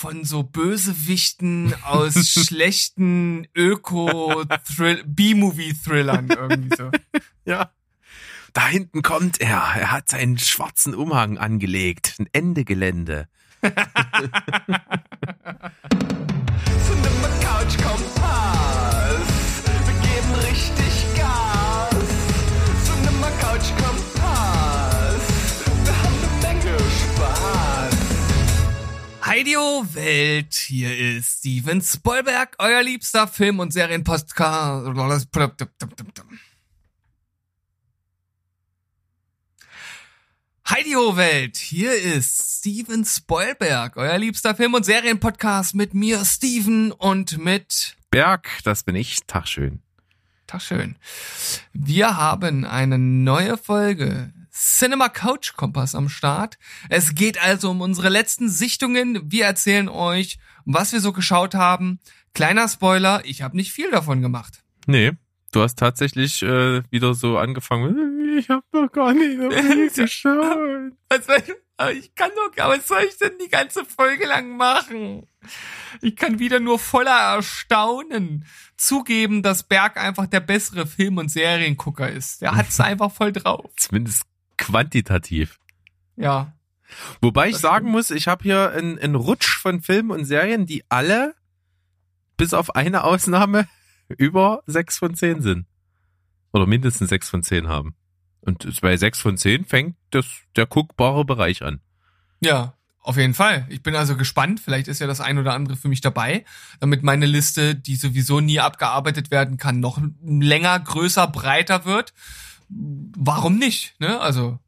[0.00, 2.14] von so Bösewichten aus
[2.46, 6.90] schlechten Öko-B-Movie-Thrillern irgendwie so.
[7.44, 7.70] Ja.
[8.54, 9.62] Da hinten kommt er.
[9.76, 12.14] Er hat seinen schwarzen Umhang angelegt.
[12.18, 13.28] Ein Ende Gelände.
[13.60, 13.76] Cinema
[17.42, 18.19] Couch Kompass.
[29.40, 34.86] Heidio Welt, hier ist Steven Spoilberg, euer liebster Film- und Serienpodcast.
[40.68, 47.38] Heidio Welt, hier ist Steven Spoilberg, euer liebster Film- und Serienpodcast mit mir, Steven, und
[47.38, 49.20] mit Berg, das bin ich.
[49.26, 49.80] Tag schön.
[50.46, 50.96] Tag schön.
[51.72, 56.58] Wir haben eine neue Folge Cinema Couch Kompass am Start.
[56.90, 59.22] Es geht also um unsere letzten Sichtungen.
[59.24, 61.98] Wir erzählen euch, was wir so geschaut haben.
[62.34, 64.62] Kleiner Spoiler, ich habe nicht viel davon gemacht.
[64.86, 65.12] Nee,
[65.52, 68.36] du hast tatsächlich äh, wieder so angefangen.
[68.38, 70.92] Ich hab noch gar nicht so viel geschaut.
[71.78, 75.26] Aber ich kann doch, aber was soll ich denn die ganze Folge lang machen?
[76.02, 78.44] Ich kann wieder nur voller Erstaunen
[78.76, 82.42] zugeben, dass Berg einfach der bessere Film- und Seriengucker ist.
[82.42, 83.70] Der hat's einfach voll drauf.
[83.76, 84.24] Zumindest
[84.60, 85.58] quantitativ.
[86.16, 86.52] Ja.
[87.20, 90.84] Wobei ich sagen muss, ich habe hier einen, einen Rutsch von Filmen und Serien, die
[90.88, 91.34] alle,
[92.36, 93.68] bis auf eine Ausnahme,
[94.08, 95.66] über sechs von zehn sind.
[96.52, 97.94] Oder mindestens sechs von zehn haben.
[98.40, 101.80] Und bei sechs von zehn fängt das, der guckbare Bereich an.
[102.40, 103.66] Ja, auf jeden Fall.
[103.68, 104.60] Ich bin also gespannt.
[104.60, 106.44] Vielleicht ist ja das ein oder andere für mich dabei,
[106.80, 112.12] damit meine Liste, die sowieso nie abgearbeitet werden kann, noch länger, größer, breiter wird.
[112.70, 113.94] Warum nicht?
[113.98, 114.20] Ne?
[114.20, 114.58] Also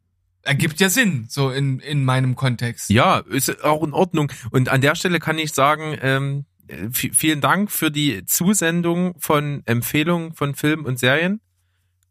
[0.43, 2.91] ergibt ja Sinn, so in, in meinem Kontext.
[2.91, 4.33] Ja, ist auch in Ordnung.
[4.51, 6.45] Und an der Stelle kann ich sagen, ähm,
[6.91, 11.41] vielen Dank für die Zusendung von Empfehlungen von Filmen und Serien.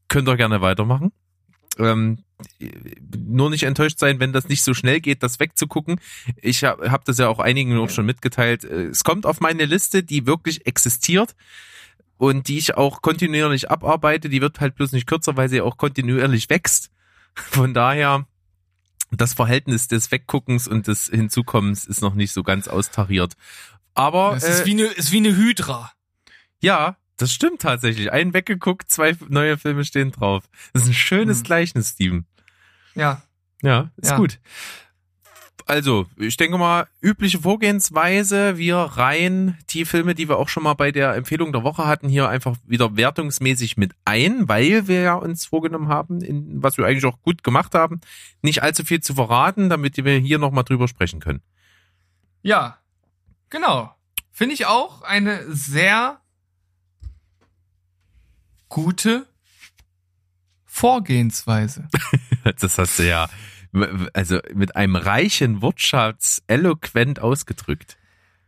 [0.08, 1.12] Könnt ihr gerne weitermachen.
[1.78, 2.24] Ähm,
[3.18, 6.00] nur nicht enttäuscht sein, wenn das nicht so schnell geht, das wegzugucken.
[6.42, 8.64] Ich habe hab das ja auch einigen auch schon mitgeteilt.
[8.64, 11.36] Äh, Es kommt auf meine Liste, die wirklich existiert
[12.22, 14.30] und die ich auch kontinuierlich abarbeite.
[14.30, 16.92] Die wird halt bloß nicht kürzer, weil sie auch kontinuierlich wächst.
[17.34, 18.28] Von daher,
[19.10, 23.34] das Verhältnis des Wegguckens und des Hinzukommens ist noch nicht so ganz austariert.
[23.96, 25.92] Aber Es äh, ist wie eine, ist wie eine Hydra.
[26.60, 28.12] ja, das stimmt tatsächlich.
[28.12, 30.44] Einen weggeguckt, zwei neue Filme stehen drauf.
[30.74, 31.44] Das ist ein schönes Hm.
[31.44, 32.26] Gleichnis, Steven.
[32.96, 33.22] Ja.
[33.64, 34.18] Ja, ist Ja.
[34.18, 34.40] gut.
[35.66, 38.58] Also, ich denke mal, übliche Vorgehensweise.
[38.58, 42.10] Wir reihen die Filme, die wir auch schon mal bei der Empfehlung der Woche hatten,
[42.10, 46.86] hier einfach wieder wertungsmäßig mit ein, weil wir ja uns vorgenommen haben, in, was wir
[46.86, 48.02] eigentlich auch gut gemacht haben,
[48.42, 51.42] nicht allzu viel zu verraten, damit wir hier nochmal drüber sprechen können.
[52.42, 52.78] Ja.
[53.50, 53.94] Genau.
[54.32, 56.20] Finde ich auch eine sehr
[58.70, 59.28] gute
[60.66, 61.88] Vorgehensweise.
[62.60, 63.30] Das hast du ja,
[64.14, 67.98] also mit einem reichen Wortschatz eloquent ausgedrückt.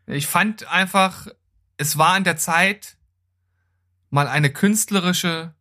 [0.05, 1.27] Ich fand einfach,
[1.77, 2.97] es war an der Zeit,
[4.09, 5.53] mal eine künstlerische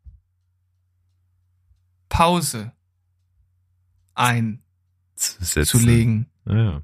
[2.09, 2.73] Pause
[5.15, 6.27] Zu einzulegen.
[6.45, 6.83] Ja, ja.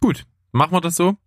[0.00, 1.16] Gut, machen wir das so?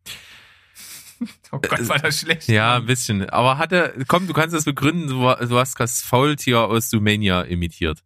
[1.51, 2.49] Oh Gott, war das schlecht.
[2.49, 3.29] Ja, ein bisschen.
[3.29, 8.03] Aber hatte, komm, du kannst das begründen, du hast das Faultier aus Sumania imitiert.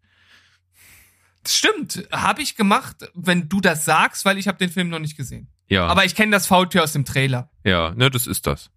[1.48, 5.16] Stimmt, habe ich gemacht, wenn du das sagst, weil ich habe den Film noch nicht
[5.18, 5.48] gesehen.
[5.68, 7.50] Ja, Aber ich kenne das Faultier aus dem Trailer.
[7.64, 8.70] ja, ne, das ist das.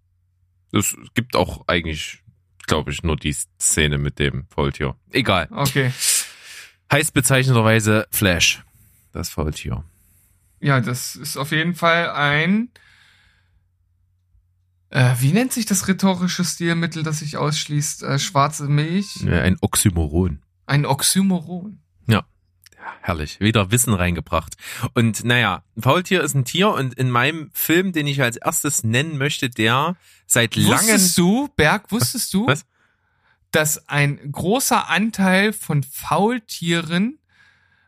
[0.71, 2.23] Es gibt auch eigentlich,
[2.65, 4.95] glaube ich, nur die Szene mit dem Faultier.
[5.11, 5.47] Egal.
[5.51, 5.91] Okay.
[6.91, 8.63] Heißt bezeichnenderweise Flash.
[9.11, 9.83] Das Faultier.
[10.59, 12.69] Ja, das ist auf jeden Fall ein.
[14.89, 18.03] Äh, wie nennt sich das rhetorische Stilmittel, das sich ausschließt?
[18.03, 19.17] Äh, schwarze Milch?
[19.17, 20.41] Ja, ein Oxymoron.
[20.65, 21.79] Ein Oxymoron.
[23.01, 24.55] Herrlich, wieder Wissen reingebracht.
[24.93, 29.17] Und naja, Faultier ist ein Tier und in meinem Film, den ich als erstes nennen
[29.17, 29.95] möchte, der
[30.25, 30.87] seit langem...
[30.87, 32.65] Wusstest du, Berg, wusstest du, Was?
[33.51, 37.19] dass ein großer Anteil von Faultieren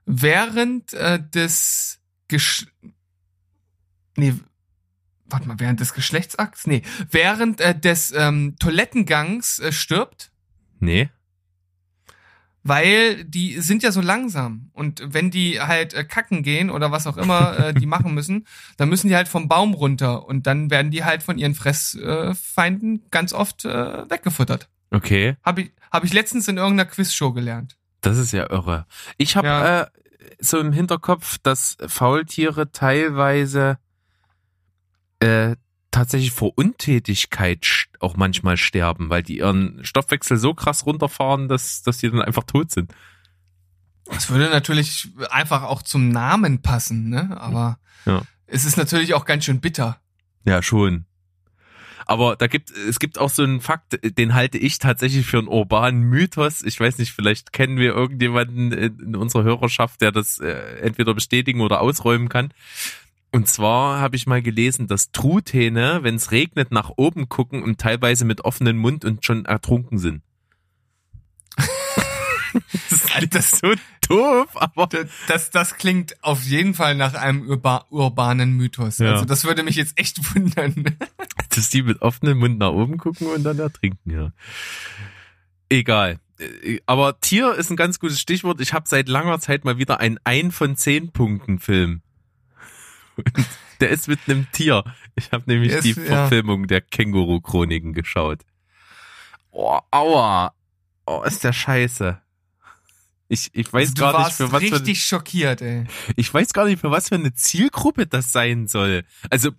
[0.06, 2.68] während äh, des Gesch
[4.18, 4.34] nee,
[5.26, 6.68] warte mal, während des Geschlechtsakts?
[6.68, 10.32] Nee, während äh, des ähm, Toilettengangs äh, stirbt?
[10.80, 11.10] Nee.
[12.68, 14.72] Weil die sind ja so langsam.
[14.74, 18.48] Und wenn die halt äh, kacken gehen oder was auch immer äh, die machen müssen,
[18.78, 20.26] dann müssen die halt vom Baum runter.
[20.26, 24.68] Und dann werden die halt von ihren Fressfeinden äh, ganz oft äh, weggefuttert.
[24.90, 27.78] Okay, Habe ich, hab ich letztens in irgendeiner Quizshow gelernt.
[28.02, 28.88] das ist ja irre.
[29.18, 29.82] Ich habe Ja.
[29.82, 29.88] äh,
[30.40, 33.78] so im Hinterkopf, dass Faultiere teilweise
[35.20, 35.56] äh,
[35.96, 37.66] tatsächlich vor Untätigkeit
[38.00, 42.44] auch manchmal sterben, weil die ihren Stoffwechsel so krass runterfahren, dass, dass die dann einfach
[42.44, 42.94] tot sind.
[44.06, 47.36] Das würde natürlich einfach auch zum Namen passen, ne?
[47.40, 48.22] Aber Ja.
[48.46, 50.00] es ist natürlich auch ganz schön bitter.
[50.44, 51.06] Ja, schon.
[52.08, 55.48] Aber da gibt es gibt auch so einen Fakt, den halte ich tatsächlich für einen
[55.48, 56.62] urbanen Mythos.
[56.62, 60.52] Ich weiß nicht, vielleicht kennen wir irgendjemanden in in unserer Hörerschaft, der das äh,
[60.82, 62.54] entweder bestätigen oder ausräumen kann.
[63.36, 67.80] Und zwar habe ich mal gelesen, dass Truthähne, wenn es regnet, nach oben gucken und
[67.82, 70.22] teilweise mit offenem Mund und schon ertrunken sind.
[72.90, 73.74] das klingt Das- so
[74.08, 79.00] doof, aber D- Das, das klingt auf jeden Fall nach einem urba urbanen Mythos.
[79.00, 79.12] Ja.
[79.14, 80.96] Also das würde mich jetzt echt wundern.
[81.50, 84.32] dass die mit offenem Mund nach oben gucken und dann ertrinken, ja.
[85.70, 86.20] Egal.
[86.40, 88.62] Äh, Aber Tier ist ein ganz gutes Stichwort.
[88.62, 92.02] Ich habe seit langer Zeit mal wieder einen ein von zehn Punkten Film.
[93.82, 94.84] Der ist mit einem Tier.
[95.16, 96.06] Ich habe nämlich Der die ist- ja.
[96.06, 98.42] Verfilmung der Känguru-Chroniken geschaut.
[99.52, 100.54] Oh, aua.
[101.06, 102.22] Oh, ist der scheiße.
[103.28, 105.86] Ich, ich weiß Also du gar nicht, für was für, richtig schockiert, ey.
[106.16, 109.04] ich weiß gar nicht, für was für eine Zielgruppe das sein soll.
[109.30, 109.50] Also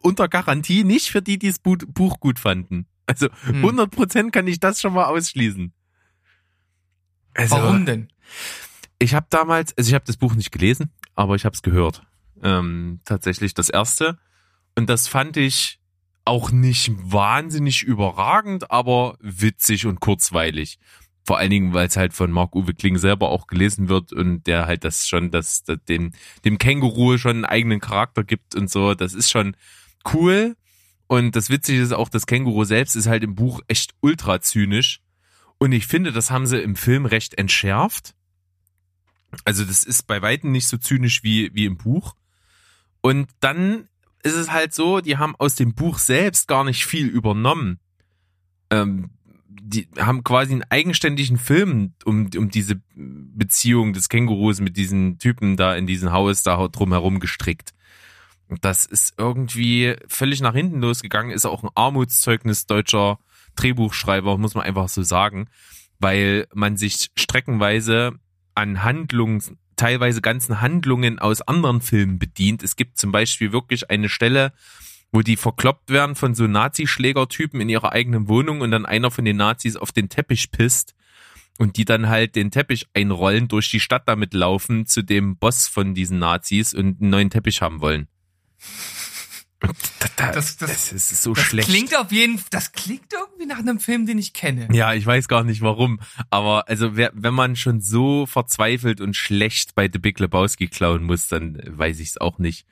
[0.00, 2.86] unter Garantie nicht für die, die das Bu- Buch gut fanden.
[3.06, 3.56] Also Hm.
[3.64, 5.72] 100 Prozent kann ich das schon mal ausschließen.
[7.34, 8.08] Also, Warum denn?
[8.98, 12.02] Ich habe damals, also ich habe das Buch nicht gelesen, aber ich habe es gehört.
[12.42, 14.18] Ähm, tatsächlich das erste.
[14.76, 15.80] Und das fand ich
[16.24, 20.78] auch nicht wahnsinnig überragend, aber witzig und kurzweilig.
[21.24, 24.66] Vor allen Dingen, weil es halt von Marc-Uwe Kling selber auch gelesen wird und der
[24.66, 26.12] halt das schon, das, das dem,
[26.44, 28.94] dem Känguru schon einen eigenen Charakter gibt und so.
[28.94, 29.56] Das ist schon
[30.12, 30.56] cool.
[31.06, 35.00] Und das Witzige ist auch, das Känguru selbst ist halt im Buch echt ultra zynisch.
[35.58, 38.14] Und ich finde, das haben sie im Film recht entschärft.
[39.44, 42.14] Also das ist bei weitem nicht so zynisch wie, wie im Buch.
[43.00, 43.88] Und dann
[44.22, 47.78] ist es halt so, die haben aus dem Buch selbst gar nicht viel übernommen.
[48.70, 49.10] Ähm,
[49.46, 55.56] die haben quasi einen eigenständigen Film um, um diese Beziehung des Kängurus mit diesen Typen
[55.56, 57.74] da in diesem Haus da drumherum gestrickt.
[58.48, 63.18] Und das ist irgendwie völlig nach hinten losgegangen, ist auch ein Armutszeugnis deutscher
[63.56, 65.48] Drehbuchschreiber, muss man einfach so sagen,
[65.98, 68.12] weil man sich streckenweise
[68.54, 69.42] an Handlungen,
[69.78, 72.62] teilweise ganzen Handlungen aus anderen Filmen bedient.
[72.62, 74.52] Es gibt zum Beispiel wirklich eine Stelle,
[75.10, 79.24] wo die verkloppt werden von so Nazischlägertypen in ihrer eigenen Wohnung und dann einer von
[79.24, 80.94] den Nazis auf den Teppich pisst
[81.58, 85.66] und die dann halt den Teppich einrollen, durch die Stadt damit laufen zu dem Boss
[85.66, 88.06] von diesen Nazis und einen neuen Teppich haben wollen.
[89.60, 89.68] Da,
[90.16, 91.68] da, Das- das, das- ist so Das schlecht.
[91.68, 94.68] klingt auf jeden das klingt irgendwie nach einem Film, den ich kenne.
[94.72, 95.98] Ja, ich weiß gar nicht warum.
[96.30, 101.02] Aber also wer, wenn man schon so verzweifelt und schlecht bei The Big Lebowski klauen
[101.02, 102.66] muss, dann weiß ich es auch nicht.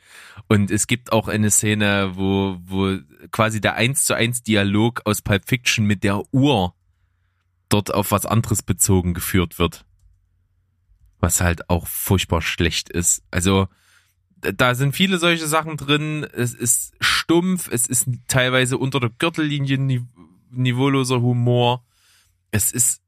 [0.47, 2.99] Und es gibt auch eine Szene, wo, wo
[3.32, 6.73] quasi der eins zu eins Dialog aus Pulp Fiction mit der Uhr
[7.69, 9.85] dort auf was anderes bezogen geführt wird.
[11.19, 13.25] Was halt auch furchtbar schlecht ist.
[13.32, 13.67] Also
[14.41, 16.25] da sind viele solche Sachen drin.
[16.25, 20.06] Es ist stumpf, es ist teilweise unter der Gürtellinie nive-
[20.50, 21.85] niveauloser Humor.
[22.50, 23.03] Es ist,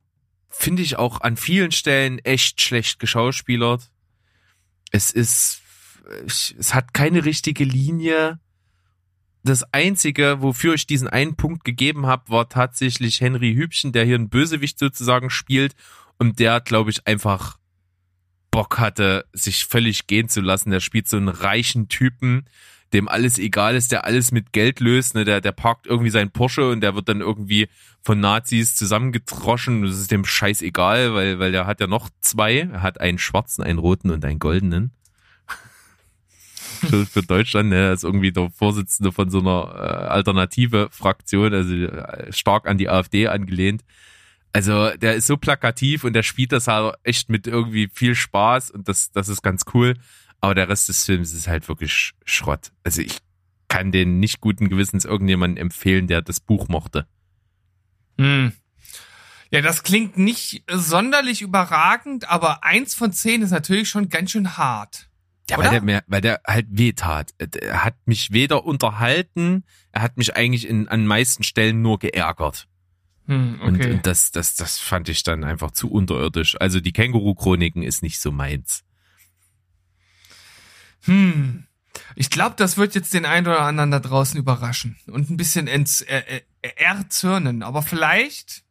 [0.48, 3.90] finde ich, auch an vielen Stellen echt schlecht geschauspielert.
[4.90, 5.60] Es ist,
[6.26, 8.40] es hat keine richtige Linie.
[9.44, 14.16] Das Einzige, wofür ich diesen einen Punkt gegeben habe, war tatsächlich Henry Hübchen, der hier
[14.16, 15.74] einen Bösewicht sozusagen spielt
[16.18, 17.57] und der, glaube ich, einfach
[18.50, 20.70] Bock hatte, sich völlig gehen zu lassen.
[20.70, 22.46] Der spielt so einen reichen Typen,
[22.92, 25.14] dem alles egal ist, der alles mit Geld löst.
[25.14, 25.24] Ne?
[25.24, 27.68] Der, der parkt irgendwie seinen Porsche und der wird dann irgendwie
[28.02, 29.82] von Nazis zusammengedroschen.
[29.82, 32.68] Das ist dem scheiß egal, weil, weil der hat ja noch zwei.
[32.72, 34.92] Er hat einen schwarzen, einen roten und einen goldenen.
[36.80, 37.76] für, für Deutschland, ne?
[37.76, 42.78] Er ist irgendwie der Vorsitzende von so einer äh, alternative Fraktion, also äh, stark an
[42.78, 43.84] die AfD angelehnt.
[44.52, 48.70] Also der ist so plakativ und der spielt das halt echt mit irgendwie viel Spaß
[48.70, 49.94] und das, das ist ganz cool.
[50.40, 52.72] Aber der Rest des Films ist halt wirklich Sch- Schrott.
[52.84, 53.18] Also ich
[53.68, 57.06] kann den nicht guten Gewissens irgendjemanden empfehlen, der das Buch mochte.
[58.18, 58.52] Hm.
[59.50, 64.56] Ja, das klingt nicht sonderlich überragend, aber eins von zehn ist natürlich schon ganz schön
[64.56, 65.08] hart.
[65.50, 67.32] Ja, weil der, mir, weil der halt weh tat.
[67.38, 72.68] Er hat mich weder unterhalten, er hat mich eigentlich in, an meisten Stellen nur geärgert.
[73.28, 73.92] Hm, Und, okay.
[73.92, 76.56] und das, das, das fand ich dann einfach zu unterirdisch.
[76.60, 78.84] Also die Känguru-Chroniken ist nicht so meins.
[81.02, 81.66] Hm.
[82.16, 85.66] Ich glaube, das wird jetzt den einen oder anderen da draußen überraschen und ein bisschen
[85.66, 87.62] ents, äh, äh, erzürnen.
[87.62, 88.64] Aber vielleicht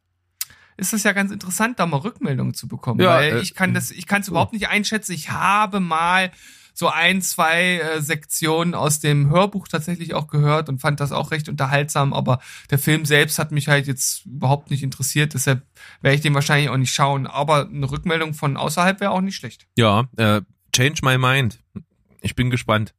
[0.76, 3.00] ist es ja ganz interessant, da mal Rückmeldungen zu bekommen.
[3.00, 5.12] Ja, weil äh, ich kann das, ich kann es überhaupt nicht einschätzen.
[5.12, 6.32] Ich habe mal
[6.78, 11.32] so ein, zwei äh, Sektionen aus dem Hörbuch tatsächlich auch gehört und fand das auch
[11.32, 12.38] recht unterhaltsam, aber
[12.70, 15.66] der Film selbst hat mich halt jetzt überhaupt nicht interessiert, deshalb
[16.02, 19.34] werde ich den wahrscheinlich auch nicht schauen, aber eine Rückmeldung von außerhalb wäre auch nicht
[19.34, 19.66] schlecht.
[19.76, 20.42] Ja, äh,
[20.72, 21.58] change my mind.
[22.20, 22.94] Ich bin gespannt.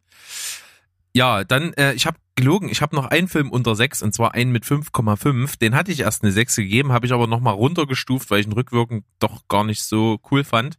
[1.14, 4.34] Ja, dann, äh, ich habe gelogen, ich habe noch einen Film unter 6 und zwar
[4.34, 5.58] einen mit 5,5.
[5.58, 8.54] Den hatte ich erst eine 6 gegeben, habe ich aber nochmal runtergestuft, weil ich ihn
[8.54, 10.78] rückwirkend doch gar nicht so cool fand.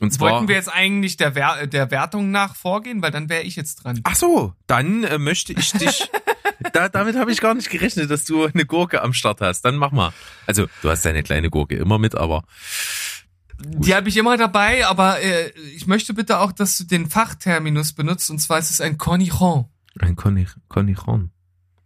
[0.00, 3.42] Und zwar, Wollten wir jetzt eigentlich der, Wer der Wertung nach vorgehen, weil dann wäre
[3.42, 4.00] ich jetzt dran.
[4.04, 6.08] Ach so, dann äh, möchte ich dich.
[6.72, 9.62] da, damit habe ich gar nicht gerechnet, dass du eine Gurke am Start hast.
[9.62, 10.12] Dann mach mal.
[10.46, 12.44] Also, du hast deine kleine Gurke immer mit, aber
[13.60, 17.92] Die habe ich immer dabei, aber äh, ich möchte bitte auch, dass du den Fachterminus
[17.92, 19.66] benutzt, und zwar ist es ein Cornichon.
[19.98, 21.32] ein Connichon.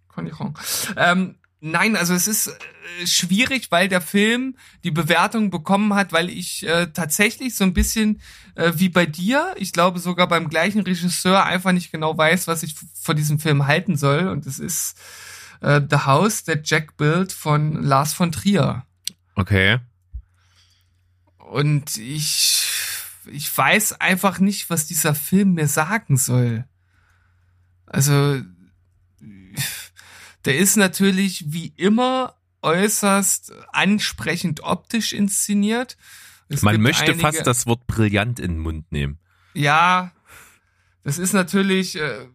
[0.09, 0.55] Cornichon.
[0.97, 6.29] Ähm, nein, also es ist äh, schwierig, weil der Film die Bewertung bekommen hat, weil
[6.29, 8.21] ich äh, tatsächlich so ein bisschen
[8.57, 12.63] äh, wie bei dir, ich glaube sogar beim gleichen Regisseur einfach nicht genau weiß, was
[12.63, 14.29] ich von diesem Film halten soll.
[14.29, 14.99] Und es ist
[15.61, 18.85] äh, The House That Jack Built von Lars von Trier.
[19.37, 19.79] Okay.
[21.39, 22.67] Und ich,
[23.27, 26.65] ich weiß einfach nicht, was dieser Film mir sagen soll.
[27.87, 28.41] Also,
[30.45, 35.97] der ist natürlich wie immer äußerst ansprechend optisch inszeniert.
[36.49, 39.19] Es Man möchte einige- fast das Wort brillant in den Mund nehmen.
[39.55, 40.13] Ja,
[41.03, 42.27] das ist natürlich äh,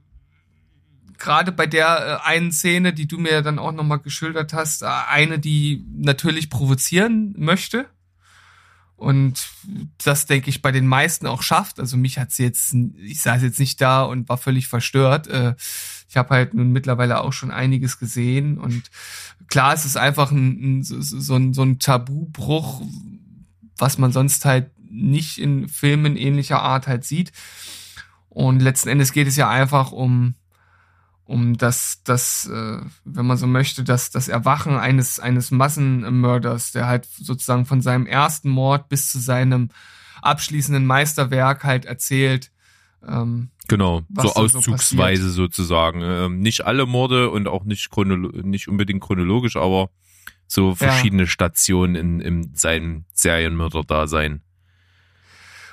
[1.17, 4.85] gerade bei der äh, einen Szene, die du mir dann auch nochmal geschildert hast, äh,
[4.85, 7.89] eine, die natürlich provozieren möchte.
[8.97, 9.47] Und
[10.03, 11.79] das, denke ich, bei den meisten auch schafft.
[11.79, 15.27] Also mich hat sie jetzt, ich saß jetzt nicht da und war völlig verstört.
[15.27, 15.55] Äh,
[16.09, 18.57] Ich habe halt nun mittlerweile auch schon einiges gesehen.
[18.57, 18.89] Und
[19.49, 22.81] klar, es ist einfach ein, ein, so, ein, so ein Tabubruch,
[23.77, 27.31] was man sonst halt nicht in Filmen ähnlicher Art halt sieht.
[28.29, 30.33] Und letzten Endes geht es ja einfach um
[31.27, 36.87] um das, das, äh, wenn man so möchte, das, das Erwachen eines, eines Massenmörders, der
[36.87, 39.69] halt sozusagen von seinem ersten Mord bis zu seinem
[40.21, 42.51] abschließenden Meisterwerk halt erzählt.
[43.05, 46.01] Ähm, Genau, so da so auszugsweise sozusagen.
[46.01, 49.89] Ähm, nicht alle Morde und auch nicht, chronolo nicht unbedingt chronologisch, aber
[50.47, 54.41] so verschiedene Stationen in, in seinem Serienmörder-Dasein.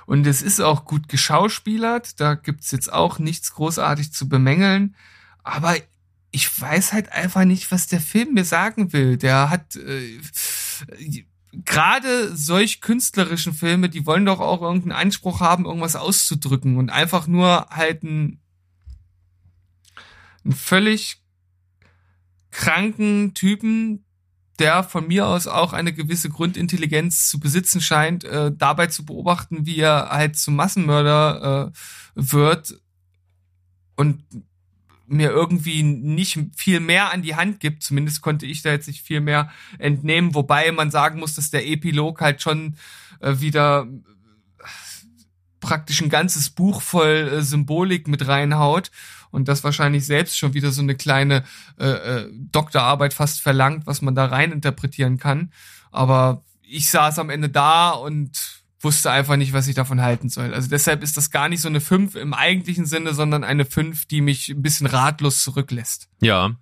[0.06, 4.96] Und es ist auch gut geschauspielert, da gibt's jetzt auch nichts großartig zu bemängeln.
[5.44, 5.76] Aber
[6.32, 9.16] ich weiß halt einfach nicht, was der Film mir sagen will.
[9.16, 10.18] Der hat äh,
[11.64, 17.28] gerade solch künstlerischen Filme, die wollen doch auch irgendeinen Anspruch haben, irgendwas auszudrücken und einfach
[17.28, 18.40] nur halt ein,
[20.44, 21.22] einen völlig
[22.50, 24.04] kranken Typen,
[24.58, 29.66] der von mir aus auch eine gewisse Grundintelligenz zu besitzen scheint, äh, dabei zu beobachten,
[29.66, 31.78] wie er halt zum Massenmörder äh,
[32.14, 32.80] wird
[33.96, 34.24] und
[35.06, 37.82] mir irgendwie nicht viel mehr an die Hand gibt.
[37.82, 41.66] Zumindest konnte ich da jetzt nicht viel mehr entnehmen, wobei man sagen muss, dass der
[41.66, 42.76] Epilog halt schon
[43.20, 43.86] äh, wieder
[45.60, 48.90] praktisch ein ganzes Buch voll äh, Symbolik mit reinhaut
[49.30, 51.44] und das wahrscheinlich selbst schon wieder so eine kleine
[51.78, 55.52] äh, äh, Doktorarbeit fast verlangt, was man da rein interpretieren kann.
[55.90, 60.54] Aber ich saß am Ende da und wusste einfach nicht, was ich davon halten soll.
[60.54, 64.06] Also deshalb ist das gar nicht so eine 5 im eigentlichen Sinne, sondern eine 5,
[64.06, 66.08] die mich ein bisschen ratlos zurücklässt.
[66.20, 66.56] Ja,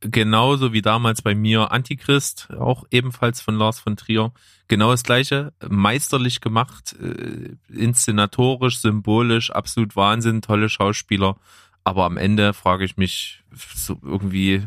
[0.00, 4.32] genauso wie damals bei mir Antichrist, auch ebenfalls von Lars von Trier.
[4.68, 11.36] Genau das gleiche, meisterlich gemacht, äh, inszenatorisch, symbolisch, absolut Wahnsinn, tolle Schauspieler.
[11.84, 14.66] Aber am Ende frage ich mich so irgendwie,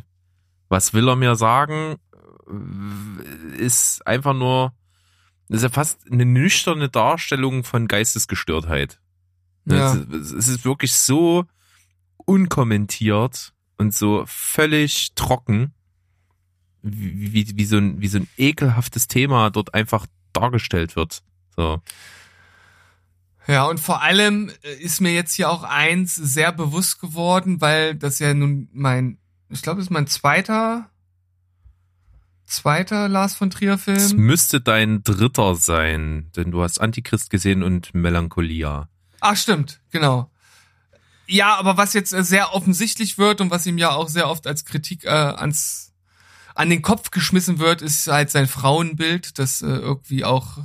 [0.69, 1.97] was will er mir sagen?
[3.57, 4.73] Ist einfach nur,
[5.49, 8.99] ist ja fast eine nüchterne Darstellung von Geistesgestörtheit.
[9.65, 9.95] Ja.
[9.95, 11.45] Es, es ist wirklich so
[12.17, 15.73] unkommentiert und so völlig trocken,
[16.81, 21.23] wie, wie, wie, so ein, wie so ein ekelhaftes Thema dort einfach dargestellt wird.
[21.55, 21.81] So.
[23.47, 27.95] Ja, und vor allem äh, ist mir jetzt hier auch eins sehr bewusst geworden, weil
[27.95, 29.17] das ja nun mein,
[29.49, 30.89] ich glaube, das ist mein zweiter,
[32.49, 34.17] zweiter Lars von Trier Es Film.
[34.17, 38.89] müsste dein dritter sein, denn du hast Antichrist gesehen und Melancholia.
[39.21, 40.31] Ach, stimmt, genau.
[41.27, 44.47] Ja, aber was jetzt äh, sehr offensichtlich wird und was ihm ja auch sehr oft
[44.47, 45.93] als Kritik äh, ans
[46.55, 50.57] an den Kopf geschmissen wird, ist halt sein Frauenbild, das äh, irgendwie auch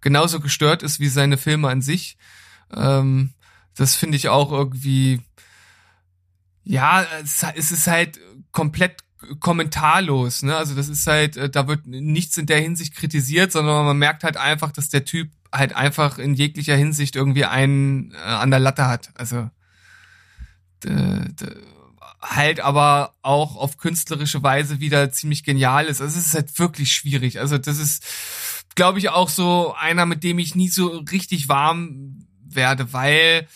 [0.00, 2.16] genauso gestört ist wie seine Filme an sich.
[2.74, 3.34] Ähm,
[3.76, 5.20] das finde ich auch irgendwie,
[6.64, 8.18] ja, es, es ist halt
[8.50, 9.04] komplett
[9.40, 10.56] kommentarlos, ne?
[10.56, 14.24] Also das ist halt, äh, da wird nichts in der Hinsicht kritisiert, sondern man merkt
[14.24, 18.60] halt einfach, dass der Typ halt einfach in jeglicher Hinsicht irgendwie einen äh, an der
[18.60, 19.10] Latte hat.
[19.14, 19.50] Also
[22.20, 26.00] halt aber auch auf künstlerische Weise wieder ziemlich genial ist.
[26.00, 27.40] Also es ist halt wirklich schwierig.
[27.40, 28.04] Also das ist,
[28.74, 33.46] glaube ich, auch so einer, mit dem ich nie so richtig warm werde, weil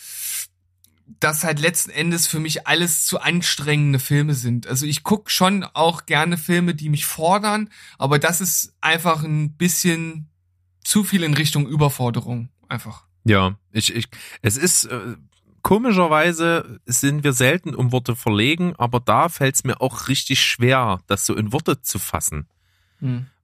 [1.22, 4.66] das halt letzten Endes für mich alles zu anstrengende Filme sind.
[4.66, 9.56] Also ich guck schon auch gerne Filme, die mich fordern, aber das ist einfach ein
[9.56, 10.28] bisschen
[10.84, 12.48] zu viel in Richtung Überforderung.
[12.68, 13.04] Einfach.
[13.24, 14.08] Ja, ich, ich,
[14.42, 15.16] es ist, äh,
[15.62, 21.00] komischerweise sind wir selten um Worte verlegen, aber da fällt es mir auch richtig schwer,
[21.06, 22.48] das so in Worte zu fassen.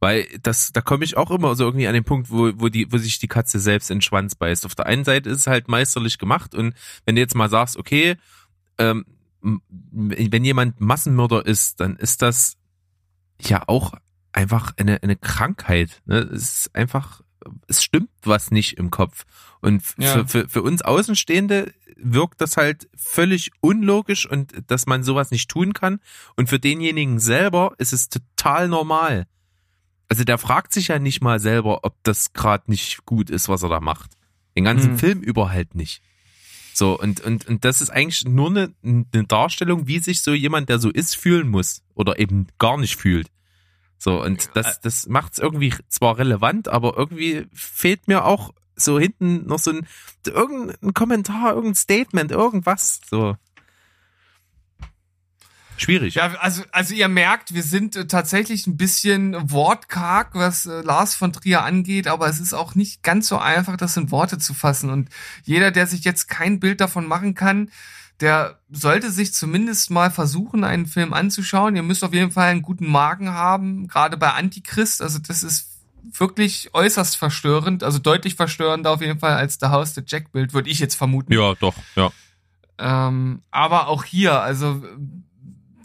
[0.01, 2.91] Weil das, da komme ich auch immer so irgendwie an den Punkt, wo, wo die,
[2.93, 4.65] wo sich die Katze selbst in den Schwanz beißt.
[4.65, 6.75] Auf der einen Seite ist es halt meisterlich gemacht und
[7.05, 8.17] wenn du jetzt mal sagst, okay,
[8.79, 9.05] ähm,
[9.41, 12.57] wenn jemand Massenmörder ist, dann ist das
[13.41, 13.95] ja auch
[14.33, 16.03] einfach eine, eine Krankheit.
[16.07, 16.19] Ne?
[16.19, 17.23] Es ist einfach,
[17.67, 19.25] es stimmt was nicht im Kopf.
[19.61, 20.13] Und Ja.
[20.13, 25.51] für, für, für uns Außenstehende wirkt das halt völlig unlogisch und dass man sowas nicht
[25.51, 26.01] tun kann.
[26.37, 29.27] Und für denjenigen selber ist es total normal.
[30.09, 33.63] Also der fragt sich ja nicht mal selber, ob das gerade nicht gut ist, was
[33.63, 34.13] er da macht.
[34.57, 34.99] Den ganzen Hm.
[34.99, 36.03] Film über halt nicht.
[36.73, 40.69] So, und, und, und das ist eigentlich nur eine, eine Darstellung, wie sich so jemand,
[40.69, 41.83] der so ist, fühlen muss.
[41.95, 43.29] Oder eben gar nicht fühlt.
[43.99, 48.99] So, und das, das macht es irgendwie zwar relevant, aber irgendwie fehlt mir auch so
[49.01, 49.87] hinten noch so ein,
[50.25, 53.01] irgendein Kommentar, irgendein Statement, irgendwas.
[53.11, 53.37] So.
[55.81, 56.15] Schwierig.
[56.15, 61.15] Ja, also, also ihr merkt, wir sind äh, tatsächlich ein bisschen wortkarg, was äh, Lars
[61.15, 64.55] von Trier angeht, aber es ist auch nicht ganz so einfach, das in Worte zu
[64.55, 64.91] fassen.
[64.91, 65.09] Und
[65.45, 67.71] jeder, der sich jetzt kein Bild davon machen kann,
[68.21, 71.77] der sollte sich zumindest mal versuchen, einen Film anzuschauen.
[71.77, 75.01] Ihr müsst auf jeden Fall einen guten Magen haben, gerade bei Antichrist.
[75.01, 75.69] Also das ist
[76.13, 80.71] wirklich äußerst verstörend, also deutlich verstörender auf jeden Fall als der Haus der Jack-Bild, würde
[80.71, 81.33] ich jetzt vermuten.
[81.33, 82.11] Ja, doch, ja.
[82.79, 84.83] Ähm, aber auch hier, also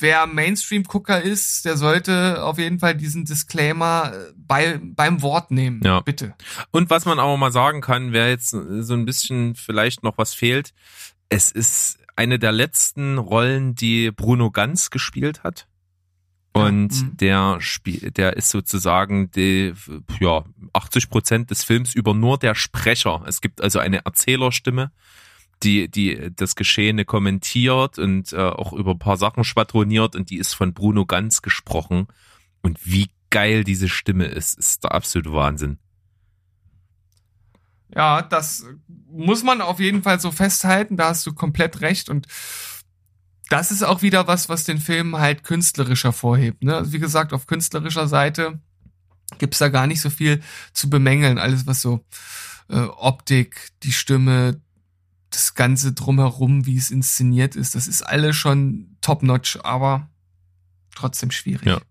[0.04, 5.82] wer Mainstream-Gucker ist, der sollte auf jeden Fall diesen Disclaimer äh, bei, beim Wort nehmen.
[5.84, 6.02] Ja.
[6.02, 6.36] Bitte.
[6.70, 10.36] Und was man aber mal sagen kann, wer jetzt so ein bisschen vielleicht noch was
[10.36, 10.74] fehlt,
[11.30, 15.68] es ist eine der letzten Rollen, die Bruno Ganz gespielt hat.
[16.52, 17.18] Und mhm.
[17.18, 19.74] der Spiel, der ist sozusagen die,
[20.20, 23.24] ja, 80 Prozent des Films über nur der Sprecher.
[23.26, 24.92] Es gibt also eine Erzählerstimme,
[25.64, 30.38] die, die das Geschehene kommentiert und äh, auch über ein paar Sachen schwadroniert und die
[30.38, 32.08] ist von Bruno Ganz gesprochen.
[32.62, 35.80] Und wie geil diese Stimme ist, ist der absolute Wahnsinn.
[37.96, 42.28] Ja, das muss man auf jeden Fall so festhalten, da hast du komplett recht und
[43.50, 46.64] das ist auch wieder was, was den Film halt künstlerischer vorhebt.
[46.64, 46.76] Ne?
[46.76, 48.60] Also wie gesagt, auf künstlerischer Seite
[49.38, 50.42] gibt's da gar nicht so viel
[50.74, 51.38] zu bemängeln.
[51.38, 52.04] Alles, was so
[52.70, 54.60] äh, Optik, die Stimme,
[55.36, 60.10] das Ganze drumherum, wie es inszeniert ist, das ist alles schon top-notch, aber
[60.96, 61.66] trotzdem schwierig.
[61.66, 61.82] Ja.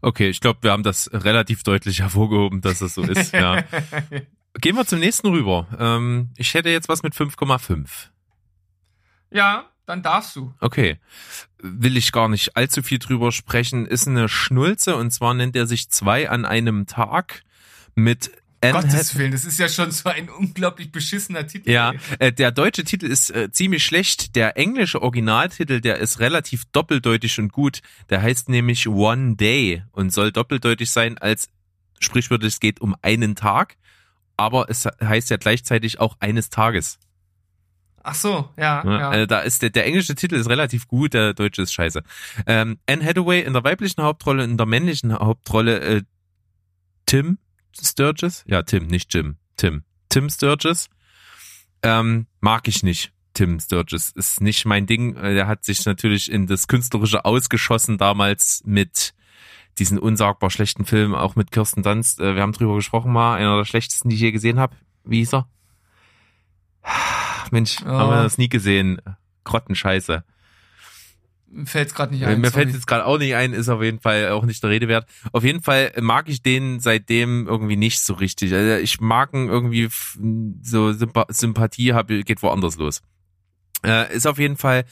[0.00, 3.32] Okay, ich glaube, wir haben das relativ deutlich hervorgehoben, dass das so ist.
[3.32, 3.62] Ja.
[4.60, 5.66] Gehen wir zum nächsten rüber.
[5.78, 7.88] Ähm, ich hätte jetzt was mit 5,5.
[9.30, 10.54] ja, dann darfst du.
[10.60, 10.98] Okay.
[11.58, 13.86] Will ich gar nicht allzu viel drüber sprechen.
[13.86, 17.42] Ist eine Schnulze und zwar nennt er sich zwei an einem Tag
[17.94, 18.30] mit
[18.72, 21.70] Gottes Willen, das ist ja schon so ein unglaublich beschissener Titel.
[21.70, 24.36] Ja, äh, der deutsche Titel ist äh, ziemlich schlecht.
[24.36, 27.80] Der englische Originaltitel, der ist relativ doppeldeutig und gut.
[28.10, 31.48] Der heißt nämlich One Day und soll doppeldeutig sein als
[32.00, 33.76] sprichwörtlich es geht um einen Tag,
[34.36, 36.98] aber es heißt ja gleichzeitig auch eines Tages.
[38.02, 39.08] Ach so, ja, ja.
[39.08, 42.02] Also da ist der, der englische Titel ist relativ gut, der deutsche ist scheiße.
[42.46, 46.02] Ähm, Anne Hathaway in der weiblichen Hauptrolle, in der männlichen Hauptrolle äh,
[47.06, 47.38] Tim
[47.82, 48.44] Sturges?
[48.46, 49.36] Ja, Tim, nicht Jim.
[49.56, 49.84] Tim.
[50.08, 50.88] Tim Sturges.
[51.82, 53.12] Ähm, mag ich nicht.
[53.34, 55.16] Tim Sturges ist nicht mein Ding.
[55.16, 59.12] Äh, Der hat sich natürlich in das Künstlerische ausgeschossen damals mit
[59.78, 62.20] diesen unsagbar schlechten Film, auch mit Kirsten Dunst.
[62.20, 64.76] Äh, Wir haben drüber gesprochen mal, einer der schlechtesten, die ich je gesehen habe.
[65.04, 65.48] Wie hieß er?
[67.50, 67.88] Mensch, Oh.
[67.88, 69.00] haben wir das nie gesehen.
[69.44, 70.24] Grottenscheiße.
[71.64, 72.40] Fällt's gerade nicht Äh, ein.
[72.40, 74.88] Mir fällt jetzt gerade auch nicht ein, ist auf jeden Fall auch nicht der Rede
[74.88, 75.06] wert.
[75.32, 78.52] Auf jeden Fall mag ich den seitdem irgendwie nicht so richtig.
[78.52, 79.88] Also ich mag ihn irgendwie
[80.62, 83.02] so Sympa Sympathie habe geht woanders los.
[83.84, 84.84] Äh, ist auf jeden Fall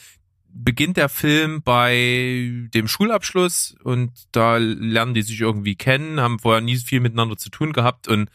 [0.55, 6.61] beginnt der Film bei dem Schulabschluss und da lernen die sich irgendwie kennen, haben vorher
[6.61, 8.31] nie viel miteinander zu tun gehabt und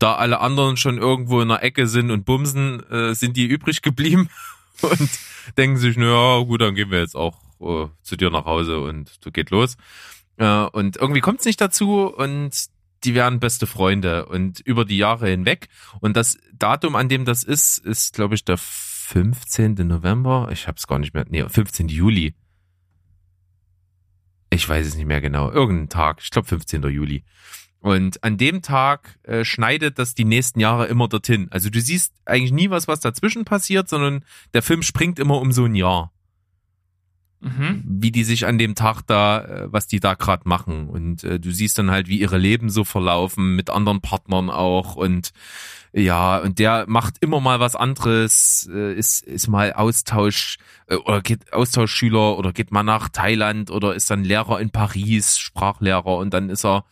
[0.00, 3.82] da alle anderen schon irgendwo in der Ecke sind und bumsen, äh, sind die übrig
[3.82, 4.28] geblieben
[4.82, 5.08] und
[5.56, 9.24] denken sich, naja, gut, dann gehen wir jetzt auch äh, zu dir nach Hause und
[9.24, 9.76] du geht los.
[10.36, 12.52] Äh, und irgendwie kommt es nicht dazu und
[13.04, 15.68] die wären beste Freunde und über die Jahre hinweg.
[16.00, 19.74] Und das Datum, an dem das ist, ist, glaube ich, der 15.
[19.74, 20.48] November.
[20.50, 21.26] Ich habe es gar nicht mehr.
[21.28, 21.88] Nee, 15.
[21.88, 22.34] Juli.
[24.50, 25.50] Ich weiß es nicht mehr genau.
[25.50, 26.20] Irgendein Tag.
[26.22, 26.82] Ich glaube 15.
[26.84, 27.24] Juli.
[27.80, 31.48] Und an dem Tag äh, schneidet das die nächsten Jahre immer dorthin.
[31.50, 34.24] Also du siehst eigentlich nie was, was dazwischen passiert, sondern
[34.54, 36.10] der Film springt immer um so ein Jahr.
[37.44, 37.82] Mhm.
[37.86, 40.88] Wie die sich an dem Tag da, äh, was die da gerade machen.
[40.88, 44.96] Und äh, du siehst dann halt, wie ihre Leben so verlaufen, mit anderen Partnern auch.
[44.96, 45.32] Und
[45.92, 50.56] ja, und der macht immer mal was anderes, äh, ist, ist mal Austausch
[50.88, 55.38] äh, oder geht Austauschschüler oder geht mal nach Thailand oder ist dann Lehrer in Paris,
[55.38, 56.84] Sprachlehrer und dann ist er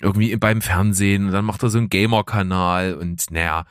[0.00, 3.66] irgendwie beim Fernsehen und dann macht er so einen Gamer-Kanal und naja.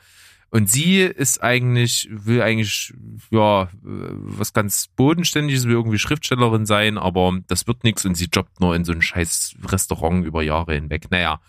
[0.50, 2.92] Und sie ist eigentlich, will eigentlich,
[3.30, 8.60] ja, was ganz Bodenständiges, will irgendwie Schriftstellerin sein, aber das wird nix und sie jobbt
[8.60, 11.08] nur in so ein scheiß Restaurant über Jahre hinweg.
[11.10, 11.40] Naja,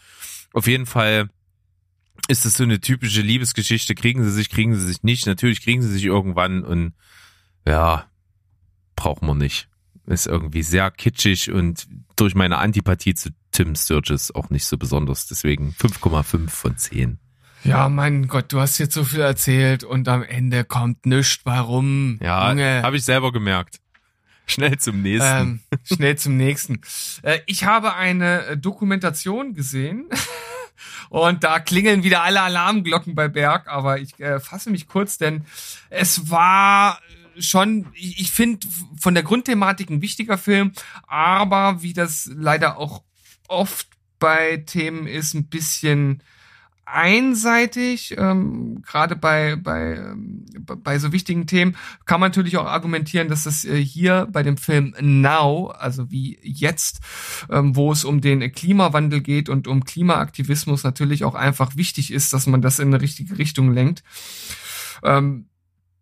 [0.53, 1.29] auf jeden Fall
[2.27, 3.95] ist das so eine typische Liebesgeschichte.
[3.95, 5.25] Kriegen sie sich, kriegen sie sich nicht.
[5.25, 6.93] Natürlich kriegen sie sich irgendwann und
[7.67, 8.05] ja,
[8.95, 9.67] brauchen wir nicht.
[10.05, 15.25] Ist irgendwie sehr kitschig und durch meine Antipathie zu Tim Sturges auch nicht so besonders.
[15.27, 17.17] Deswegen 5,5 von 10.
[17.63, 21.41] Ja, mein Gott, du hast jetzt so viel erzählt und am Ende kommt nichts.
[21.43, 22.19] Warum?
[22.21, 22.81] Ja, Junge.
[22.81, 23.79] habe ich selber gemerkt.
[24.47, 25.41] Schnell zum nächsten.
[25.41, 26.81] Ähm, schnell zum nächsten.
[27.21, 30.09] Äh, ich habe eine äh, Dokumentation gesehen
[31.09, 35.45] und da klingeln wieder alle Alarmglocken bei Berg, aber ich äh, fasse mich kurz, denn
[35.89, 36.99] es war
[37.39, 38.67] schon, ich, ich finde
[38.99, 40.73] von der Grundthematik ein wichtiger Film,
[41.07, 43.03] aber wie das leider auch
[43.47, 43.87] oft
[44.19, 46.23] bei Themen ist, ein bisschen
[46.93, 51.75] einseitig, ähm, gerade bei, bei, ähm, bei so wichtigen Themen,
[52.05, 56.39] kann man natürlich auch argumentieren, dass das äh, hier bei dem Film Now, also wie
[56.43, 56.99] jetzt,
[57.49, 62.33] ähm, wo es um den Klimawandel geht und um Klimaaktivismus natürlich auch einfach wichtig ist,
[62.33, 64.03] dass man das in eine richtige Richtung lenkt.
[65.03, 65.45] Ähm,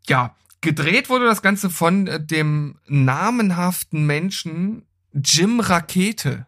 [0.08, 6.48] ja, gedreht wurde das Ganze von äh, dem namenhaften Menschen Jim Rakete.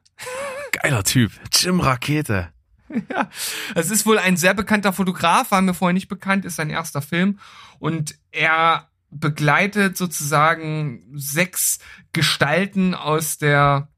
[0.71, 1.31] Geiler Typ.
[1.53, 2.49] Jim Rakete.
[3.09, 3.29] Ja,
[3.75, 7.01] es ist wohl ein sehr bekannter Fotograf, war mir vorher nicht bekannt, ist sein erster
[7.01, 7.39] Film
[7.79, 11.79] und er begleitet sozusagen sechs
[12.13, 13.89] Gestalten aus der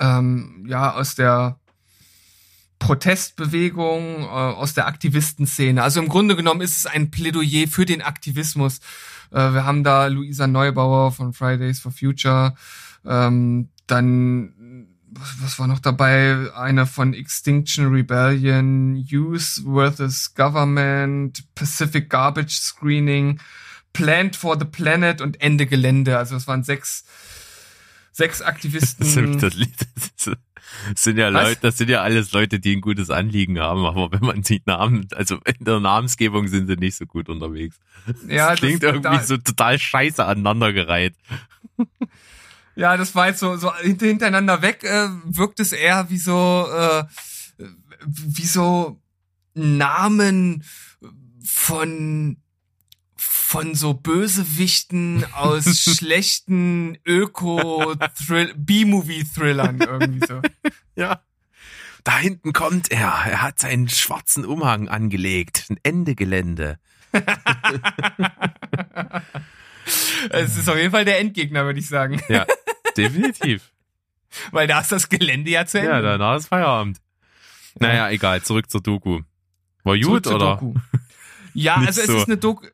[0.00, 1.58] ähm, ja aus der
[2.78, 5.82] Protestbewegung, äh, aus der Aktivistenszene.
[5.82, 8.78] Also im Grunde genommen ist es ein Plädoyer für den Aktivismus.
[9.30, 12.54] Äh, wir haben da Luisa Neubauer von Fridays for Future,
[13.04, 14.54] ähm, dann
[15.40, 16.52] was, war noch dabei?
[16.54, 23.40] Einer von Extinction Rebellion, Youth versus Government, Pacific Garbage Screening,
[23.92, 26.18] Plant for the Planet und Ende Gelände.
[26.18, 27.04] Also es waren sechs,
[28.12, 29.38] sechs Aktivisten.
[29.40, 31.28] Das sind ja?
[31.28, 34.60] Leute, das sind ja alles Leute, die ein gutes Anliegen haben, aber wenn man die
[34.66, 37.78] Namen, also in der Namensgebung sind sie nicht so gut unterwegs.
[38.28, 41.14] Ja, das klingt das- irgendwie da- so total scheiße aneinandergereiht.
[42.78, 46.68] Ja, das war jetzt so, so hint- hintereinander weg, äh, wirkt es eher wie so,
[46.72, 47.02] äh,
[48.06, 49.02] wie so
[49.54, 50.62] Namen
[51.44, 52.36] von
[53.16, 55.64] von so Bösewichten aus
[55.96, 60.40] schlechten Öko-B-Movie-Thrillern irgendwie so.
[60.94, 61.20] Ja.
[62.04, 63.08] Da hinten kommt er.
[63.26, 65.64] Er hat seinen schwarzen Umhang angelegt.
[65.68, 66.78] Ein Ende Gelände.
[70.30, 72.20] Es ist auf jeden Fall der Endgegner, würde ich sagen.
[72.28, 72.46] Ja,
[72.96, 73.70] definitiv.
[74.50, 75.90] Weil da ist das Gelände ja zu Ende.
[75.90, 76.98] Ja, danach ist Feierabend.
[77.78, 79.20] Naja, egal, zurück zur Doku.
[79.84, 80.56] War gut, oder?
[80.56, 80.74] Doku.
[81.54, 82.16] Ja, also es so.
[82.18, 82.66] ist eine Doku.
[82.66, 82.70] äh,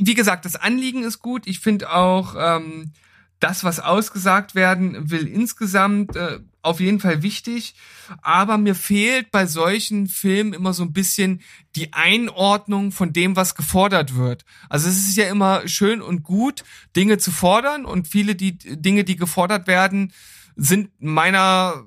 [0.00, 1.46] Wie gesagt, das Anliegen ist gut.
[1.46, 2.92] Ich finde auch ähm,
[3.40, 7.74] das, was ausgesagt werden will, insgesamt äh, auf jeden Fall wichtig.
[8.22, 11.42] Aber mir fehlt bei solchen Filmen immer so ein bisschen
[11.76, 14.44] die Einordnung von dem, was gefordert wird.
[14.68, 16.64] Also es ist ja immer schön und gut,
[16.96, 20.12] Dinge zu fordern und viele die Dinge, die gefordert werden,
[20.56, 21.84] sind meiner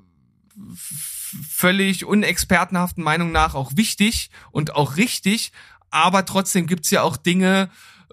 [1.49, 5.51] völlig unexpertenhaften Meinung nach auch wichtig und auch richtig,
[5.89, 7.69] aber trotzdem gibt's ja auch Dinge,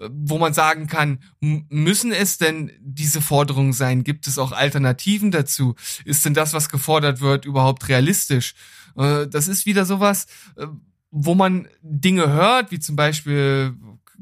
[0.09, 4.03] wo man sagen kann, müssen es denn diese Forderungen sein?
[4.03, 5.75] Gibt es auch Alternativen dazu?
[6.05, 8.55] Ist denn das, was gefordert wird, überhaupt realistisch?
[8.97, 10.25] Äh, Das ist wieder sowas,
[10.57, 10.67] äh,
[11.11, 13.75] wo man Dinge hört, wie zum Beispiel,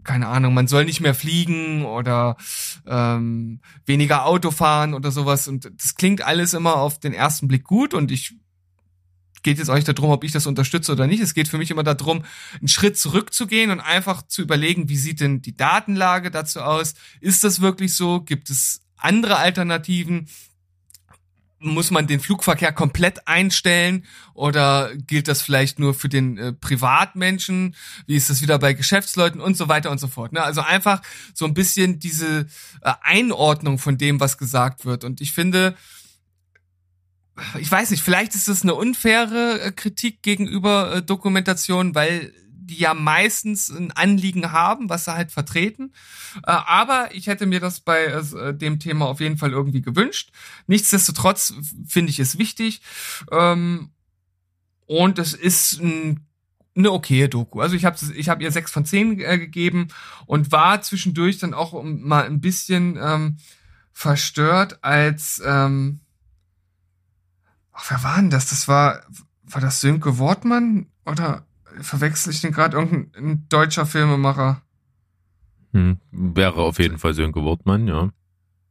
[0.04, 2.36] keine Ahnung, man soll nicht mehr fliegen oder
[2.86, 5.48] ähm, weniger Auto fahren oder sowas.
[5.48, 8.36] Und das klingt alles immer auf den ersten Blick gut und ich
[9.44, 11.22] geht jetzt nicht darum, ob ich das unterstütze oder nicht.
[11.22, 12.24] Es geht für mich immer darum,
[12.60, 16.94] einen Schritt zurückzugehen und einfach zu überlegen, wie sieht denn die Datenlage dazu aus?
[17.20, 18.22] Ist das wirklich so?
[18.22, 20.28] Gibt es andere Alternativen?
[21.62, 27.76] muss man den Flugverkehr komplett einstellen oder gilt das vielleicht nur für den äh, Privatmenschen?
[28.08, 30.34] Wie ist das wieder bei Geschäftsleuten und so weiter und so fort?
[30.34, 30.42] Ne?
[30.42, 31.02] Also einfach
[31.34, 32.48] so ein bisschen diese
[32.82, 35.04] äh, Einordnung von dem, was gesagt wird.
[35.04, 35.76] Und ich finde,
[37.60, 42.78] ich weiß nicht, vielleicht ist das eine unfaire äh, Kritik gegenüber äh, Dokumentation, weil die
[42.78, 45.94] ja meistens ein Anliegen haben, was sie halt vertreten.
[46.38, 48.22] Äh, aber ich hätte mir das bei
[48.54, 50.32] dem Thema auf jeden Fall irgendwie gewünscht.
[50.68, 51.54] Nichtsdestotrotz
[51.88, 52.82] finde ich es wichtig.
[53.32, 53.92] Ähm,
[54.86, 56.28] und es ist ein
[56.76, 57.60] eine okaye Doku.
[57.60, 59.90] Also ich habe ich hab ihr sechs von zehn äh, gegeben
[60.26, 63.38] und war zwischendurch dann auch mal ein bisschen ähm,
[63.92, 66.01] verstört, als ähm,
[67.74, 68.50] ach, wer war denn das?
[68.50, 69.02] Das war
[69.54, 71.46] war das Sönke Wortmann oder
[71.80, 74.62] verwechsel ich den gerade irgendein deutscher Filmemacher?
[75.74, 78.10] Hm, wäre auf jeden Fall Sönke Wortmann, ja.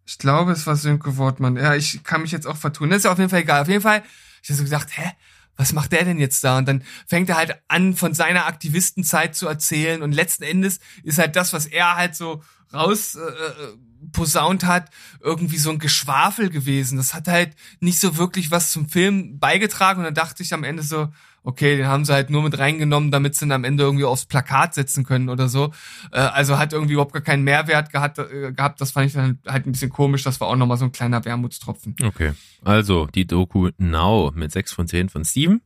[0.04, 1.56] Ich glaube, es war Sönke Wortmann.
[1.56, 2.90] Ja, ich kann mich jetzt auch vertun.
[2.90, 3.62] Das ist ja auf jeden Fall egal.
[3.62, 4.02] Auf jeden Fall,
[4.42, 5.12] ich habe so gedacht, hä,
[5.56, 6.58] was macht der denn jetzt da?
[6.58, 10.02] Und dann fängt er halt an, von seiner Aktivistenzeit zu erzählen.
[10.02, 13.76] Und letzten Endes ist halt das, was er halt so raus äh, äh
[14.12, 16.96] posaunt hat, irgendwie so ein Geschwafel gewesen.
[16.96, 20.00] Das hat halt nicht so wirklich was zum Film beigetragen.
[20.00, 21.08] Und dann dachte ich am Ende so,
[21.42, 24.26] okay, den haben sie halt nur mit reingenommen, damit sie ihn am Ende irgendwie aufs
[24.26, 25.72] Plakat setzen können oder so.
[26.12, 28.80] Äh, also hat irgendwie überhaupt gar keinen Mehrwert gehabt, äh, gehabt.
[28.80, 30.22] Das fand ich dann halt ein bisschen komisch.
[30.22, 31.96] Das war auch nochmal so ein kleiner Wermutstropfen.
[32.02, 32.32] Okay.
[32.64, 35.62] Also die Doku Now mit 6 von 10 von Steven.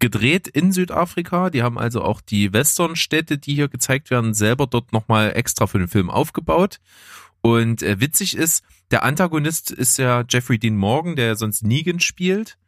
[0.00, 1.50] Gedreht in Südafrika.
[1.50, 5.78] Die haben also auch die Westernstädte, die hier gezeigt werden, selber dort nochmal extra für
[5.78, 6.80] den Film aufgebaut.
[7.40, 12.58] Und äh, witzig ist, der Antagonist ist ja Jeffrey Dean Morgan, der sonst Negan spielt.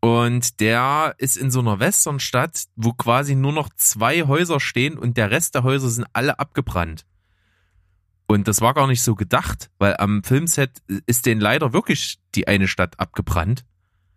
[0.00, 5.16] Und der ist in so einer Westernstadt, wo quasi nur noch zwei Häuser stehen und
[5.16, 7.06] der Rest der Häuser sind alle abgebrannt.
[8.26, 12.48] Und das war gar nicht so gedacht, weil am Filmset ist denen leider wirklich die
[12.48, 13.64] eine Stadt abgebrannt.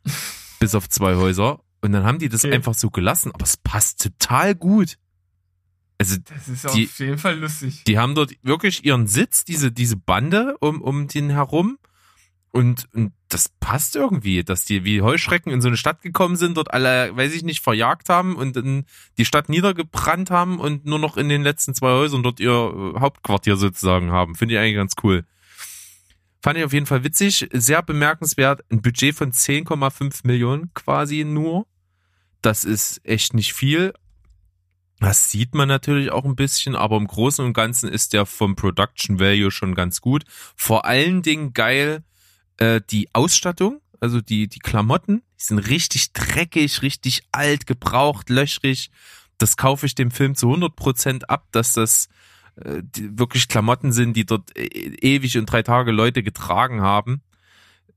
[0.60, 1.62] bis auf zwei Häuser.
[1.82, 2.56] Und dann haben die das okay.
[2.56, 4.98] einfach so gelassen, aber es passt total gut.
[6.00, 7.84] Also das ist die, auf jeden Fall lustig.
[7.86, 11.80] Die haben dort wirklich ihren Sitz, diese, diese Bande um, um den herum.
[12.52, 16.58] Und, und das passt irgendwie, dass die wie Heuschrecken in so eine Stadt gekommen sind,
[16.58, 18.86] dort alle, weiß ich nicht, verjagt haben und dann
[19.18, 22.52] die Stadt niedergebrannt haben und nur noch in den letzten zwei Häusern dort ihr
[22.96, 24.36] äh, Hauptquartier sozusagen haben.
[24.36, 25.26] Finde ich eigentlich ganz cool.
[26.42, 28.64] Fand ich auf jeden Fall witzig, sehr bemerkenswert.
[28.72, 31.68] Ein Budget von 10,5 Millionen quasi nur.
[32.42, 33.94] Das ist echt nicht viel.
[35.00, 38.56] Das sieht man natürlich auch ein bisschen, aber im Großen und Ganzen ist der vom
[38.56, 40.24] Production Value schon ganz gut.
[40.56, 42.04] Vor allen Dingen geil,
[42.58, 48.90] äh, die Ausstattung, also die, die Klamotten, die sind richtig dreckig, richtig alt, gebraucht, löchrig.
[49.38, 52.10] Das kaufe ich dem Film zu 100 Prozent ab, dass das
[52.56, 57.22] äh, wirklich Klamotten sind, die dort e ewig und drei Tage Leute getragen haben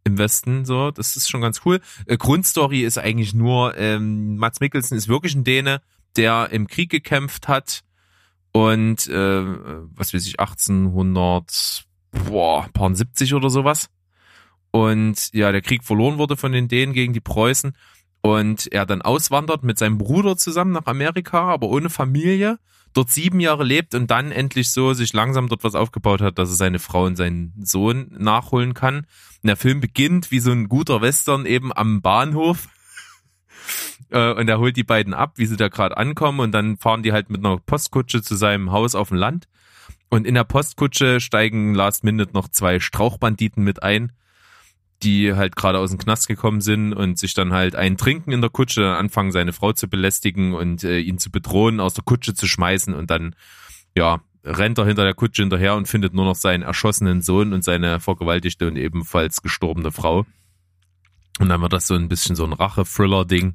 [0.04, 1.80] im Westen, so, das ist schon ganz cool.
[2.06, 5.80] Äh, Grundstory ist eigentlich nur, ähm, Mats Mikkelsen ist wirklich ein Däne,
[6.16, 7.82] der im Krieg gekämpft hat
[8.52, 9.42] und, äh,
[9.94, 11.84] was weiß ich, 1800,
[12.26, 13.88] boah, 70 oder sowas
[14.70, 17.72] und ja, der Krieg verloren wurde von den Dänen gegen die Preußen
[18.22, 22.58] und er dann auswandert mit seinem Bruder zusammen nach Amerika, aber ohne Familie,
[22.92, 26.50] dort sieben Jahre lebt und dann endlich so sich langsam dort was aufgebaut hat, dass
[26.50, 29.06] er seine Frau und seinen Sohn nachholen kann.
[29.42, 32.68] Und der Film beginnt wie so ein guter Western eben am Bahnhof.
[34.10, 37.02] Äh, und er holt die beiden ab, wie sie da gerade ankommen und dann fahren
[37.02, 39.48] die halt mit einer Postkutsche zu seinem Haus auf dem Land.
[40.08, 44.12] Und in der Postkutsche steigen last minute noch zwei Strauchbanditen mit ein
[45.02, 48.40] die halt gerade aus dem Knast gekommen sind und sich dann halt einen trinken in
[48.40, 52.04] der Kutsche, dann anfangen seine Frau zu belästigen und äh, ihn zu bedrohen, aus der
[52.04, 53.34] Kutsche zu schmeißen und dann,
[53.96, 57.64] ja, rennt er hinter der Kutsche hinterher und findet nur noch seinen erschossenen Sohn und
[57.64, 60.26] seine vergewaltigte und ebenfalls gestorbene Frau.
[61.38, 63.54] Und dann wird das so ein bisschen so ein Rache-Thriller-Ding.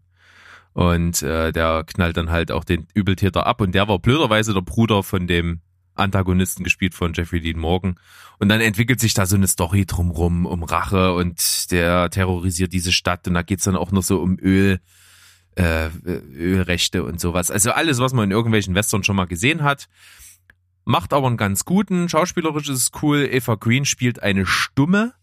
[0.75, 3.61] Und äh, der knallt dann halt auch den Übeltäter ab.
[3.61, 5.61] Und der war blöderweise der Bruder von dem
[5.93, 7.97] Antagonisten gespielt von Jeffrey Dean Morgan.
[8.39, 12.91] Und dann entwickelt sich da so eine Story drumrum, um Rache und der terrorisiert diese
[12.91, 14.81] Stadt und da geht's dann auch noch so um Öl,
[15.55, 17.51] äh, Ölrechte und sowas.
[17.51, 19.87] Also alles, was man in irgendwelchen Western schon mal gesehen hat.
[20.83, 22.09] Macht aber einen ganz guten.
[22.09, 23.27] Schauspielerisch ist cool.
[23.31, 25.13] Eva Green spielt eine Stumme.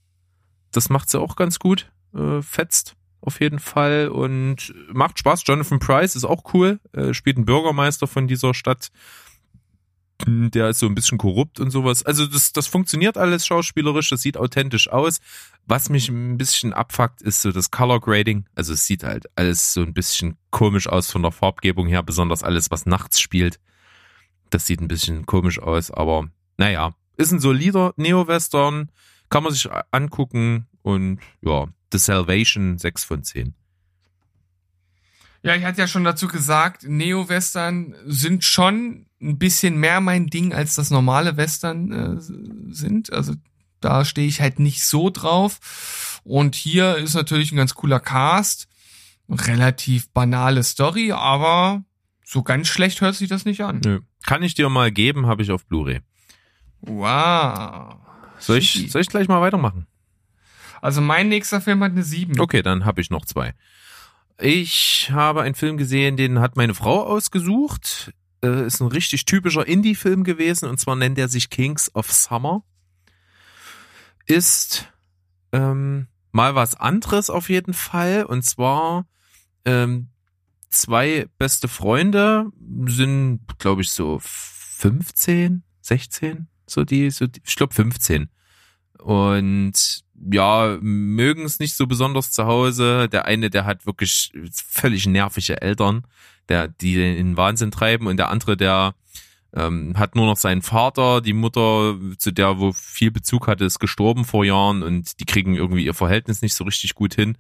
[0.73, 1.93] Das macht sie auch ganz gut.
[2.15, 2.97] Äh, fetzt.
[3.23, 5.43] Auf jeden Fall und macht Spaß.
[5.47, 8.91] Jonathan Price ist auch cool, äh, spielt einen Bürgermeister von dieser Stadt.
[10.27, 12.05] Der ist so ein bisschen korrupt und sowas.
[12.05, 15.21] Also das, das funktioniert alles schauspielerisch, das sieht authentisch aus.
[15.67, 18.47] Was mich ein bisschen abfuckt, ist so das Color Grading.
[18.55, 22.43] Also es sieht halt alles so ein bisschen komisch aus von der Farbgebung her, besonders
[22.43, 23.59] alles, was nachts spielt.
[24.51, 28.91] Das sieht ein bisschen komisch aus, aber naja, ist ein solider Neo-Western,
[29.31, 33.55] kann man sich angucken und ja, The Salvation 6 von 10.
[35.43, 40.53] Ja, ich hatte ja schon dazu gesagt, Neo-Western sind schon ein bisschen mehr mein Ding,
[40.55, 43.13] als das normale Western äh, sind.
[43.13, 43.35] Also
[43.81, 46.21] da stehe ich halt nicht so drauf.
[46.25, 48.69] Und hier ist natürlich ein ganz cooler Cast.
[49.29, 51.83] Relativ banale Story, aber
[52.25, 53.81] so ganz schlecht hört sich das nicht an.
[53.85, 54.01] Nö.
[54.25, 56.01] Kann ich dir mal geben, habe ich auf Blu-ray.
[56.81, 57.97] Wow.
[58.39, 59.87] Soll ich, soll ich gleich mal weitermachen?
[60.83, 62.38] Also mein nächster Film hat eine 7.
[62.40, 63.55] Okay, dann habe ich noch zwei.
[64.38, 68.12] Ich habe einen Film gesehen, den hat meine Frau ausgesucht.
[68.42, 72.64] Äh, ist ein richtig typischer Indie-Film gewesen und zwar nennt er sich Kings of Summer.
[74.27, 74.92] Ist
[75.53, 79.07] ähm, mal was anderes auf jeden Fall und zwar
[79.64, 80.09] ähm,
[80.68, 82.47] zwei beste Freunde
[82.87, 88.29] sind, glaube ich, so 15, 16, so die, so die, ich glaube 15
[88.99, 93.09] und ja, mögen es nicht so besonders zu Hause.
[93.09, 96.07] Der eine, der hat wirklich völlig nervige Eltern,
[96.49, 98.07] der, die den in Wahnsinn treiben.
[98.07, 98.95] Und der andere, der
[99.55, 103.81] ähm, hat nur noch seinen Vater, die Mutter, zu der wo viel Bezug hatte, ist
[103.81, 104.83] gestorben vor Jahren.
[104.83, 107.37] Und die kriegen irgendwie ihr Verhältnis nicht so richtig gut hin.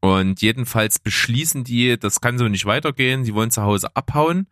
[0.00, 4.46] Und jedenfalls beschließen die, das kann so nicht weitergehen, sie wollen zu Hause abhauen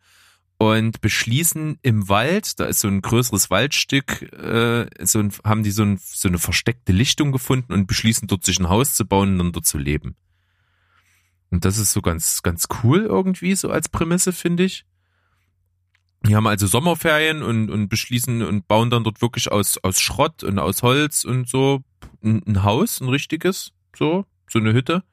[0.59, 5.71] und beschließen im Wald, da ist so ein größeres Waldstück, äh, so ein, haben die
[5.71, 9.33] so, ein, so eine versteckte Lichtung gefunden und beschließen dort sich ein Haus zu bauen
[9.33, 10.17] und dann dort zu leben.
[11.51, 14.85] Und das ist so ganz, ganz cool irgendwie, so als Prämisse, finde ich.
[16.27, 20.43] Die haben also Sommerferien und, und beschließen und bauen dann dort wirklich aus, aus Schrott
[20.43, 21.85] und aus Holz und so
[22.23, 25.05] ein, ein Haus, ein richtiges, so, so eine Hütte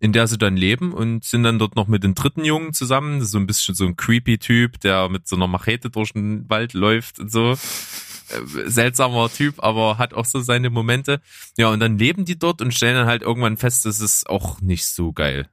[0.00, 3.24] in der sie dann leben und sind dann dort noch mit den dritten Jungen zusammen.
[3.24, 6.72] So ein bisschen so ein creepy Typ, der mit so einer Machete durch den Wald
[6.72, 7.52] läuft und so.
[7.52, 11.20] Äh, seltsamer Typ, aber hat auch so seine Momente.
[11.56, 14.60] Ja, und dann leben die dort und stellen dann halt irgendwann fest, das ist auch
[14.60, 15.48] nicht so geil.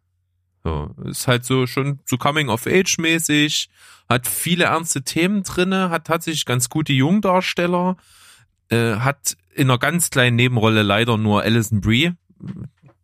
[0.64, 3.70] So, ist halt so schon so Coming of Age mäßig,
[4.10, 7.98] hat viele ernste Themen drinne, hat tatsächlich ganz gute Jungdarsteller,
[8.70, 12.14] äh, hat in einer ganz kleinen Nebenrolle leider nur Alison Brie,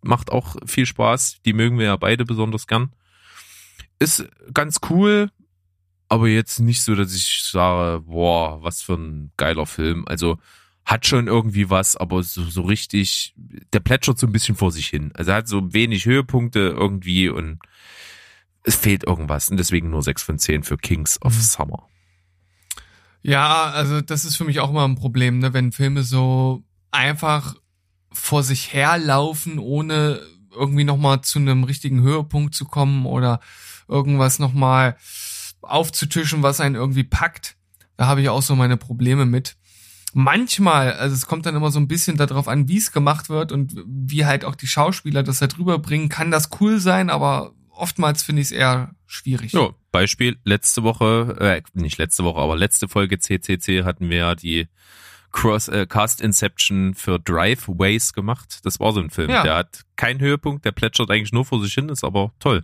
[0.02, 1.42] macht auch viel Spaß.
[1.46, 2.94] Die mögen wir ja beide besonders gern.
[4.00, 5.30] Ist ganz cool,
[6.10, 10.06] aber jetzt nicht so, dass ich sage, boah, was für ein geiler Film.
[10.08, 10.40] Also
[10.86, 13.34] hat schon irgendwie was, aber so, so richtig,
[13.72, 15.12] der plätschert so ein bisschen vor sich hin.
[15.14, 17.60] Also hat so wenig Höhepunkte irgendwie und
[18.64, 19.50] es fehlt irgendwas.
[19.50, 21.42] Und deswegen nur 6 von 10 für Kings of mhm.
[21.42, 21.88] Summer.
[23.22, 27.56] Ja, also das ist für mich auch immer ein Problem, ne, wenn Filme so einfach
[28.12, 30.22] vor sich herlaufen, ohne
[30.54, 33.40] irgendwie nochmal zu einem richtigen Höhepunkt zu kommen oder
[33.88, 34.98] irgendwas nochmal
[35.62, 37.56] aufzutischen, was einen irgendwie packt.
[37.98, 39.56] Da habe ich auch so meine Probleme mit.
[40.14, 43.52] Manchmal, also es kommt dann immer so ein bisschen darauf an, wie es gemacht wird
[43.52, 48.22] und wie halt auch die Schauspieler das halt rüberbringen, kann das cool sein, aber oftmals
[48.22, 49.54] finde ich es eher schwierig.
[49.54, 54.36] Ja, Beispiel, letzte Woche, äh, nicht letzte Woche, aber letzte Folge CCC hatten wir ja
[54.36, 54.68] die
[55.32, 58.60] Cross äh, Cast Inception für Driveways gemacht.
[58.64, 59.30] Das war so ein Film.
[59.30, 59.44] Ja.
[59.44, 62.64] Der hat keinen Höhepunkt, der plätschert eigentlich nur vor sich hin, ist aber toll.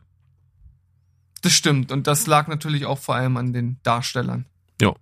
[1.42, 1.92] Das stimmt.
[1.92, 4.46] Und das lag natürlich auch vor allem an den Darstellern.
[4.82, 4.94] Ja.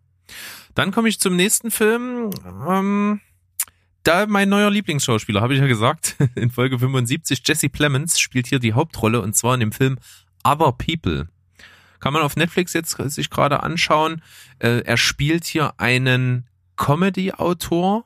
[0.74, 2.30] Dann komme ich zum nächsten Film.
[2.68, 3.22] Ähm,
[4.04, 8.60] da mein neuer Lieblingsschauspieler, habe ich ja gesagt, in Folge 75, Jesse Plemons spielt hier
[8.60, 9.98] die Hauptrolle und zwar in dem Film
[10.44, 11.30] Other People.
[12.00, 14.22] Kann man auf Netflix jetzt sich gerade anschauen.
[14.60, 16.46] Äh, er spielt hier einen
[16.76, 18.06] Comedy-Autor,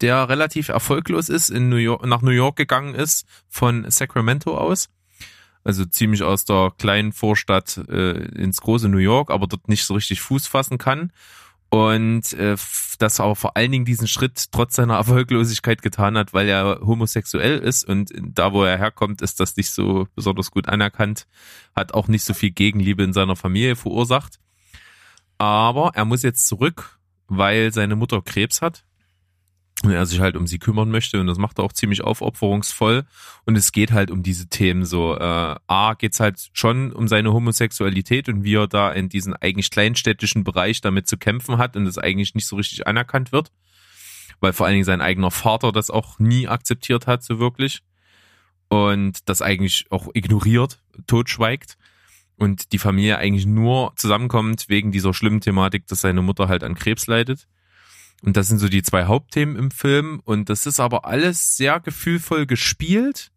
[0.00, 4.88] der relativ erfolglos ist, in New York, nach New York gegangen ist, von Sacramento aus.
[5.64, 9.94] Also ziemlich aus der kleinen Vorstadt äh, ins große New York, aber dort nicht so
[9.94, 11.12] richtig Fuß fassen kann.
[11.70, 12.56] Und äh,
[12.98, 17.58] das aber vor allen Dingen diesen Schritt trotz seiner Erfolglosigkeit getan hat, weil er homosexuell
[17.58, 21.26] ist und da, wo er herkommt, ist das nicht so besonders gut anerkannt,
[21.76, 24.38] hat auch nicht so viel Gegenliebe in seiner Familie verursacht.
[25.36, 26.97] Aber er muss jetzt zurück
[27.28, 28.84] weil seine Mutter Krebs hat
[29.84, 33.04] und er sich halt um sie kümmern möchte und das macht er auch ziemlich aufopferungsvoll.
[33.44, 37.32] Und es geht halt um diese Themen so äh, a geht's halt schon um seine
[37.32, 41.84] Homosexualität und wie er da in diesen eigentlich kleinstädtischen Bereich damit zu kämpfen hat und
[41.84, 43.52] das eigentlich nicht so richtig anerkannt wird
[44.40, 47.82] weil vor allen Dingen sein eigener Vater das auch nie akzeptiert hat so wirklich
[48.68, 51.78] und das eigentlich auch ignoriert, totschweigt
[52.38, 56.76] und die Familie eigentlich nur zusammenkommt wegen dieser schlimmen Thematik, dass seine Mutter halt an
[56.76, 57.48] Krebs leidet.
[58.22, 61.80] Und das sind so die zwei Hauptthemen im Film und das ist aber alles sehr
[61.80, 63.30] gefühlvoll gespielt.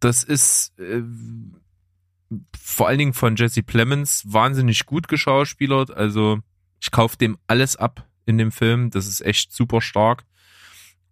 [0.00, 1.02] Das ist äh,
[2.58, 5.90] vor allen Dingen von Jesse Plemons wahnsinnig gut geschauspielert.
[5.90, 6.40] Also
[6.80, 8.90] ich kaufe dem alles ab in dem Film.
[8.90, 10.24] Das ist echt super stark.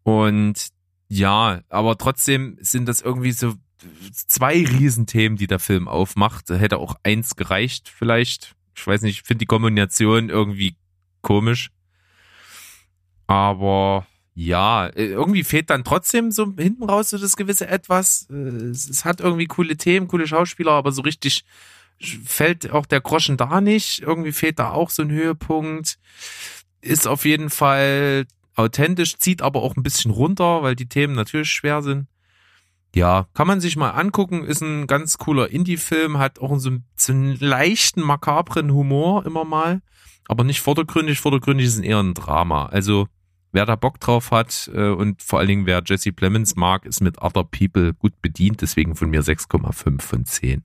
[0.02, 0.68] Und
[1.08, 3.54] ja, aber trotzdem sind das irgendwie so
[4.12, 6.48] zwei Riesenthemen, die der Film aufmacht.
[6.50, 8.54] Hätte auch eins gereicht vielleicht.
[8.74, 10.76] Ich weiß nicht, ich finde die Kombination irgendwie
[11.20, 11.70] komisch.
[13.26, 18.28] Aber ja, irgendwie fehlt dann trotzdem so hinten raus so das gewisse Etwas.
[18.30, 21.44] Es hat irgendwie coole Themen, coole Schauspieler, aber so richtig
[22.24, 24.00] fällt auch der Groschen da nicht.
[24.00, 25.98] Irgendwie fehlt da auch so ein Höhepunkt.
[26.80, 31.50] Ist auf jeden Fall authentisch, zieht aber auch ein bisschen runter, weil die Themen natürlich
[31.50, 32.06] schwer sind.
[32.94, 37.12] Ja, kann man sich mal angucken, ist ein ganz cooler Indie-Film, hat auch so, so
[37.12, 39.80] einen leichten, makabren Humor immer mal,
[40.28, 41.20] aber nicht vordergründig.
[41.20, 42.66] Vordergründig ist eher ein Drama.
[42.66, 43.08] Also,
[43.52, 47.00] wer da Bock drauf hat äh, und vor allen Dingen wer Jesse Plemons mag, ist
[47.00, 50.62] mit Other People gut bedient, deswegen von mir 6,5 von 10.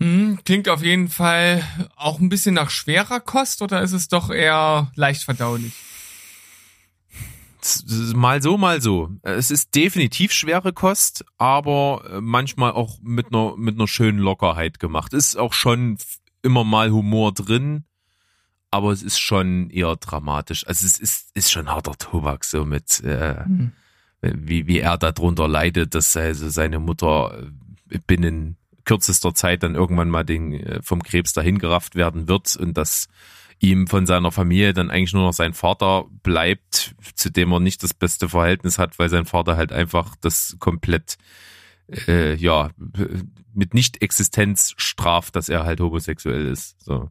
[0.00, 1.62] Hm, klingt auf jeden Fall
[1.96, 5.72] auch ein bisschen nach schwerer Kost oder ist es doch eher leicht verdaulich?
[8.14, 9.10] Mal so, mal so.
[9.22, 14.78] Es ist definitiv schwere Kost, aber äh, manchmal auch mit einer, mit einer schönen Lockerheit
[14.78, 15.12] gemacht.
[15.12, 15.98] Ist auch schon
[16.42, 17.84] immer mal Humor drin,
[18.70, 20.66] aber es ist schon eher dramatisch.
[20.66, 23.72] Also es ist, ist schon harter Tobak, so mit, äh, hm.
[24.20, 27.50] wie, wie er darunter leidet, dass also seine Mutter
[27.90, 32.56] äh, binnen kürzester Zeit dann irgendwann mal den, äh, vom Krebs dahin gerafft werden wird
[32.56, 33.08] und dass
[33.58, 37.82] ihm von seiner Familie dann eigentlich nur noch sein Vater bleibt, zu dem er nicht
[37.82, 41.16] das beste Verhältnis hat, weil sein Vater halt einfach das komplett
[42.06, 42.70] äh, ja
[43.54, 46.80] mit Nicht-Existenz straft, dass er halt homosexuell ist.
[46.80, 47.10] So.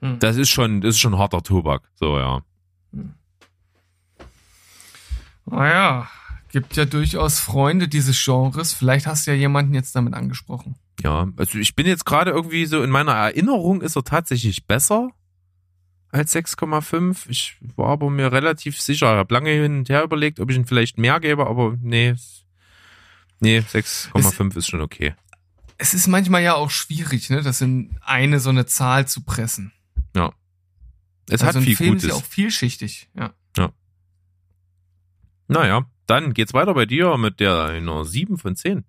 [0.00, 0.18] Hm.
[0.18, 1.90] Das ist schon, das ist schon harter Tobak.
[1.94, 2.42] So ja.
[2.92, 3.14] Hm.
[5.46, 6.08] Naja,
[6.50, 8.72] gibt ja durchaus Freunde dieses Genres.
[8.72, 10.76] Vielleicht hast du ja jemanden jetzt damit angesprochen.
[11.02, 15.10] Ja, also ich bin jetzt gerade irgendwie so in meiner Erinnerung ist er tatsächlich besser
[16.10, 17.28] als 6,5.
[17.28, 19.12] Ich war aber mir relativ sicher.
[19.12, 22.14] Ich habe lange hin und her überlegt, ob ich ihn vielleicht mehr gebe, aber nee.
[23.40, 25.14] Nee, 6,5 ist schon okay.
[25.76, 29.72] Es ist manchmal ja auch schwierig, ne, das in eine so eine Zahl zu pressen.
[30.16, 30.32] Ja.
[31.30, 32.04] Es also hat viel Film Gutes.
[32.04, 33.32] ist ja auch vielschichtig, ja.
[33.56, 33.72] Ja.
[35.46, 38.84] Naja, dann geht's weiter bei dir mit der einer 7 von 10.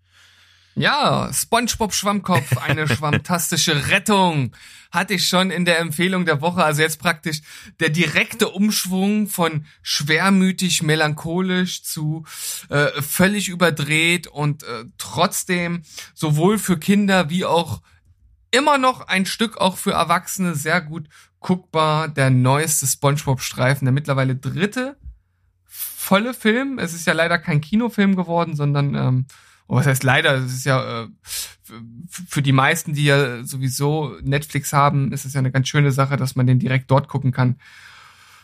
[0.76, 4.56] Ja, SpongeBob Schwammkopf, eine schwammtastische Rettung.
[4.92, 6.64] Hatte ich schon in der Empfehlung der Woche.
[6.64, 7.42] Also jetzt praktisch
[7.80, 12.26] der direkte Umschwung von schwermütig, melancholisch zu
[12.70, 17.82] äh, völlig überdreht und äh, trotzdem sowohl für Kinder wie auch
[18.52, 21.08] immer noch ein Stück auch für Erwachsene sehr gut
[21.40, 22.08] guckbar.
[22.08, 24.98] Der neueste SpongeBob-Streifen, der mittlerweile dritte
[26.10, 26.80] volle Film.
[26.80, 29.26] Es ist ja leider kein Kinofilm geworden, sondern ähm,
[29.70, 30.36] oh, was heißt leider?
[30.36, 31.08] Es ist ja äh,
[32.28, 36.18] für die meisten, die ja sowieso Netflix haben, ist es ja eine ganz schöne Sache,
[36.18, 37.58] dass man den direkt dort gucken kann.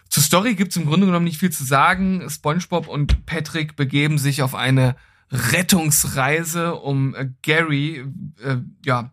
[0.07, 2.29] Zur Story gibt's im Grunde genommen nicht viel zu sagen.
[2.29, 4.95] SpongeBob und Patrick begeben sich auf eine
[5.31, 8.05] Rettungsreise, um äh, Gary
[8.43, 9.11] äh, ja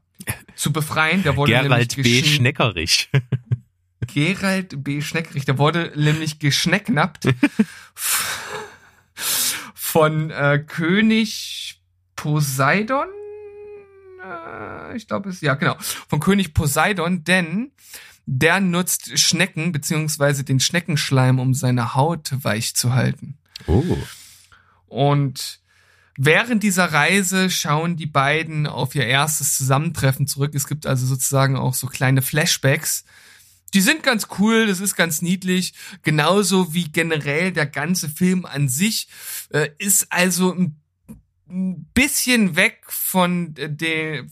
[0.55, 1.23] zu befreien.
[1.23, 2.23] Der wurde Gerald B.
[2.23, 3.11] Schneckerich.
[4.07, 5.01] Gerald B.
[5.01, 5.47] Schneckrich.
[5.47, 7.29] Der wurde nämlich geschnecknappt
[9.75, 11.62] von äh, König
[12.23, 13.09] Poseidon.
[14.25, 17.73] Äh, ich glaube es, ja genau, von König Poseidon, denn
[18.27, 23.39] der nutzt Schnecken beziehungsweise den Schneckenschleim, um seine Haut weich zu halten.
[23.67, 23.99] Oh.
[24.87, 25.59] Und
[26.17, 30.55] während dieser Reise schauen die beiden auf ihr erstes Zusammentreffen zurück.
[30.55, 33.05] Es gibt also sozusagen auch so kleine Flashbacks,
[33.75, 38.69] die sind ganz cool, das ist ganz niedlich, genauso wie generell der ganze Film an
[38.69, 39.09] sich
[39.51, 40.82] äh, ist also ein,
[41.95, 44.25] bisschen weg von der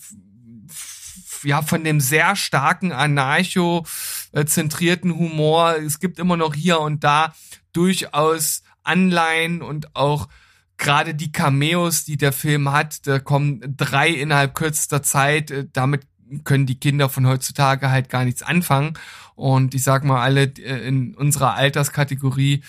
[1.43, 5.77] ja, von dem sehr starken anarcho-zentrierten Humor.
[5.77, 7.33] Es gibt immer noch hier und da
[7.73, 10.29] durchaus Anleihen und auch
[10.77, 15.51] gerade die Cameos, die der Film hat, da kommen drei innerhalb kürzester Zeit.
[15.51, 16.07] Äh, damit
[16.45, 18.95] können die Kinder von heutzutage halt gar nichts anfangen.
[19.35, 22.63] Und ich sag mal, alle äh, in unserer Alterskategorie,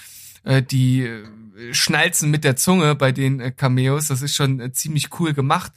[0.44, 1.26] äh, die äh,
[1.72, 4.08] schnalzen mit der Zunge bei den Cameos.
[4.08, 5.72] Das ist schon ziemlich cool gemacht.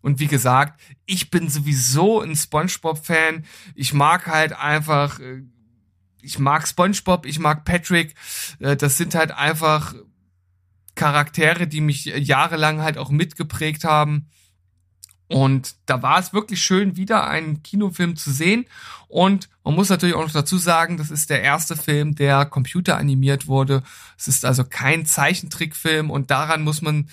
[0.00, 3.44] Und wie gesagt, ich bin sowieso ein SpongeBob-Fan.
[3.74, 5.20] Ich mag halt einfach,
[6.22, 8.14] ich mag SpongeBob, ich mag Patrick.
[8.58, 9.94] Das sind halt einfach
[10.94, 14.28] Charaktere, die mich jahrelang halt auch mitgeprägt haben.
[15.28, 18.64] Und da war es wirklich schön, wieder einen Kinofilm zu sehen.
[19.08, 23.46] Und man muss natürlich auch noch dazu sagen, das ist der erste Film, der computeranimiert
[23.46, 23.82] wurde.
[24.16, 27.08] Es ist also kein Zeichentrickfilm und daran muss man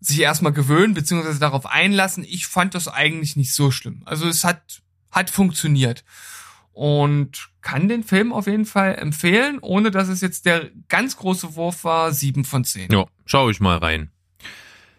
[0.00, 2.24] sich erstmal gewöhnen, beziehungsweise darauf einlassen.
[2.24, 4.02] Ich fand das eigentlich nicht so schlimm.
[4.06, 6.04] Also es hat, hat funktioniert.
[6.72, 11.54] Und kann den Film auf jeden Fall empfehlen, ohne dass es jetzt der ganz große
[11.54, 12.90] Wurf war, sieben von zehn.
[12.90, 14.10] Ja, schau ich mal rein.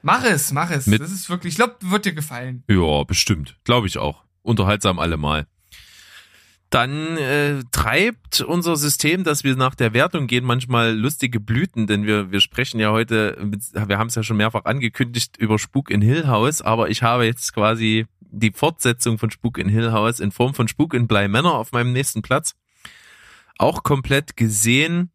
[0.03, 0.87] Mach es, mach es.
[0.87, 2.63] Mit- das ist wirklich, ich glaube, wird dir gefallen.
[2.69, 3.57] Ja, bestimmt.
[3.63, 4.23] Glaube ich auch.
[4.41, 5.45] Unterhaltsam allemal.
[6.69, 12.05] Dann äh, treibt unser System, dass wir nach der Wertung gehen, manchmal lustige Blüten, denn
[12.05, 15.91] wir, wir sprechen ja heute, mit- wir haben es ja schon mehrfach angekündigt, über Spuk
[15.91, 20.21] in Hill House, aber ich habe jetzt quasi die Fortsetzung von Spuk in Hill House
[20.21, 22.55] in Form von Spuk in Bly Manor auf meinem nächsten Platz.
[23.57, 25.10] Auch komplett gesehen,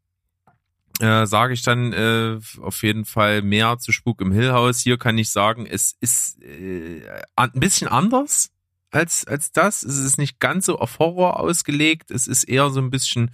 [1.01, 4.80] äh, sage ich dann äh, auf jeden Fall mehr zu Spuk im Hill House.
[4.80, 7.03] Hier kann ich sagen, es ist äh,
[7.36, 8.51] ein bisschen anders
[8.90, 9.82] als, als das.
[9.82, 12.11] Es ist nicht ganz so auf Horror ausgelegt.
[12.11, 13.30] Es ist eher so ein bisschen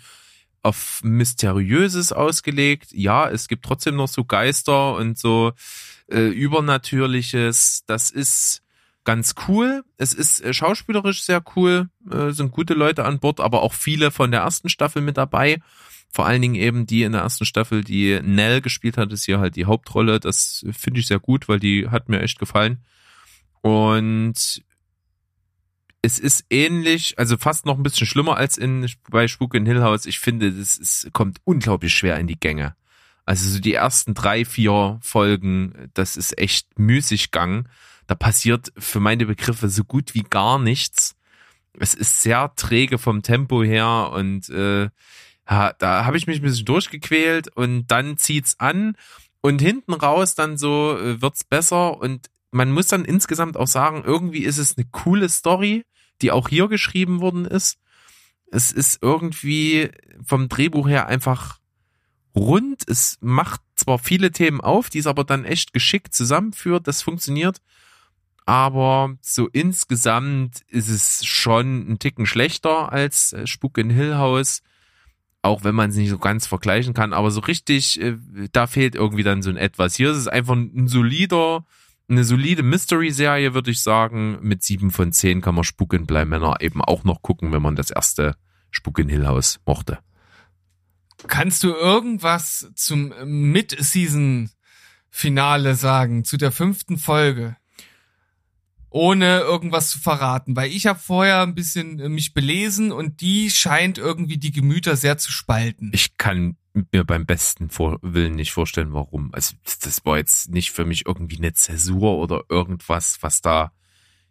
[0.62, 2.92] auf Mysteriöses ausgelegt.
[2.92, 5.52] Ja, es gibt trotzdem noch so Geister und so
[6.10, 7.84] äh, Übernatürliches.
[7.86, 8.62] Das ist
[9.04, 9.84] ganz cool.
[9.98, 11.88] Es ist äh, schauspielerisch sehr cool.
[12.10, 15.58] Äh, sind gute Leute an Bord, aber auch viele von der ersten Staffel mit dabei.
[16.12, 19.40] Vor allen Dingen eben die in der ersten Staffel, die Nell gespielt hat, ist hier
[19.40, 20.20] halt die Hauptrolle.
[20.20, 22.84] Das finde ich sehr gut, weil die hat mir echt gefallen.
[23.62, 24.62] Und
[26.02, 29.82] es ist ähnlich, also fast noch ein bisschen schlimmer als in bei Spuk in Hill
[29.82, 30.04] House.
[30.04, 32.74] Ich finde, ist, kommt unglaublich schwer in die Gänge.
[33.24, 37.68] Also so die ersten drei, vier Folgen, das ist echt müßig Gang.
[38.08, 41.14] Da passiert für meine Begriffe so gut wie gar nichts.
[41.78, 44.90] Es ist sehr träge vom Tempo her und äh,
[45.48, 48.96] ja, da habe ich mich ein bisschen durchgequält und dann zieht's an
[49.40, 54.02] und hinten raus dann so äh, wird's besser und man muss dann insgesamt auch sagen,
[54.04, 55.84] irgendwie ist es eine coole Story,
[56.20, 57.78] die auch hier geschrieben worden ist.
[58.50, 59.90] Es ist irgendwie
[60.22, 61.58] vom Drehbuch her einfach
[62.36, 62.86] rund.
[62.86, 66.86] Es macht zwar viele Themen auf, die es aber dann echt geschickt zusammenführt.
[66.86, 67.62] Das funktioniert.
[68.44, 74.62] Aber so insgesamt ist es schon ein Ticken schlechter als äh, Spuk in Hill House.
[75.42, 77.12] Auch wenn man es nicht so ganz vergleichen kann.
[77.12, 78.16] Aber so richtig, äh,
[78.52, 79.96] da fehlt irgendwie dann so ein etwas.
[79.96, 81.66] Hier ist es einfach ein solider,
[82.08, 84.38] eine solide Mystery-Serie, würde ich sagen.
[84.40, 87.76] Mit sieben von zehn kann man Spuk in Bleimänner eben auch noch gucken, wenn man
[87.76, 88.36] das erste
[88.70, 89.98] Spuk in Hill House mochte.
[91.26, 97.56] Kannst du irgendwas zum Mid-Season-Finale sagen, zu der fünften Folge?
[98.92, 103.48] Ohne irgendwas zu verraten, weil ich habe vorher ein bisschen äh, mich belesen und die
[103.50, 105.90] scheint irgendwie die Gemüter sehr zu spalten.
[105.94, 106.56] Ich kann
[106.92, 107.68] mir beim besten
[108.02, 109.32] Willen nicht vorstellen, warum.
[109.32, 113.72] Also das war jetzt nicht für mich irgendwie eine Zäsur oder irgendwas, was da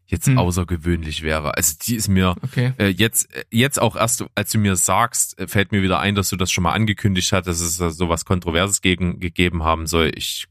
[0.08, 0.38] jetzt Hm.
[0.38, 1.56] außergewöhnlich wäre.
[1.56, 2.74] Also die ist mir Okay.
[2.78, 6.16] äh, jetzt äh, jetzt auch erst, als du mir sagst, äh, fällt mir wieder ein,
[6.16, 9.64] dass du das schon mal angekündigt hast, dass es da so was Kontroverses gegen gegeben
[9.64, 10.12] haben soll.
[10.16, 10.46] Ich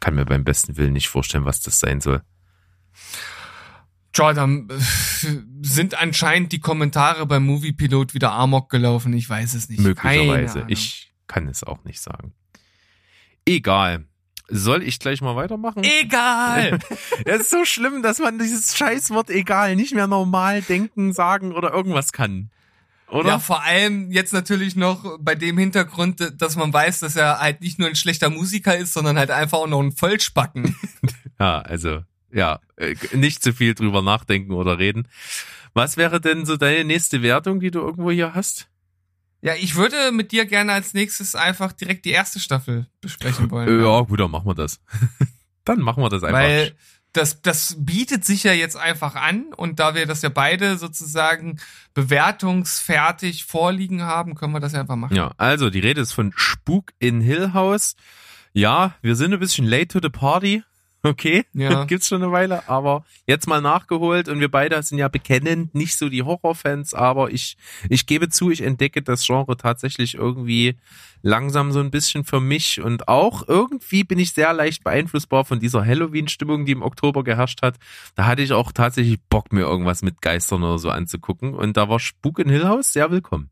[0.00, 2.22] kann mir beim besten Willen nicht vorstellen, was das sein soll.
[4.12, 4.74] Tja, dann äh,
[5.62, 9.12] sind anscheinend die Kommentare beim Movie Pilot wieder amok gelaufen.
[9.14, 9.80] Ich weiß es nicht.
[9.80, 10.64] Möglicherweise.
[10.68, 12.34] Ich kann es auch nicht sagen.
[13.46, 14.04] Egal.
[14.48, 15.82] Soll ich gleich mal weitermachen?
[15.82, 16.78] Egal.
[17.24, 21.72] Es ist so schlimm, dass man dieses Scheißwort egal nicht mehr normal denken, sagen oder
[21.72, 22.50] irgendwas kann.
[23.08, 23.28] Oder?
[23.28, 27.60] Ja, vor allem jetzt natürlich noch bei dem Hintergrund, dass man weiß, dass er halt
[27.60, 30.76] nicht nur ein schlechter Musiker ist, sondern halt einfach auch noch ein Vollspacken.
[31.40, 32.02] Ja, also,
[32.32, 35.08] ja, äh, nicht zu viel drüber nachdenken oder reden.
[35.74, 38.68] Was wäre denn so deine nächste Wertung, die du irgendwo hier hast?
[39.40, 43.80] Ja, ich würde mit dir gerne als nächstes einfach direkt die erste Staffel besprechen wollen.
[43.82, 44.80] Ja, gut, dann machen wir das.
[45.64, 46.38] dann machen wir das einfach.
[46.38, 46.76] Weil
[47.12, 51.58] das, das bietet sich ja jetzt einfach an und da wir das ja beide sozusagen
[51.92, 55.16] bewertungsfertig vorliegen haben, können wir das ja einfach machen.
[55.16, 57.96] Ja, also die Rede ist von Spuk in Hill House.
[58.52, 60.62] Ja, wir sind ein bisschen late to the party.
[61.04, 61.84] Okay, Ja.
[61.84, 65.96] gibt's schon eine Weile, aber jetzt mal nachgeholt und wir beide sind ja bekennend nicht
[65.96, 67.56] so die Horrorfans, aber ich
[67.88, 70.76] ich gebe zu, ich entdecke das Genre tatsächlich irgendwie
[71.22, 75.58] langsam so ein bisschen für mich und auch irgendwie bin ich sehr leicht beeinflussbar von
[75.60, 77.76] dieser Halloween-Stimmung, die im Oktober geherrscht hat.
[78.14, 81.88] Da hatte ich auch tatsächlich Bock, mir irgendwas mit Geistern oder so anzugucken und da
[81.88, 83.50] war Spuk in Hill House sehr willkommen.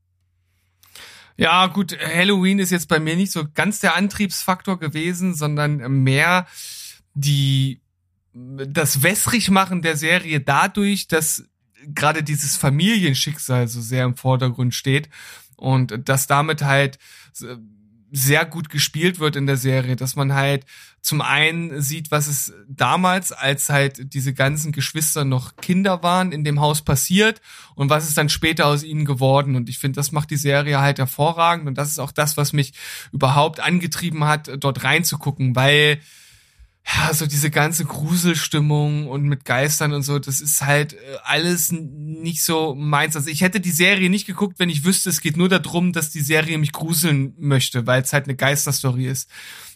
[1.36, 6.46] Ja, gut, Halloween ist jetzt bei mir nicht so ganz der Antriebsfaktor gewesen, sondern mehr
[7.14, 7.80] die
[8.32, 11.44] das Wässrigmachen der Serie dadurch, dass
[11.86, 15.08] gerade dieses Familienschicksal so sehr im Vordergrund steht
[15.56, 16.98] und dass damit halt
[18.12, 20.64] sehr gut gespielt wird in der Serie, dass man halt
[21.00, 26.44] zum einen sieht, was es damals, als halt diese ganzen Geschwister noch Kinder waren, in
[26.44, 27.40] dem Haus passiert
[27.74, 29.54] und was ist dann später aus ihnen geworden.
[29.54, 32.52] Und ich finde, das macht die Serie halt hervorragend und das ist auch das, was
[32.52, 32.72] mich
[33.12, 36.00] überhaupt angetrieben hat, dort reinzugucken, weil
[36.94, 41.70] ja, so diese ganze Gruselstimmung und mit Geistern und so, das ist halt äh, alles
[41.72, 43.16] nicht so meins.
[43.16, 46.10] Also ich hätte die Serie nicht geguckt, wenn ich wüsste, es geht nur darum, dass
[46.10, 49.30] die Serie mich gruseln möchte, weil es halt eine Geisterstory ist.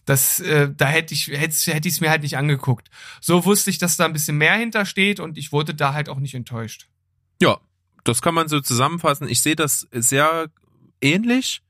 [0.07, 2.91] Das, äh, da hätte ich hätte, hätte ich es mir halt nicht angeguckt.
[3.21, 6.19] So wusste ich, dass da ein bisschen mehr hintersteht und ich wurde da halt auch
[6.19, 6.89] nicht enttäuscht.
[7.41, 7.59] Ja,
[8.05, 9.29] das kann man so zusammenfassen.
[9.29, 10.51] Ich sehe das sehr
[11.01, 11.63] ähnlich.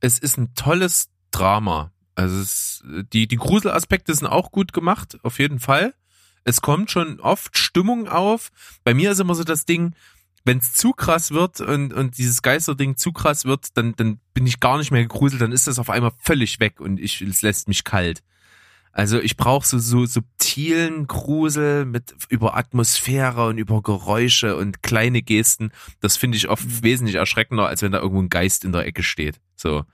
[0.00, 1.92] Es ist ein tolles Drama.
[2.20, 5.94] Also es, die, die Gruselaspekte sind auch gut gemacht, auf jeden Fall.
[6.44, 8.50] Es kommt schon oft Stimmung auf.
[8.84, 9.94] Bei mir ist immer so das Ding,
[10.44, 14.46] wenn es zu krass wird und, und dieses Geisterding zu krass wird, dann, dann bin
[14.46, 17.42] ich gar nicht mehr gegruselt, dann ist das auf einmal völlig weg und ich, es
[17.42, 18.22] lässt mich kalt.
[18.92, 25.22] Also ich brauche so, so subtilen Grusel mit über Atmosphäre und über Geräusche und kleine
[25.22, 25.72] Gesten.
[26.00, 29.02] Das finde ich oft wesentlich erschreckender, als wenn da irgendwo ein Geist in der Ecke
[29.02, 29.40] steht.
[29.56, 29.84] So.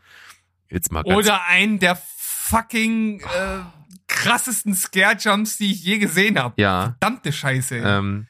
[0.68, 2.00] Jetzt mal ganz Oder einen der
[2.48, 3.60] fucking äh,
[4.06, 6.60] krassesten Scare-Jumps, die ich je gesehen habe.
[6.60, 6.96] Ja.
[7.00, 7.76] Verdammte Scheiße.
[7.76, 8.26] Ähm,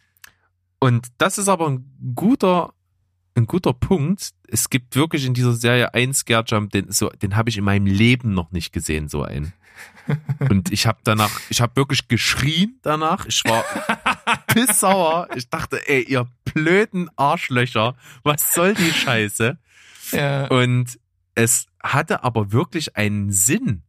[0.79, 2.73] und das ist aber ein guter,
[3.35, 4.31] ein guter Punkt.
[4.49, 7.65] Es gibt wirklich in dieser Serie einen Scare Jump, den, so, den habe ich in
[7.65, 9.53] meinem Leben noch nicht gesehen, so einen.
[10.49, 13.27] Und ich habe danach, ich habe wirklich geschrien danach.
[13.27, 13.65] Ich war
[14.47, 15.29] pissauer.
[15.35, 19.59] Ich dachte, ey, ihr blöden Arschlöcher, was soll die Scheiße?
[20.13, 20.47] ja.
[20.47, 20.99] Und
[21.35, 23.83] es hatte aber wirklich einen Sinn.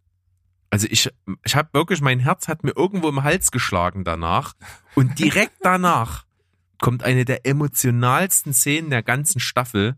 [0.70, 1.10] Also ich,
[1.44, 4.54] ich habe wirklich, mein Herz hat mir irgendwo im Hals geschlagen danach.
[4.96, 6.26] Und direkt danach
[6.80, 9.96] kommt eine der emotionalsten Szenen der ganzen Staffel.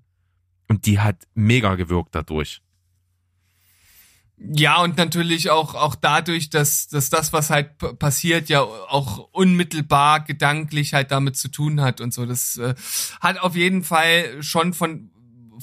[0.67, 2.61] Und die hat mega gewirkt dadurch.
[4.41, 10.21] Ja, und natürlich auch, auch dadurch, dass, dass das, was halt passiert, ja auch unmittelbar
[10.21, 12.25] gedanklich halt damit zu tun hat und so.
[12.25, 12.73] Das äh,
[13.19, 15.11] hat auf jeden Fall schon von,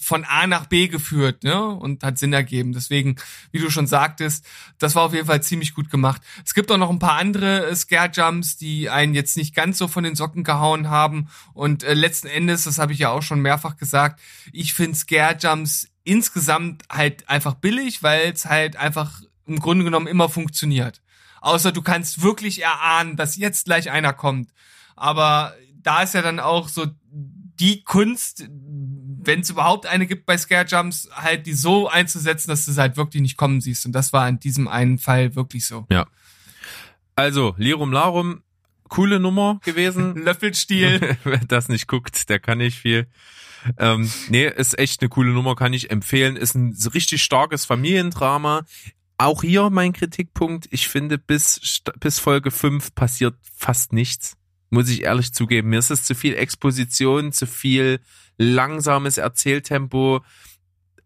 [0.00, 1.66] von A nach B geführt, ne?
[1.66, 2.72] Und hat Sinn ergeben.
[2.72, 3.16] Deswegen,
[3.52, 4.44] wie du schon sagtest,
[4.78, 6.22] das war auf jeden Fall ziemlich gut gemacht.
[6.44, 9.88] Es gibt auch noch ein paar andere äh, Scare-Jumps, die einen jetzt nicht ganz so
[9.88, 11.28] von den Socken gehauen haben.
[11.54, 14.20] Und äh, letzten Endes, das habe ich ja auch schon mehrfach gesagt,
[14.52, 20.28] ich finde Scare-Jumps insgesamt halt einfach billig, weil es halt einfach im Grunde genommen immer
[20.28, 21.02] funktioniert.
[21.40, 24.50] Außer du kannst wirklich erahnen, dass jetzt gleich einer kommt.
[24.94, 26.86] Aber da ist ja dann auch so
[27.58, 28.48] die Kunst,
[29.26, 32.78] wenn es überhaupt eine gibt bei Scare Jumps, halt die so einzusetzen, dass du es
[32.78, 33.86] halt wirklich nicht kommen siehst.
[33.86, 35.86] Und das war in diesem einen Fall wirklich so.
[37.14, 38.42] Also, Lirum Larum,
[38.88, 40.16] coole Nummer gewesen.
[40.24, 41.16] Löffelstiel.
[41.24, 43.06] Wer das nicht guckt, der kann nicht viel.
[43.78, 46.36] Ähm, nee, ist echt eine coole Nummer, kann ich empfehlen.
[46.36, 48.64] Ist ein richtig starkes Familiendrama.
[49.18, 50.68] Auch hier mein Kritikpunkt.
[50.70, 54.36] Ich finde, bis, bis Folge 5 passiert fast nichts.
[54.68, 55.70] Muss ich ehrlich zugeben.
[55.70, 58.00] Mir ist es zu viel Exposition, zu viel
[58.38, 60.20] langsames Erzähltempo.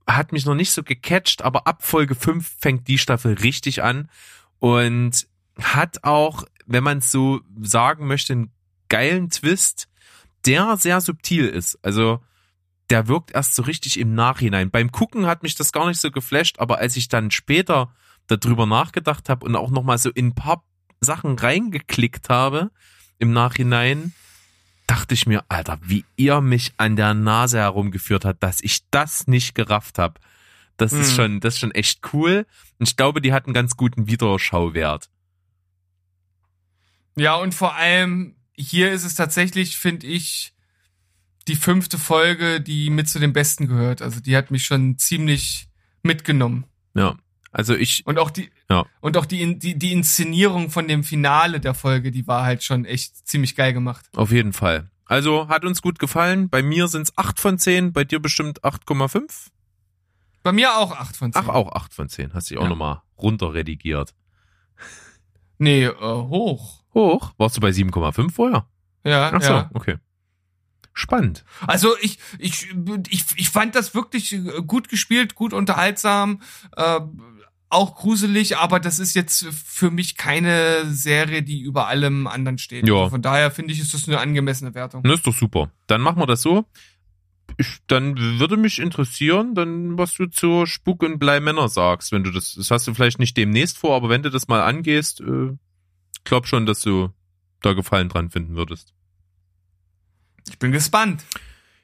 [0.07, 4.11] Hat mich noch nicht so gecatcht, aber ab Folge 5 fängt die Staffel richtig an
[4.59, 5.27] und
[5.59, 8.53] hat auch, wenn man es so sagen möchte, einen
[8.89, 9.89] geilen Twist,
[10.47, 11.79] der sehr subtil ist.
[11.83, 12.21] Also
[12.91, 14.71] der wirkt erst so richtig im Nachhinein.
[14.71, 17.95] Beim Gucken hat mich das gar nicht so geflasht, aber als ich dann später
[18.27, 20.65] darüber nachgedacht habe und auch nochmal so in ein paar
[21.01, 22.71] Sachen reingeklickt habe
[23.19, 24.13] im Nachhinein,
[24.91, 29.27] dachte ich mir, Alter, wie ihr mich an der Nase herumgeführt hat, dass ich das
[29.29, 30.19] nicht gerafft habe.
[30.77, 31.15] Das ist Mhm.
[31.17, 32.47] schon, das ist schon echt cool.
[32.79, 35.09] Und ich glaube, die hat einen ganz guten Wiederschauwert.
[37.17, 40.53] Ja, und vor allem hier ist es tatsächlich, finde ich,
[41.49, 44.03] die fünfte Folge, die mit zu den besten gehört.
[44.03, 45.69] Also die hat mich schon ziemlich
[46.03, 46.65] mitgenommen.
[46.95, 47.17] Ja.
[47.53, 48.85] Also ich, Und auch die, Ja.
[49.01, 52.85] und auch die, die, die Inszenierung von dem Finale der Folge, die war halt schon
[52.85, 54.07] echt ziemlich geil gemacht.
[54.17, 54.91] Auf jeden Fall.
[55.05, 56.49] Also hat uns gut gefallen.
[56.49, 59.49] Bei mir sind's acht von zehn, bei dir bestimmt 8,5.
[60.45, 61.43] Bei mir auch 8 von 10.
[61.45, 62.33] Ach, auch acht von zehn.
[62.33, 62.69] Hast dich auch Ja.
[62.71, 64.15] nochmal runterredigiert.
[65.59, 66.83] Nee, äh, hoch.
[66.95, 67.33] Hoch?
[67.37, 68.67] Warst du bei 7,5 vorher?
[69.05, 69.71] Ja, Ach so, ja.
[69.75, 69.97] okay.
[70.93, 71.45] Spannend.
[71.67, 72.69] Also ich, ich,
[73.11, 76.41] ich, ich fand das wirklich äh, gut gespielt, gut unterhaltsam,
[76.77, 77.01] äh,
[77.71, 82.87] auch gruselig, aber das ist jetzt für mich keine Serie, die über allem anderen steht.
[82.87, 82.95] Ja.
[82.95, 85.05] Also von daher finde ich, ist das eine angemessene Wertung.
[85.05, 85.71] Das ist doch super.
[85.87, 86.67] Dann machen wir das so.
[87.57, 92.31] Ich, dann würde mich interessieren, dann was du zu Spuk und Bleimänner sagst, wenn du
[92.31, 95.57] das, das hast du vielleicht nicht demnächst vor, aber wenn du das mal angehst, äh,
[96.25, 97.11] glaub schon, dass du
[97.61, 98.95] da Gefallen dran finden würdest.
[100.49, 101.25] Ich bin gespannt.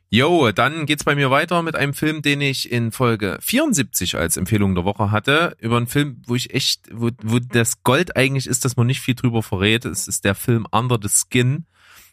[0.09, 4.37] Jo, dann geht's bei mir weiter mit einem Film, den ich in Folge 74 als
[4.37, 5.57] Empfehlung der Woche hatte.
[5.59, 9.01] Über einen Film, wo ich echt, wo, wo das Gold eigentlich ist, dass man nicht
[9.01, 9.85] viel drüber verrät.
[9.85, 11.67] Es ist der Film Under the Skin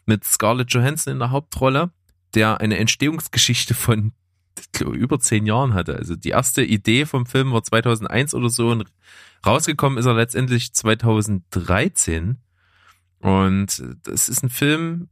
[0.06, 1.92] mit Scarlett Johansson in der Hauptrolle,
[2.34, 4.12] der eine Entstehungsgeschichte von
[4.80, 5.94] über zehn Jahren hatte.
[5.96, 8.86] Also die erste Idee vom Film war 2001 oder so und
[9.46, 12.38] rausgekommen ist er letztendlich 2013.
[13.20, 15.08] Und das ist ein Film,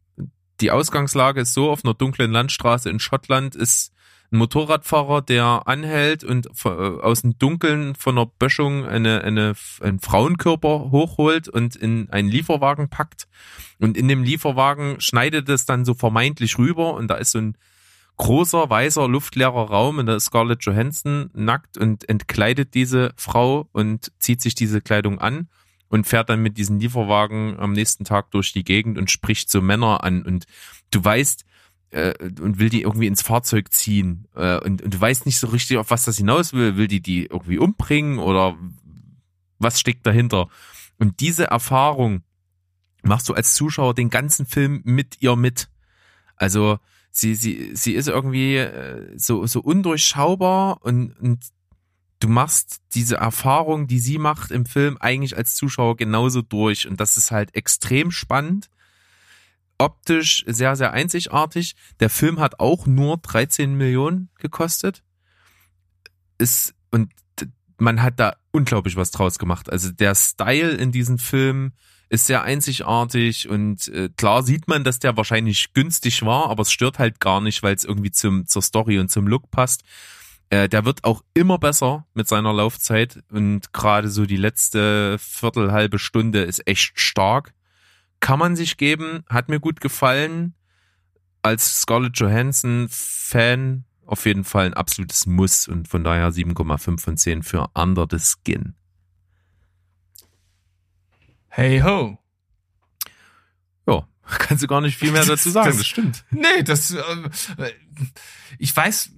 [0.63, 3.93] die Ausgangslage ist so, auf einer dunklen Landstraße in Schottland ist
[4.31, 9.99] ein Motorradfahrer, der anhält und äh, aus dem Dunkeln von einer Böschung eine, eine, einen
[9.99, 13.29] Frauenkörper hochholt und in einen Lieferwagen packt.
[13.79, 17.59] Und in dem Lieferwagen schneidet es dann so vermeintlich rüber und da ist so ein
[18.17, 24.13] großer, weißer, luftleerer Raum und da ist Scarlett Johansson nackt und entkleidet diese Frau und
[24.19, 25.49] zieht sich diese Kleidung an
[25.93, 29.61] und fährt dann mit diesem Lieferwagen am nächsten Tag durch die Gegend und spricht so
[29.61, 30.47] Männer an und
[30.90, 31.45] du weißt,
[31.90, 35.49] äh, und will die irgendwie ins Fahrzeug ziehen äh, und, und du weißt nicht so
[35.49, 36.78] richtig, auf was das hinaus will.
[36.78, 38.57] Will die die irgendwie umbringen oder
[39.59, 40.49] was steckt dahinter?
[40.99, 42.22] Und diese Erfahrung
[43.03, 45.68] machst du als Zuschauer den ganzen Film mit ihr mit.
[46.36, 46.78] Also
[47.11, 51.45] sie, sie, sie ist irgendwie äh, so, so undurchschaubar und, und
[52.23, 56.87] du machst diese Erfahrung, die sie macht im Film, eigentlich als Zuschauer genauso durch.
[56.87, 58.70] Und das ist halt extrem spannend.
[59.79, 61.75] Optisch sehr, sehr einzigartig.
[61.99, 65.03] Der Film hat auch nur 13 Millionen gekostet.
[66.39, 67.12] Ist, und
[67.79, 69.70] man hat da unglaublich was draus gemacht.
[69.70, 71.73] Also der Style in diesem Film,
[72.09, 76.70] ist sehr einzigartig und äh, klar sieht man, dass der wahrscheinlich günstig war, aber es
[76.70, 79.83] stört halt gar nicht, weil es irgendwie zum, zur Story und zum Look passt.
[80.53, 85.73] Äh, der wird auch immer besser mit seiner Laufzeit und gerade so die letzte Viertel,
[85.73, 87.55] halbe Stunde ist echt stark.
[88.21, 90.53] Kann man sich geben, hat mir gut gefallen.
[91.41, 97.17] Als Scarlett Johansson Fan auf jeden Fall ein absolutes Muss und von daher 7,5 von
[97.17, 98.75] 10 für Under the Skin.
[101.49, 102.19] Hey ho.
[104.39, 106.24] Kannst du gar nicht viel mehr dazu sagen, das, Das- stimmt.
[106.30, 107.03] Nee, das, äh,
[108.59, 109.11] ich weiß,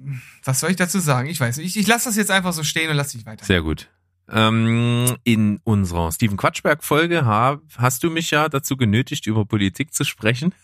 [0.44, 1.28] was soll ich dazu sagen?
[1.28, 3.44] Ich weiß, ich, ich lasse das jetzt einfach so stehen und lass dich weiter.
[3.44, 3.88] Sehr gut.
[4.30, 9.92] Ähm, in unserer Steven Quatschberg Folge ha, hast du mich ja dazu genötigt, über Politik
[9.92, 10.54] zu sprechen.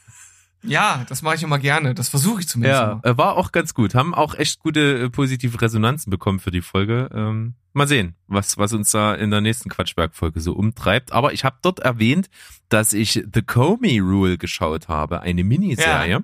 [0.62, 1.94] Ja, das mache ich immer gerne.
[1.94, 3.04] Das versuche ich zumindest Ja, immer.
[3.04, 3.94] äh, war auch ganz gut.
[3.94, 7.08] Haben auch echt gute äh, positive Resonanzen bekommen für die Folge.
[7.14, 11.12] Ähm, mal sehen, was, was uns da in der nächsten Quatschberg-Folge so umtreibt.
[11.12, 12.28] Aber ich habe dort erwähnt,
[12.68, 16.22] dass ich The Comey Rule geschaut habe, eine Miniserie.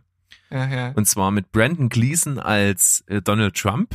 [0.50, 0.92] Ja, ja.
[0.94, 3.94] Und zwar mit Brandon Gleason als äh, Donald Trump.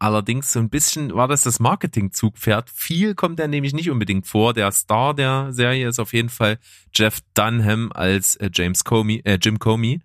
[0.00, 2.70] Allerdings so ein bisschen war das das Marketing-Zugpferd.
[2.70, 4.54] Viel kommt er nämlich nicht unbedingt vor.
[4.54, 6.58] Der Star der Serie ist auf jeden Fall
[6.94, 10.00] Jeff Dunham als äh, James Comey, äh, Jim Comey,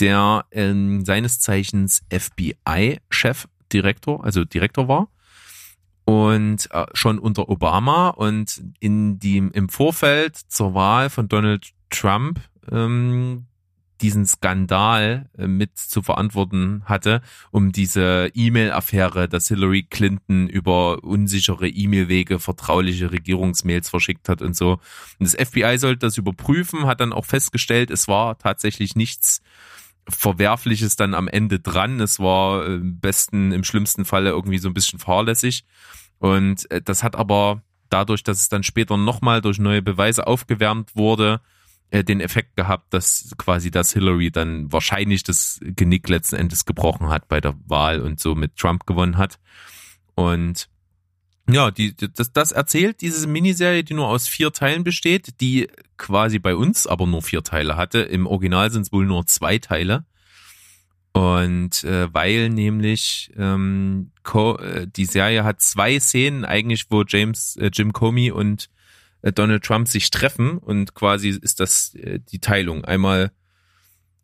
[0.00, 5.08] der ähm, seines Zeichens FBI-Chef, Direktor, also Direktor war
[6.06, 12.40] und äh, schon unter Obama und in dem im Vorfeld zur Wahl von Donald Trump
[12.70, 13.46] ähm,
[14.02, 21.68] diesen Skandal äh, mit zu verantworten hatte, um diese E-Mail-Affäre, dass Hillary Clinton über unsichere
[21.68, 24.72] E-Mail-Wege vertrauliche Regierungsmails verschickt hat und so.
[25.18, 29.40] Und das FBI sollte das überprüfen, hat dann auch festgestellt, es war tatsächlich nichts
[30.08, 32.00] Verwerfliches dann am Ende dran.
[32.00, 35.64] Es war äh, im besten, im schlimmsten Falle irgendwie so ein bisschen fahrlässig.
[36.18, 40.96] Und äh, das hat aber dadurch, dass es dann später nochmal durch neue Beweise aufgewärmt
[40.96, 41.40] wurde,
[41.92, 47.10] äh, den Effekt gehabt, dass quasi das Hillary dann wahrscheinlich das Genick letzten Endes gebrochen
[47.10, 49.38] hat bei der Wahl und so mit Trump gewonnen hat.
[50.14, 50.70] Und
[51.50, 55.68] ja, die, das, das erzählt diese Miniserie, die nur aus vier Teilen besteht, die
[55.98, 58.00] quasi bei uns aber nur vier Teile hatte.
[58.00, 60.06] Im Original sind es wohl nur zwei Teile.
[61.12, 67.56] Und äh, weil nämlich ähm, Co äh, die Serie hat zwei Szenen eigentlich, wo James,
[67.56, 68.70] äh, Jim Comey und
[69.30, 72.84] Donald Trump sich treffen und quasi ist das äh, die Teilung.
[72.84, 73.30] Einmal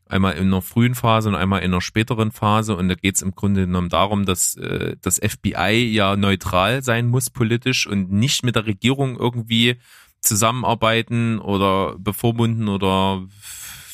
[0.07, 3.23] einmal in einer frühen Phase und einmal in einer späteren Phase und da geht es
[3.23, 8.43] im Grunde genommen darum, dass äh, das FBI ja neutral sein muss politisch und nicht
[8.43, 9.77] mit der Regierung irgendwie
[10.21, 13.23] zusammenarbeiten oder bevormunden oder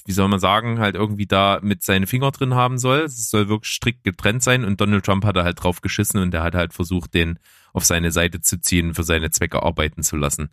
[0.06, 3.00] wie soll man sagen, halt irgendwie da mit seine Finger drin haben soll.
[3.00, 6.30] Es soll wirklich strikt getrennt sein und Donald Trump hat da halt drauf geschissen und
[6.30, 7.38] der hat halt versucht, den
[7.72, 10.50] auf seine Seite zu ziehen, für seine Zwecke arbeiten zu lassen.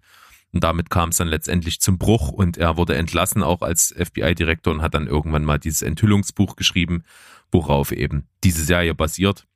[0.54, 4.74] Und damit kam es dann letztendlich zum Bruch und er wurde entlassen, auch als FBI-Direktor
[4.74, 7.04] und hat dann irgendwann mal dieses Enthüllungsbuch geschrieben,
[7.52, 9.48] worauf eben diese Serie basiert.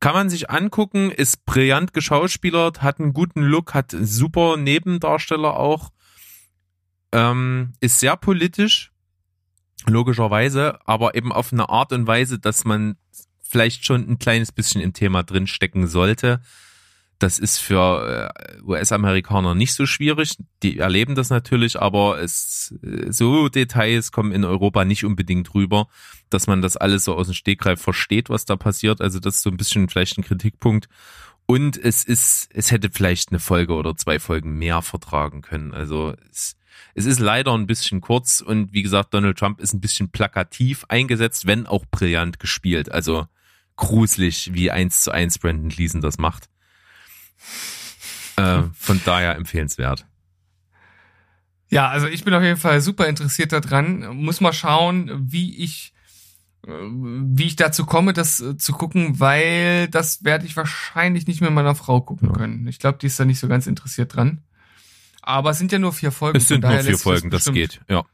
[0.00, 5.90] Kann man sich angucken, ist brillant geschauspielert, hat einen guten Look, hat super Nebendarsteller auch,
[7.10, 8.92] ähm, ist sehr politisch,
[9.86, 12.96] logischerweise, aber eben auf eine Art und Weise, dass man
[13.42, 16.42] vielleicht schon ein kleines bisschen im Thema drinstecken sollte.
[17.18, 20.36] Das ist für äh, US-Amerikaner nicht so schwierig.
[20.62, 25.88] Die erleben das natürlich, aber es äh, so Details kommen in Europa nicht unbedingt rüber,
[26.30, 29.00] dass man das alles so aus dem Stegreif versteht, was da passiert.
[29.00, 30.88] Also das ist so ein bisschen vielleicht ein Kritikpunkt.
[31.46, 35.72] Und es ist, es hätte vielleicht eine Folge oder zwei Folgen mehr vertragen können.
[35.72, 36.56] Also es,
[36.94, 40.84] es ist leider ein bisschen kurz und wie gesagt, Donald Trump ist ein bisschen plakativ
[40.88, 42.92] eingesetzt, wenn auch brillant gespielt.
[42.92, 43.26] Also
[43.76, 46.48] gruselig, wie eins zu eins Brandon Gleason das macht.
[48.36, 50.06] Äh, von daher empfehlenswert.
[51.70, 54.16] Ja, also ich bin auf jeden Fall super interessiert daran.
[54.16, 55.92] Muss mal schauen, wie ich
[56.66, 61.40] äh, wie ich dazu komme, das äh, zu gucken, weil das werde ich wahrscheinlich nicht
[61.40, 62.34] mit meiner Frau gucken Ja.
[62.34, 62.66] können.
[62.68, 64.42] Ich glaube, die ist da nicht so ganz interessiert dran.
[65.20, 66.38] Aber es sind ja nur vier Folgen.
[66.38, 67.80] Es sind nur vier Folgen, das, bestimmt- geht.
[67.88, 68.04] Ja.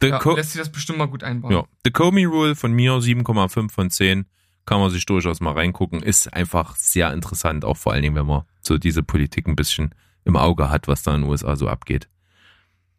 [0.00, 1.52] The, Ja, lässt sich das bestimmt mal gut einbauen.
[1.52, 1.64] ja.
[1.84, 4.26] The Comey Rule von mir 7,5 von 10.
[4.66, 6.02] Kann man sich durchaus mal reingucken.
[6.02, 9.94] Ist einfach sehr interessant, auch vor allen Dingen, wenn man so diese Politik ein bisschen
[10.24, 12.08] im Auge hat, was da in den USA so abgeht.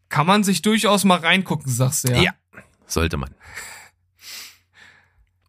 [0.09, 2.21] Kann man sich durchaus mal reingucken, sagst du ja.
[2.21, 2.33] Ja.
[2.85, 3.33] Sollte man.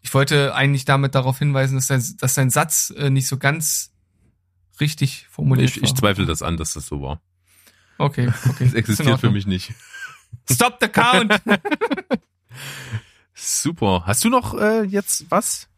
[0.03, 3.93] Ich wollte eigentlich damit darauf hinweisen, dass dein, dass dein Satz äh, nicht so ganz
[4.81, 5.85] richtig formuliert Ich, war.
[5.85, 7.21] ich zweifle das an, dass das so war.
[7.99, 8.65] Okay, okay.
[8.71, 9.73] In existiert für mich nicht.
[10.51, 11.35] Stop the count!
[13.35, 14.05] Super.
[14.07, 15.69] Hast du noch äh, jetzt was?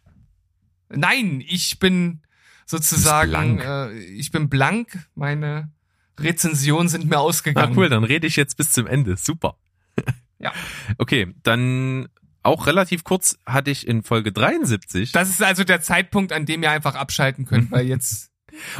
[0.97, 2.21] Nein, ich bin
[2.67, 3.65] sozusagen, blank.
[3.65, 5.07] äh, ich bin blank.
[5.15, 5.71] Meine
[6.19, 7.77] Rezensionen sind mir Ah, ausgegangen.
[7.77, 9.17] cool, dann rede ich jetzt bis zum Ende.
[9.17, 9.57] Super.
[10.41, 10.53] Ja.
[10.99, 12.09] Okay, dann
[12.43, 15.13] auch relativ kurz hatte ich in Folge 73.
[15.13, 18.31] Das ist also der Zeitpunkt, an dem ihr einfach abschalten könnt, weil jetzt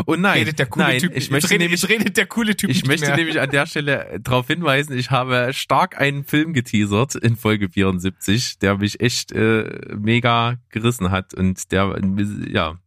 [0.07, 1.13] oh nein, redet der coole nein, Typ.
[1.15, 3.17] ich möchte redet, nämlich redet der coole Typ Ich möchte mehr.
[3.17, 8.59] nämlich an der Stelle darauf hinweisen, ich habe stark einen Film geteasert in Folge 74,
[8.59, 12.01] der mich echt äh, mega gerissen hat und der,
[12.49, 12.79] ja,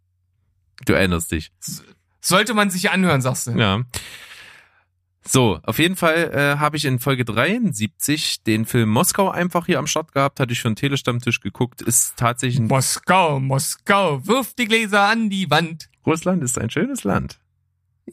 [0.86, 1.52] du erinnerst dich.
[2.22, 3.52] Sollte man sich anhören, sagst du.
[3.52, 3.84] Ja.
[5.30, 9.78] So, auf jeden Fall äh, habe ich in Folge 73 den Film Moskau einfach hier
[9.78, 14.54] am Start gehabt, hatte ich für einen Telestammtisch geguckt, ist tatsächlich ein Moskau, Moskau, wirf
[14.54, 15.90] die Gläser an die Wand.
[16.08, 17.40] Russland ist ein schönes Land.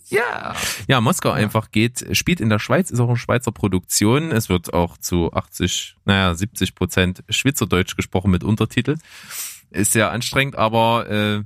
[0.09, 0.55] Ja.
[0.88, 4.32] Ja, Moskau einfach geht, spielt in der Schweiz, ist auch eine Schweizer Produktion.
[4.32, 8.97] Es wird auch zu 80, naja, 70 Prozent Schweizerdeutsch gesprochen mit Untertitel.
[9.70, 11.45] Ist sehr anstrengend, aber äh,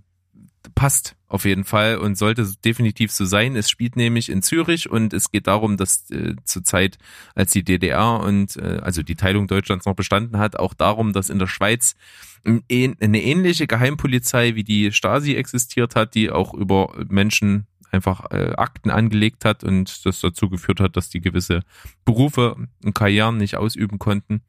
[0.75, 3.55] passt auf jeden Fall und sollte definitiv so sein.
[3.55, 6.99] Es spielt nämlich in Zürich und es geht darum, dass äh, zur Zeit,
[7.35, 11.29] als die DDR und äh, also die Teilung Deutschlands noch bestanden hat, auch darum, dass
[11.29, 11.97] in der Schweiz
[12.45, 18.91] eine ähnliche Geheimpolizei wie die Stasi existiert hat, die auch über Menschen einfach äh, Akten
[18.91, 21.63] angelegt hat und das dazu geführt hat, dass die gewisse
[22.05, 24.43] Berufe und Karrieren nicht ausüben konnten.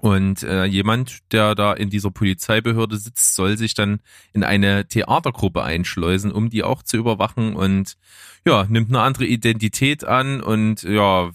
[0.00, 4.00] Und äh, jemand, der da in dieser Polizeibehörde sitzt, soll sich dann
[4.32, 7.96] in eine Theatergruppe einschleusen, um die auch zu überwachen und
[8.46, 11.30] ja, nimmt eine andere Identität an und ja,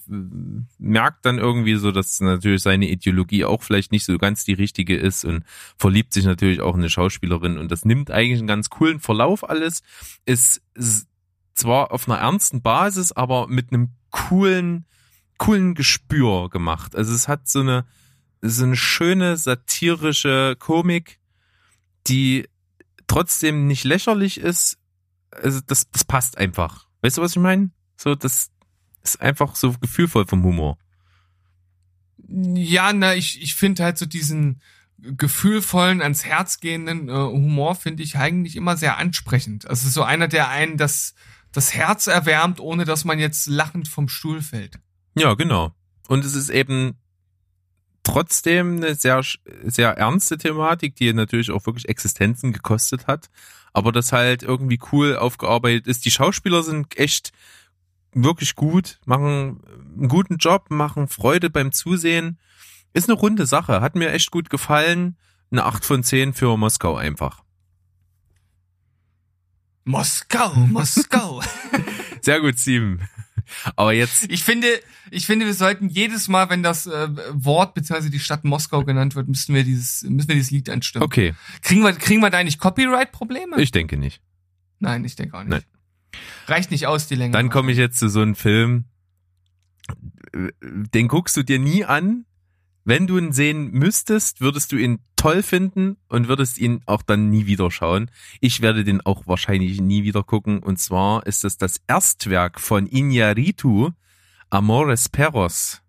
[0.80, 4.96] merkt dann irgendwie so, dass natürlich seine Ideologie auch vielleicht nicht so ganz die richtige
[4.96, 5.44] ist und
[5.78, 9.48] verliebt sich natürlich auch in eine Schauspielerin und das nimmt eigentlich einen ganz coolen Verlauf
[9.48, 9.84] alles,
[10.26, 11.06] ist s-
[11.54, 14.86] zwar auf einer ernsten Basis, aber mit einem coolen,
[15.38, 16.96] coolen Gespür gemacht.
[16.96, 17.86] Also es hat so eine,
[18.44, 21.20] so eine schöne satirische Komik,
[22.08, 22.48] die
[23.08, 24.78] trotzdem nicht lächerlich ist.
[25.32, 26.88] Also das, das passt einfach.
[27.02, 27.72] Weißt du, was ich meine?
[27.96, 28.52] So, das
[29.02, 30.78] ist einfach so gefühlvoll vom Humor.
[32.28, 34.62] Ja, na, ich, ich finde halt so diesen
[34.98, 39.68] gefühlvollen, ans Herz gehenden äh, Humor finde ich eigentlich immer sehr ansprechend.
[39.68, 41.14] Also so einer, der einen das,
[41.52, 44.80] das Herz erwärmt, ohne dass man jetzt lachend vom Stuhl fällt.
[45.16, 45.76] Ja, genau.
[46.08, 46.98] Und es ist eben
[48.04, 49.22] trotzdem eine sehr,
[49.64, 53.30] sehr ernste Thematik, die natürlich auch wirklich Existenzen gekostet hat.
[53.74, 56.06] Aber das halt irgendwie cool aufgearbeitet ist.
[56.06, 57.32] Die Schauspieler sind echt
[58.14, 59.62] wirklich gut, machen
[59.98, 62.38] einen guten Job, machen Freude beim Zusehen.
[62.94, 63.82] Ist eine runde Sache.
[63.82, 65.18] Hat mir echt gut gefallen.
[65.52, 67.44] Eine 8 von 10 für Moskau einfach.
[69.86, 71.42] Moskau, Moskau.
[72.22, 73.02] Sehr gut, Steven.
[73.76, 74.68] Aber jetzt, Ich finde,
[75.12, 78.10] ich finde, wir sollten jedes Mal, wenn das äh, Wort bzw.
[78.10, 81.04] die Stadt Moskau genannt wird, müssen wir dieses, müssen wir dieses Lied anstimmen.
[81.04, 83.62] okay, Kriegen wir, kriegen wir da eigentlich Copyright-Probleme?
[83.62, 84.22] ich denke nicht.
[84.80, 85.50] Nein, ich denke auch nicht.
[85.52, 85.64] Nein.
[86.48, 87.32] Reicht nicht aus, die Länge.
[87.34, 88.86] Dann komme ich jetzt zu so einem Film,
[90.34, 92.26] den guckst du dir nie an.
[92.86, 97.30] Wenn du ihn sehen müsstest, würdest du ihn toll finden und würdest ihn auch dann
[97.30, 98.12] nie wieder schauen.
[98.42, 100.60] Ich werde den auch wahrscheinlich nie wieder gucken.
[100.60, 103.94] Und zwar ist es das Erstwerk von Iñárritu,
[104.50, 105.82] Amores Perros.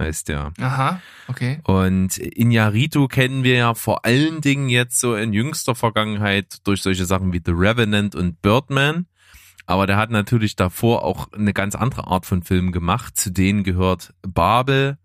[0.00, 0.52] heißt der.
[0.60, 1.60] Aha, okay.
[1.62, 7.04] Und Iñárritu kennen wir ja vor allen Dingen jetzt so in jüngster Vergangenheit durch solche
[7.04, 9.06] Sachen wie The Revenant und Birdman.
[9.66, 13.16] Aber der hat natürlich davor auch eine ganz andere Art von Filmen gemacht.
[13.16, 14.98] Zu denen gehört Babel,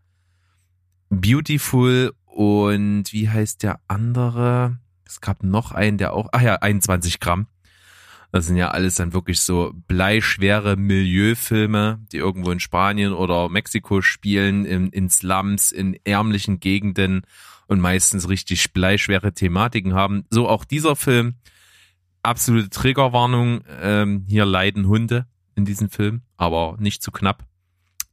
[1.11, 4.77] Beautiful und wie heißt der andere?
[5.05, 7.47] Es gab noch einen, der auch, ach ja, 21 Gramm.
[8.33, 14.01] Das sind ja alles dann wirklich so bleischwere Milieufilme, die irgendwo in Spanien oder Mexiko
[14.01, 17.21] spielen, in, in Slums, in ärmlichen Gegenden
[17.67, 20.25] und meistens richtig bleischwere Thematiken haben.
[20.29, 21.36] So auch dieser Film.
[22.21, 23.61] Absolute Triggerwarnung.
[23.79, 25.25] Ähm, hier leiden Hunde
[25.55, 27.45] in diesem Film, aber nicht zu knapp.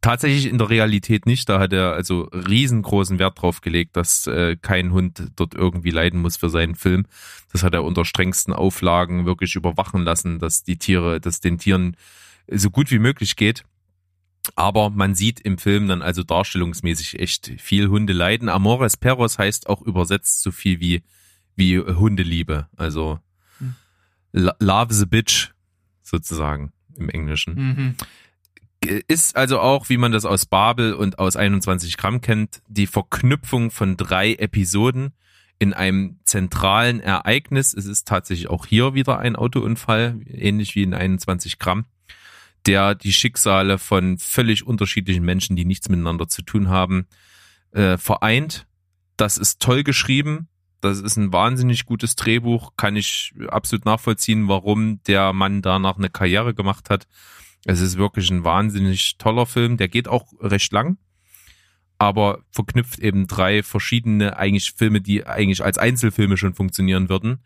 [0.02, 1.48] Tatsächlich in der Realität nicht.
[1.48, 6.20] Da hat er also riesengroßen Wert drauf gelegt, dass äh, kein Hund dort irgendwie leiden
[6.20, 7.06] muss für seinen Film.
[7.52, 11.96] Das hat er unter strengsten Auflagen wirklich überwachen lassen, dass die Tiere, dass den Tieren
[12.50, 13.64] so gut wie möglich geht.
[14.56, 18.48] Aber man sieht im Film dann also darstellungsmäßig echt viel Hunde leiden.
[18.48, 21.02] Amores Perros heißt auch übersetzt so viel wie,
[21.54, 22.66] wie Hundeliebe.
[22.76, 23.20] Also
[23.58, 23.76] Hm.
[24.32, 25.52] Love the Bitch
[26.02, 27.94] sozusagen im Englischen Mhm.
[28.86, 33.70] Ist also auch, wie man das aus Babel und aus 21 Gramm kennt, die Verknüpfung
[33.70, 35.12] von drei Episoden
[35.58, 37.74] in einem zentralen Ereignis.
[37.74, 41.84] Es ist tatsächlich auch hier wieder ein Autounfall, ähnlich wie in 21 Gramm,
[42.66, 47.06] der die Schicksale von völlig unterschiedlichen Menschen, die nichts miteinander zu tun haben,
[47.70, 48.66] äh, vereint.
[49.16, 50.48] Das ist toll geschrieben.
[50.80, 52.72] Das ist ein wahnsinnig gutes Drehbuch.
[52.76, 57.06] Kann ich absolut nachvollziehen, warum der Mann danach eine Karriere gemacht hat.
[57.64, 59.76] Es ist wirklich ein wahnsinnig toller Film.
[59.76, 60.98] Der geht auch recht lang,
[61.98, 67.44] aber verknüpft eben drei verschiedene eigentlich Filme, die eigentlich als Einzelfilme schon funktionieren würden.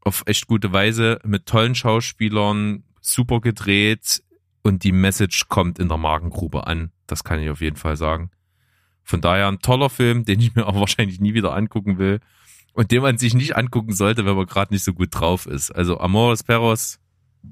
[0.00, 4.22] Auf echt gute Weise mit tollen Schauspielern, super gedreht
[4.62, 6.92] und die Message kommt in der Magengrube an.
[7.06, 8.30] Das kann ich auf jeden Fall sagen.
[9.04, 12.20] Von daher ein toller Film, den ich mir aber wahrscheinlich nie wieder angucken will
[12.72, 15.70] und den man sich nicht angucken sollte, wenn man gerade nicht so gut drauf ist.
[15.70, 16.98] Also Amores Perros,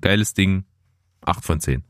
[0.01, 0.65] geiles Ding,
[1.21, 1.85] acht von zehn.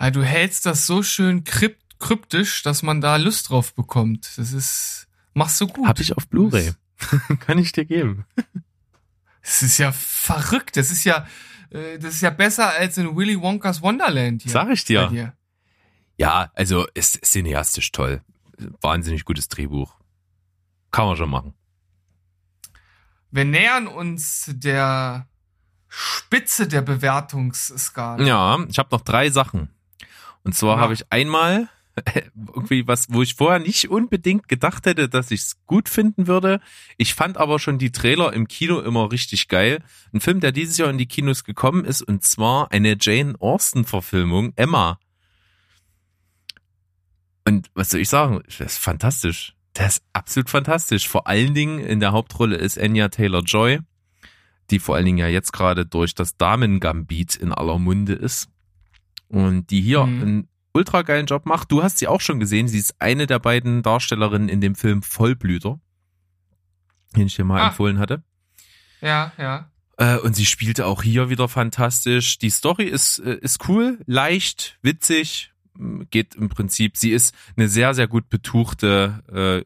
[0.00, 4.32] Ah, du hältst das so schön krypt kryptisch, dass man da Lust drauf bekommt.
[4.38, 5.86] Das ist, machst du gut.
[5.86, 6.72] Hab ich auf Blu-ray.
[7.40, 8.24] Kann ich dir geben.
[9.42, 10.76] Das ist ja verrückt.
[10.76, 11.26] Das ist ja,
[11.70, 14.52] äh, das ist ja besser als in Willy Wonkas Wonderland hier.
[14.52, 15.06] Sag ich dir.
[15.08, 15.32] dir.
[16.18, 18.22] Ja, also ist cineastisch toll.
[18.82, 19.96] Wahnsinnig gutes Drehbuch.
[20.90, 21.54] Kann man schon machen.
[23.30, 25.26] Wir nähern uns der
[25.88, 28.22] Spitze der Bewertungsskala.
[28.22, 29.70] Ja, ich habe noch drei Sachen.
[30.50, 30.82] Und zwar Ja.
[30.82, 31.68] habe ich einmal
[32.34, 36.60] irgendwie was, wo ich vorher nicht unbedingt gedacht hätte, dass ich es gut finden würde.
[36.96, 39.78] Ich fand aber schon die Trailer im Kino immer richtig geil.
[40.12, 44.52] Ein Film, der dieses Jahr in die Kinos gekommen ist, und zwar eine Jane Austen-Verfilmung,
[44.56, 44.98] Emma.
[47.46, 48.40] Und was soll ich sagen?
[48.46, 49.54] Das ist fantastisch.
[49.74, 51.08] Das ist absolut fantastisch.
[51.08, 53.78] Vor allen Dingen in der Hauptrolle ist Anya Taylor-Joy,
[54.70, 58.48] die vor allen Dingen ja jetzt gerade durch das Damen-Gambit in aller Munde ist.
[59.30, 60.22] Und die hier Mhm.
[60.22, 61.70] einen ultra geilen Job macht.
[61.72, 62.68] Du hast sie auch schon gesehen.
[62.68, 65.80] Sie ist eine der beiden Darstellerinnen in dem Film Vollblüter,
[67.16, 67.68] den ich dir mal Ah.
[67.68, 68.22] empfohlen hatte.
[69.00, 69.70] Ja, ja.
[69.96, 72.38] Äh, und sie spielte auch hier wieder fantastisch.
[72.38, 75.52] Die Story ist, äh, ist cool, leicht, witzig,
[76.10, 79.22] geht im Prinzip, sie ist eine sehr, sehr gut betuchte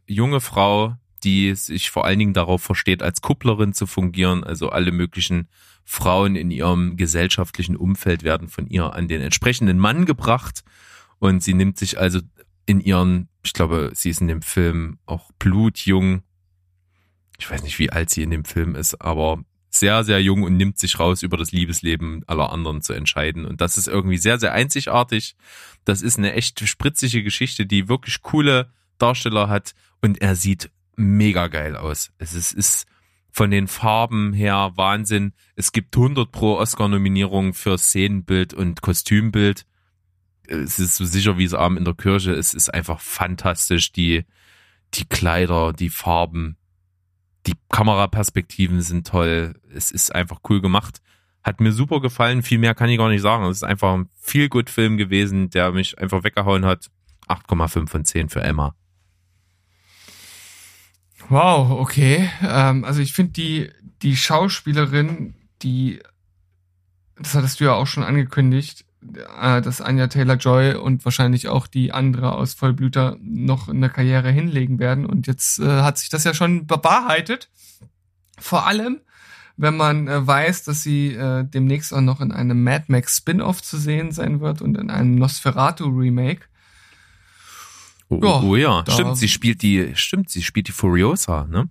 [0.07, 4.45] äh, junge Frau, die sich vor allen Dingen darauf versteht, als Kupplerin zu fungieren.
[4.45, 5.49] Also alle möglichen
[5.85, 10.65] Frauen in ihrem gesellschaftlichen Umfeld werden von ihr an den entsprechenden Mann gebracht.
[11.19, 12.21] Und sie nimmt sich also
[12.67, 16.23] in ihren, ich glaube, sie ist in dem Film auch blutjung.
[17.39, 20.57] Ich weiß nicht, wie alt sie in dem Film ist, aber sehr, sehr jung und
[20.57, 23.45] nimmt sich raus, über das Liebesleben aller anderen zu entscheiden.
[23.45, 25.35] Und das ist irgendwie sehr, sehr einzigartig.
[25.85, 31.49] Das ist eine echt spritzige Geschichte, die wirklich coole Darsteller hat und er sieht mega
[31.49, 32.13] geil aus.
[32.19, 32.87] Es ist, ist
[33.35, 35.33] von den Farben her Wahnsinn.
[35.57, 39.67] Es gibt 100 pro Oscar-Nominierungen für Szenenbild und Kostümbild.
[40.47, 42.31] Es ist so sicher wie es Abend in der Kirche.
[42.31, 43.91] Es ist einfach fantastisch.
[43.91, 44.25] Die,
[44.95, 46.57] die Kleider, die Farben,
[47.49, 49.55] die Kameraperspektiven sind toll.
[49.75, 51.03] Es ist einfach cool gemacht.
[51.43, 52.45] Hat mir super gefallen.
[52.45, 53.47] Viel mehr kann ich gar nicht sagen.
[53.47, 56.89] Es ist einfach ein viel gut Film gewesen, der mich einfach weggehauen hat.
[57.27, 58.77] 8,5 von 10 für Emma.
[61.29, 62.31] Wow, okay.
[62.43, 63.71] Ähm, also ich finde die,
[64.03, 66.01] die Schauspielerin, die,
[67.17, 68.85] das hattest du ja auch schon angekündigt,
[69.41, 74.79] äh, dass Anya Taylor-Joy und wahrscheinlich auch die andere aus Vollblüter noch eine Karriere hinlegen
[74.79, 75.07] werden.
[75.07, 77.49] Und jetzt äh, hat sich das ja schon bewahrheitet.
[78.39, 79.01] Vor allem,
[79.57, 83.63] wenn man äh, weiß, dass sie äh, demnächst auch noch in einem Mad Max Spin-off
[83.63, 86.47] zu sehen sein wird und in einem Nosferatu Remake.
[88.23, 88.93] Oh Ja, ja, oh ja.
[88.93, 91.69] stimmt, sie spielt die, stimmt, sie spielt die Furiosa, ne?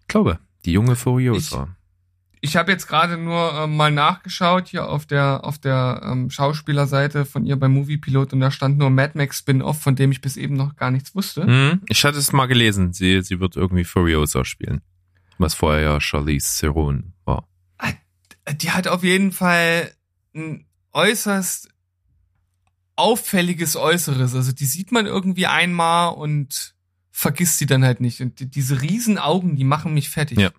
[0.00, 1.76] Ich glaube, die junge Furiosa.
[2.40, 7.24] Ich habe jetzt gerade nur ähm, mal nachgeschaut hier auf der auf der ähm, Schauspielerseite
[7.24, 10.36] von ihr beim Moviepilot und da stand nur Mad Max Spin-off, von dem ich bis
[10.36, 11.44] eben noch gar nichts wusste.
[11.44, 14.82] Hm, ich hatte es mal gelesen, sie, sie wird irgendwie Furiosa spielen.
[15.38, 17.48] Was vorher ja Charlize Theron war.
[18.60, 19.90] Die hat auf jeden Fall
[20.34, 21.68] ein äußerst
[22.96, 24.34] auffälliges Äußeres.
[24.34, 26.74] Also die sieht man irgendwie einmal und
[27.12, 28.20] vergisst sie dann halt nicht.
[28.20, 30.38] Und die, diese riesen Augen, die machen mich fertig.
[30.38, 30.50] Ja.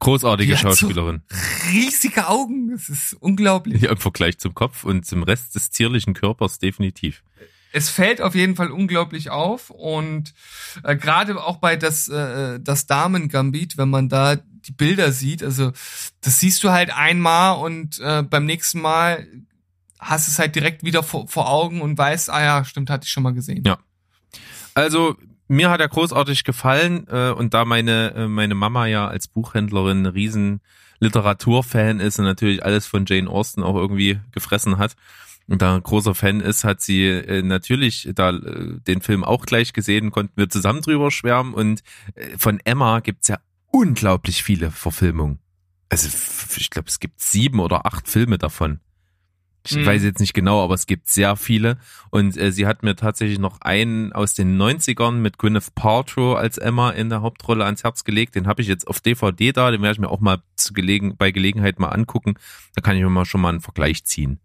[0.00, 1.22] Großartige Die hat so- Schauspielerin.
[1.72, 3.82] Riesige Augen, das ist unglaublich.
[3.82, 7.22] Ja, im Vergleich zum Kopf und zum Rest des tierlichen Körpers definitiv.
[7.72, 10.32] es fällt auf jeden Fall unglaublich auf und
[10.84, 15.42] äh, gerade auch bei das äh, das Damen Gambit, wenn man da die Bilder sieht,
[15.42, 15.72] also
[16.22, 19.26] das siehst du halt einmal und äh, beim nächsten Mal
[19.98, 23.10] hast es halt direkt wieder vor, vor Augen und weißt, ah ja, stimmt, hatte ich
[23.10, 23.64] schon mal gesehen.
[23.66, 23.78] Ja.
[24.74, 25.16] Also
[25.48, 30.06] mir hat er großartig gefallen äh, und da meine äh, meine Mama ja als Buchhändlerin
[30.06, 30.60] riesen
[31.00, 34.94] Literaturfan ist und natürlich alles von Jane Austen auch irgendwie gefressen hat
[35.48, 39.46] und da ein großer Fan ist, hat sie äh, natürlich da äh, den Film auch
[39.46, 41.82] gleich gesehen, konnten wir zusammen drüber schwärmen und
[42.14, 43.38] äh, von Emma gibt's ja
[43.70, 45.38] unglaublich viele Verfilmungen.
[45.88, 46.08] Also
[46.56, 48.80] ich glaube, es gibt sieben oder acht Filme davon.
[49.70, 49.86] Ich Mhm.
[49.86, 51.76] weiß jetzt nicht genau, aber es gibt sehr viele.
[52.10, 56.56] Und äh, sie hat mir tatsächlich noch einen aus den 90ern mit Gwyneth Paltrow als
[56.58, 58.34] Emma in der Hauptrolle ans Herz gelegt.
[58.34, 61.16] Den habe ich jetzt auf DVD da, den werde ich mir auch mal zu gelegen,
[61.16, 62.34] bei Gelegenheit mal angucken.
[62.74, 64.40] Da kann ich mir mal schon mal einen Vergleich ziehen.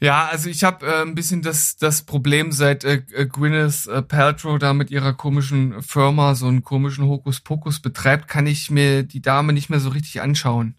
[0.00, 4.02] Ja, also ich habe äh, ein bisschen das das Problem seit äh, äh, Gwyneth äh,
[4.02, 9.22] Paltrow da mit ihrer komischen Firma so einen komischen Hokuspokus betreibt, kann ich mir die
[9.22, 10.74] Dame nicht mehr so richtig anschauen.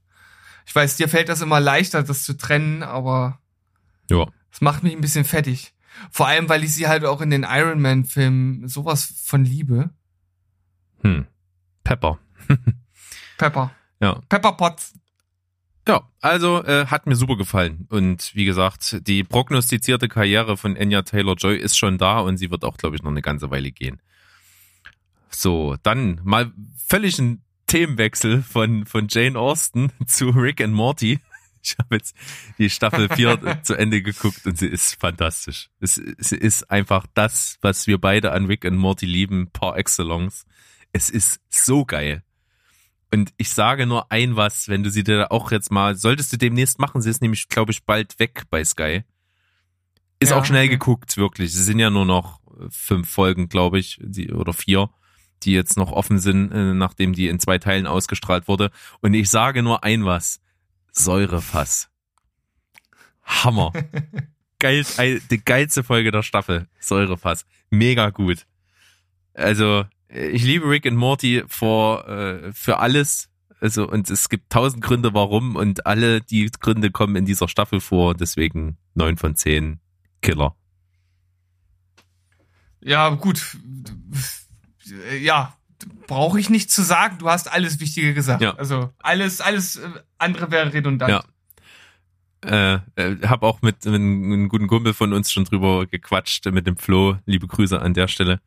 [0.66, 3.40] Ich weiß, dir fällt das immer leichter, das zu trennen, aber
[4.10, 4.28] Ja.
[4.52, 5.74] es macht mich ein bisschen fettig.
[6.10, 9.92] Vor allem, weil ich sie halt auch in den Iron Man Filmen sowas von liebe.
[11.02, 11.28] Hm.
[11.84, 12.18] Pepper.
[13.38, 13.72] Pepper.
[14.00, 14.22] Ja.
[14.30, 14.94] Pepper Potts.
[15.88, 17.88] Ja, also äh, hat mir super gefallen.
[17.90, 22.64] Und wie gesagt, die prognostizierte Karriere von Anya Taylor-Joy ist schon da und sie wird
[22.64, 24.02] auch, glaube ich, noch eine ganze Weile gehen.
[25.30, 26.52] So, dann mal
[26.88, 27.44] völlig ein
[27.74, 31.20] Themenwechsel von, von Jane Austen zu Rick and Morty.
[31.64, 32.16] Ich habe jetzt
[32.60, 35.72] die Staffel 4 zu Ende geguckt und sie ist fantastisch.
[35.80, 40.46] Es, sie ist einfach das, was wir beide an Rick and Morty lieben, par excellence.
[40.92, 42.22] Es ist so geil.
[43.12, 46.38] Und ich sage nur ein was, wenn du sie dir auch jetzt mal, solltest du
[46.38, 49.02] demnächst machen, sie ist nämlich, glaube ich, bald weg bei Sky.
[50.20, 50.74] Ist Ja, auch schnell okay.
[50.74, 51.56] geguckt, wirklich.
[51.56, 54.92] Es sind ja nur noch fünf Folgen, glaube ich, die, oder vier,
[55.44, 58.72] die jetzt noch offen sind, äh, nachdem die in zwei Teilen ausgestrahlt wurde.
[59.02, 60.40] Und ich sage nur ein was.
[60.92, 61.90] Säurefass.
[63.24, 63.72] Hammer.
[64.60, 66.68] Geil, ei- die geilste Folge der Staffel.
[66.80, 67.46] Säurefass.
[67.70, 68.46] Mega gut.
[69.34, 73.30] Also, äh, ich liebe Rick and Morty vor, äh, für alles.
[73.60, 77.80] Also, und es gibt tausend Gründe, warum, und alle die Gründe kommen in dieser Staffel
[77.80, 79.80] vor, deswegen neun von zehn
[80.22, 80.56] Killer.
[82.82, 83.58] Ja, gut.
[85.12, 85.56] Äh, Ja,
[86.08, 87.18] brauche ich nicht zu sagen.
[87.20, 88.42] Du hast alles Wichtige gesagt.
[88.42, 88.56] Ja.
[88.56, 91.12] Also alles, alles äh, andere wäre redundant.
[91.12, 91.24] Ja.
[92.46, 96.68] Äh, äh, hab auch mit, mit einem guten Kumpel von uns schon drüber gequatscht, mit
[96.68, 97.18] dem Flo.
[97.26, 98.42] Liebe Grüße an der Stelle.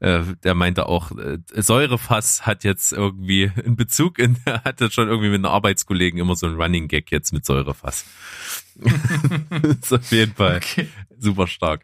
[0.00, 5.08] Äh, der meinte auch, äh, Säurefass hat jetzt irgendwie einen Bezug in, er hatte schon
[5.08, 8.04] irgendwie mit einem Arbeitskollegen immer so einen Running Gag jetzt mit Säurefass.
[9.80, 10.88] ist auf jeden Fall Okay.
[11.18, 11.82] super stark.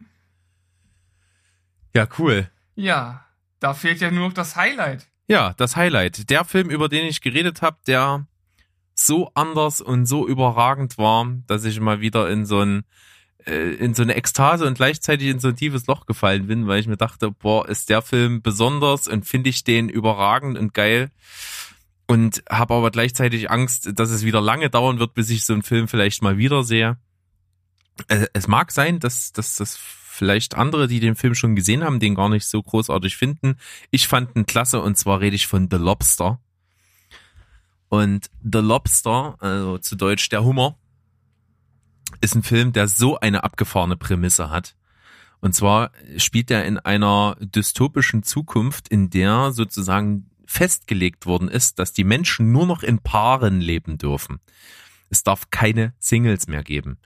[1.95, 2.49] Ja, cool.
[2.77, 3.24] Ja,
[3.65, 5.07] da fehlt ja nur noch das Highlight.
[5.27, 6.29] Ja, das Highlight.
[6.29, 8.27] Der Film, über den ich geredet habe, der
[8.95, 12.85] so anders und so überragend war, dass ich mal wieder in so ein
[13.47, 16.79] äh, in so eine Ekstase und gleichzeitig in so ein tiefes Loch gefallen bin, weil
[16.79, 21.11] ich mir dachte, boah, ist der Film besonders und finde ich den überragend und geil
[22.07, 25.63] und habe aber gleichzeitig Angst, dass es wieder lange dauern wird, bis ich so einen
[25.63, 26.99] Film vielleicht mal wiedersehe.
[28.09, 29.79] Äh, Es mag sein, dass, dass das
[30.15, 33.57] vielleicht andere, die den Film schon gesehen haben, den gar nicht so großartig finden.
[33.91, 36.41] Ich fand ihn klasse und zwar rede ich von The Lobster.
[37.89, 40.79] Und The Lobster, also zu Deutsch der Hummer,
[42.21, 44.77] ist ein Film, der so eine abgefahrene Prämisse hat.
[45.41, 51.93] Und zwar spielt er in einer dystopischen Zukunft, in der sozusagen festgelegt worden ist, dass
[51.93, 54.41] die Menschen nur noch in Paaren leben dürfen.
[55.11, 56.99] Es darf keine Singles mehr geben.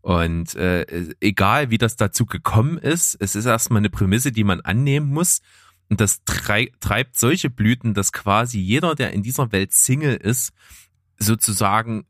[0.00, 4.60] Und äh, egal wie das dazu gekommen ist, es ist erstmal eine Prämisse, die man
[4.60, 5.40] annehmen muss.
[5.88, 10.52] Und das trei treibt solche Blüten, dass quasi jeder, der in dieser Welt Single ist,
[11.18, 12.06] sozusagen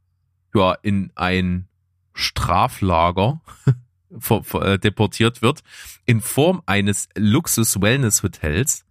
[0.55, 1.69] ja in ein
[2.13, 3.41] Straflager
[4.11, 5.63] äh, deportiert wird
[6.05, 8.85] in Form eines Luxus-Wellness-Hotels.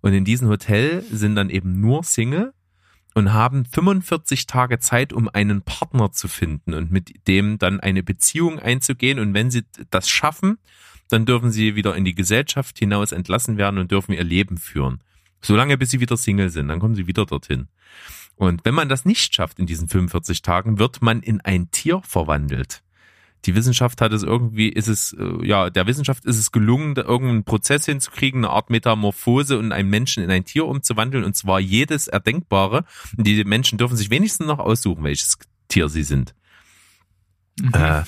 [0.00, 2.54] Und in diesem Hotel sind dann eben nur Single
[3.14, 8.02] und haben 45 Tage Zeit, um einen Partner zu finden und mit dem dann eine
[8.02, 9.18] Beziehung einzugehen.
[9.18, 10.58] Und wenn sie das schaffen,
[11.08, 15.00] dann dürfen sie wieder in die Gesellschaft hinaus entlassen werden und dürfen ihr Leben führen.
[15.40, 17.68] Solange bis sie wieder Single sind, dann kommen sie wieder dorthin.
[18.36, 22.00] Und wenn man das nicht schafft in diesen 45 Tagen, wird man in ein Tier
[22.04, 22.82] verwandelt.
[23.46, 27.02] Die Wissenschaft hat es irgendwie, ist es, äh, ja, der Wissenschaft ist es gelungen, da
[27.02, 31.58] irgendeinen Prozess hinzukriegen, eine Art Metamorphose und einen Menschen in ein Tier umzuwandeln, und zwar
[31.60, 32.84] jedes Erdenkbare.
[33.16, 35.38] Und die Menschen dürfen sich wenigstens noch aussuchen, welches
[35.68, 36.34] Tier sie sind.
[37.60, 37.72] Mhm.
[37.74, 38.02] Äh,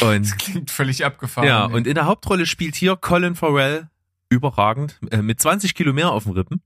[0.04, 1.48] und Das klingt völlig abgefahren.
[1.48, 1.72] ja, ey.
[1.72, 3.88] und in der Hauptrolle spielt hier Colin Farrell
[4.28, 6.62] überragend, äh, mit 20 Kilo mehr auf den Rippen.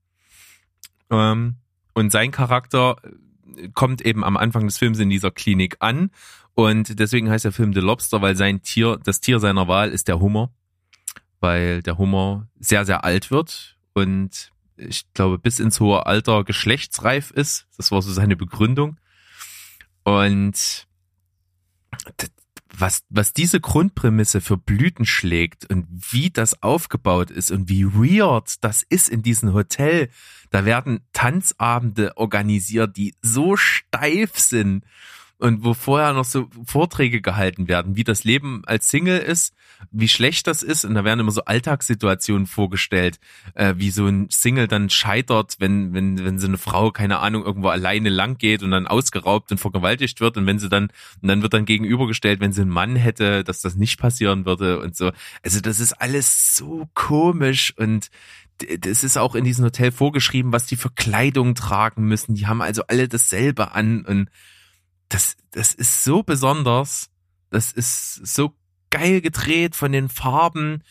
[1.10, 1.56] Ähm,
[1.92, 2.96] und sein Charakter
[3.74, 6.10] kommt eben am Anfang des Films in dieser Klinik an.
[6.54, 10.08] Und deswegen heißt der Film The Lobster, weil sein Tier, das Tier seiner Wahl ist
[10.08, 10.50] der Hummer.
[11.40, 17.30] Weil der Hummer sehr, sehr alt wird und ich glaube, bis ins hohe Alter geschlechtsreif
[17.30, 17.66] ist.
[17.76, 18.98] Das war so seine Begründung.
[20.04, 20.86] Und
[22.74, 28.62] was, was diese Grundprämisse für Blüten schlägt und wie das aufgebaut ist und wie weird
[28.64, 30.08] das ist in diesem Hotel.
[30.50, 34.84] Da werden Tanzabende organisiert, die so steif sind
[35.38, 39.54] und wo vorher noch so Vorträge gehalten werden, wie das Leben als Single ist,
[39.90, 40.84] wie schlecht das ist.
[40.84, 43.18] Und da werden immer so Alltagssituationen vorgestellt,
[43.54, 47.44] äh, wie so ein Single dann scheitert, wenn, wenn, wenn so eine Frau, keine Ahnung,
[47.44, 50.38] irgendwo alleine lang geht und dann ausgeraubt und vergewaltigt wird.
[50.38, 50.84] Und wenn sie dann,
[51.20, 54.80] und dann wird dann gegenübergestellt, wenn sie einen Mann hätte, dass das nicht passieren würde
[54.80, 55.12] und so.
[55.42, 58.10] Also das ist alles so komisch und
[58.80, 62.34] das ist auch in diesem Hotel vorgeschrieben, was die für Kleidung tragen müssen.
[62.34, 64.30] Die haben also alle dasselbe an und
[65.08, 67.10] das, das ist so besonders.
[67.50, 68.54] Das ist so
[68.90, 70.82] geil gedreht von den Farben.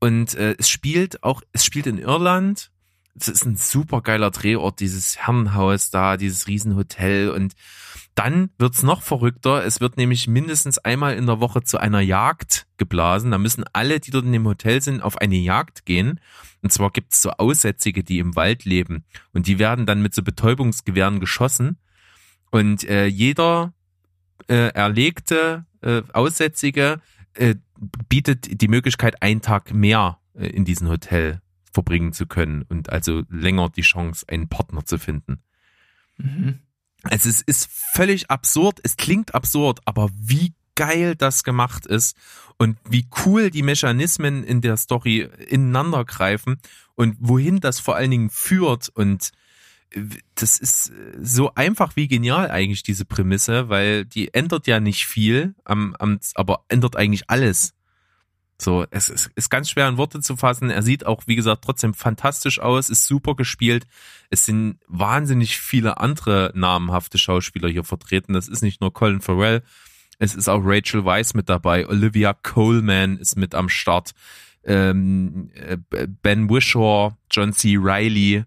[0.00, 2.70] Und äh, es spielt auch, es spielt in Irland.
[3.14, 7.30] Es ist ein super geiler Drehort, dieses Herrenhaus da, dieses Riesenhotel.
[7.30, 7.54] Und
[8.14, 9.64] dann wird's noch verrückter.
[9.64, 13.32] Es wird nämlich mindestens einmal in der Woche zu einer Jagd geblasen.
[13.32, 16.20] Da müssen alle, die dort in dem Hotel sind, auf eine Jagd gehen.
[16.62, 19.04] Und zwar gibt's so Aussätzige, die im Wald leben.
[19.32, 21.78] Und die werden dann mit so Betäubungsgewehren geschossen.
[22.50, 23.74] Und äh, jeder
[24.48, 27.00] äh, erlegte äh, Aussätzige
[27.34, 27.54] äh,
[28.08, 31.40] bietet die Möglichkeit, einen Tag mehr äh, in diesem Hotel
[31.72, 35.42] verbringen zu können und also länger die Chance, einen Partner zu finden.
[36.16, 36.60] Mhm.
[37.04, 42.16] Also es ist völlig absurd, es klingt absurd, aber wie geil das gemacht ist
[42.56, 46.60] und wie cool die Mechanismen in der Story ineinander greifen
[46.94, 49.30] und wohin das vor allen Dingen führt und
[50.34, 55.54] das ist so einfach wie genial eigentlich diese Prämisse, weil die ändert ja nicht viel,
[55.64, 57.74] am, am, aber ändert eigentlich alles.
[58.60, 60.68] So, es ist, ist ganz schwer in Worte zu fassen.
[60.68, 63.86] Er sieht auch, wie gesagt, trotzdem fantastisch aus, ist super gespielt.
[64.30, 68.32] Es sind wahnsinnig viele andere namhafte Schauspieler hier vertreten.
[68.32, 69.62] Das ist nicht nur Colin Farrell,
[70.18, 71.86] es ist auch Rachel Weisz mit dabei.
[71.86, 74.12] Olivia Coleman ist mit am Start.
[74.64, 75.78] Ähm, äh,
[76.22, 77.76] ben Wishaw, John C.
[77.76, 78.44] Riley,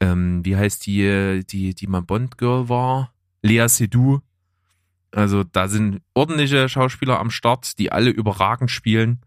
[0.00, 3.12] ähm, wie heißt die, die, die mal Bond Girl war?
[3.42, 4.20] Lea Seydoux.
[5.12, 9.20] Also da sind ordentliche Schauspieler am Start, die alle überragend spielen.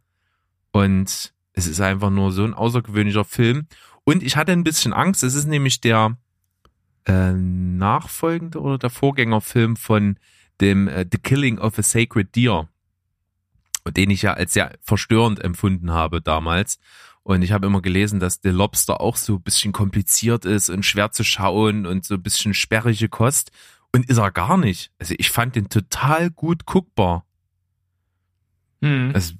[0.71, 3.67] Und es ist einfach nur so ein außergewöhnlicher Film.
[4.03, 5.23] Und ich hatte ein bisschen Angst.
[5.23, 6.17] Es ist nämlich der
[7.05, 10.19] äh, nachfolgende oder der Vorgängerfilm von
[10.59, 12.67] dem äh, The Killing of a Sacred Deer,
[13.87, 16.79] den ich ja als sehr verstörend empfunden habe damals.
[17.27, 20.85] Und ich habe immer gelesen, dass The Lobster auch so ein bisschen kompliziert ist und
[20.85, 23.51] schwer zu schauen und so ein bisschen sperrige Kost.
[23.91, 24.91] Und ist er gar nicht.
[24.97, 27.25] Also ich fand den total gut guckbar.
[28.79, 29.11] Mhm.
[29.13, 29.35] Es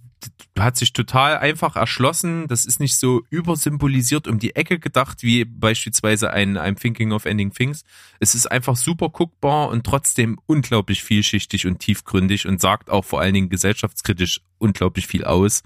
[0.60, 2.50] hat sich total einfach erschlossen.
[2.50, 7.24] Das ist nicht so übersymbolisiert um die Ecke gedacht, wie beispielsweise ein I'm Thinking of
[7.24, 7.86] Ending Things.
[8.20, 13.22] Es ist einfach super guckbar und trotzdem unglaublich vielschichtig und tiefgründig und sagt auch vor
[13.22, 15.64] allen Dingen gesellschaftskritisch unglaublich viel aus.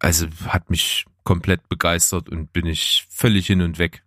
[0.00, 4.02] Also hat mich komplett begeistert und bin ich völlig hin und weg.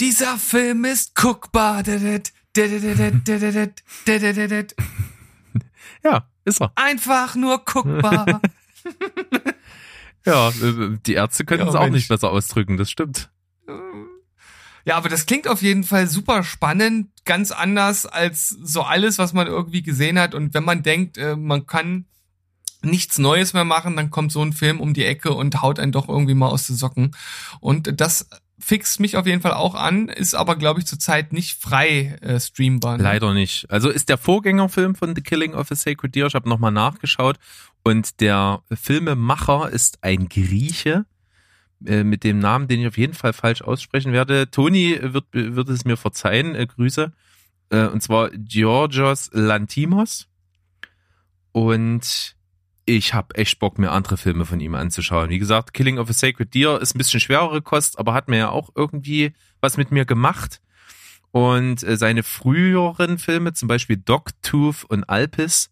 [0.00, 1.82] Dieser Film ist guckbar.
[6.04, 6.72] Ja, ist er.
[6.76, 8.40] Einfach nur guckbar.
[10.24, 11.94] Ja, äh, die Ärzte können Ja, es auch Mensch.
[11.94, 13.30] nicht besser ausdrücken, das stimmt.
[14.84, 19.32] Ja, aber das klingt auf jeden Fall super spannend, ganz anders als so alles, was
[19.32, 20.34] man irgendwie gesehen hat.
[20.34, 22.06] Und wenn man denkt, äh, man kann
[22.82, 25.92] nichts Neues mehr machen, dann kommt so ein Film um die Ecke und haut einen
[25.92, 27.16] doch irgendwie mal aus den Socken.
[27.60, 28.28] Und das
[28.58, 32.40] fixt mich auf jeden Fall auch an, ist aber, glaube ich, zurzeit nicht frei äh,
[32.40, 32.98] streambar.
[32.98, 33.04] ne?
[33.04, 33.70] Leider nicht.
[33.70, 36.26] Also ist der Vorgängerfilm von The Killing of a Sacred Deer.
[36.26, 37.38] Ich habe nochmal nachgeschaut.
[37.84, 41.06] Und der Filmemacher ist ein Grieche
[41.86, 44.50] äh, mit dem Namen, den ich auf jeden Fall falsch aussprechen werde.
[44.50, 46.54] Toni wird, wird es mir verzeihen.
[46.54, 47.12] Äh, Grüße.
[47.70, 50.26] Äh, und zwar Georgios Lantimos.
[51.52, 52.36] Und
[52.88, 55.28] ich habe echt Bock, mir andere Filme von ihm anzuschauen.
[55.28, 58.38] Wie gesagt, Killing of a Sacred Deer ist ein bisschen schwerere Kost, aber hat mir
[58.38, 60.62] ja auch irgendwie was mit mir gemacht.
[61.30, 65.70] Und äh, seine früheren Filme, zum Beispiel Dogtooth und Alpis,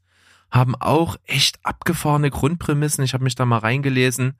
[0.50, 3.02] haben auch echt abgefahrene Grundprämissen.
[3.02, 4.34] Ich habe mich da mal reingelesen.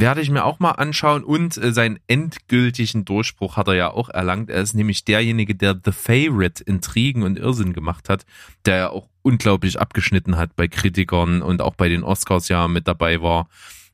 [0.00, 1.24] Werde ich mir auch mal anschauen.
[1.24, 4.48] Und äh, seinen endgültigen Durchbruch hat er ja auch erlangt.
[4.48, 8.24] Er ist nämlich derjenige, der The Favorite Intrigen und Irrsinn gemacht hat,
[8.64, 12.86] der ja auch unglaublich abgeschnitten hat bei Kritikern und auch bei den Oscars ja mit
[12.86, 13.48] dabei war.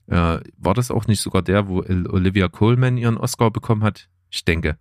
[0.07, 4.09] Äh, war das auch nicht sogar der, wo Olivia Coleman ihren Oscar bekommen hat?
[4.31, 4.77] Ich denke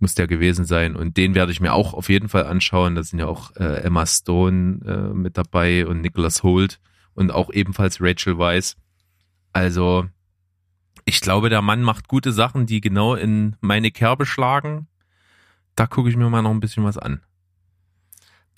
[0.00, 0.96] muss der gewesen sein.
[0.96, 2.94] Und den werde ich mir auch auf jeden Fall anschauen.
[2.94, 6.78] Da sind ja auch äh, Emma Stone äh, mit dabei und Nicholas Holt
[7.14, 8.76] und auch ebenfalls Rachel Weisz.
[9.54, 10.06] Also,
[11.04, 14.86] ich glaube, der Mann macht gute Sachen, die genau in meine Kerbe schlagen.
[15.76, 17.20] Da gucke ich mir mal noch ein bisschen was an.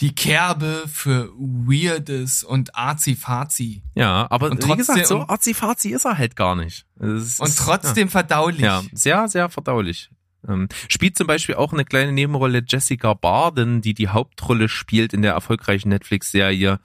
[0.01, 3.82] Die Kerbe für Weirdes und Azi-Fazi.
[3.94, 6.85] Ja, aber Und wie trotzdem- gesagt, so arzi-fazi ist er halt gar nicht.
[7.01, 8.60] Es Und ist- trotzdem verdaulich.
[8.60, 10.10] Ja, sehr, sehr verdaulich.
[10.47, 15.23] Ähm, spielt zum Beispiel auch eine kleine Nebenrolle Jessica Barden, die die Hauptrolle spielt in
[15.23, 16.78] der erfolgreichen Netflix-Serie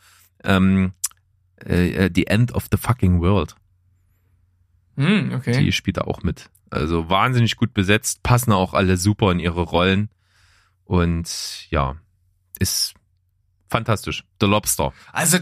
[0.46, 0.94] ähm,
[1.66, 3.56] äh, äh, The End of the Fucking World.
[5.02, 5.64] Hm, okay.
[5.64, 6.50] Die spielt da auch mit.
[6.70, 10.10] Also wahnsinnig gut besetzt, passen auch alle super in ihre Rollen.
[10.86, 11.96] Und ja,
[12.60, 12.94] ist
[13.70, 14.24] fantastisch.
[14.40, 14.94] The Lobster.
[15.12, 15.40] Also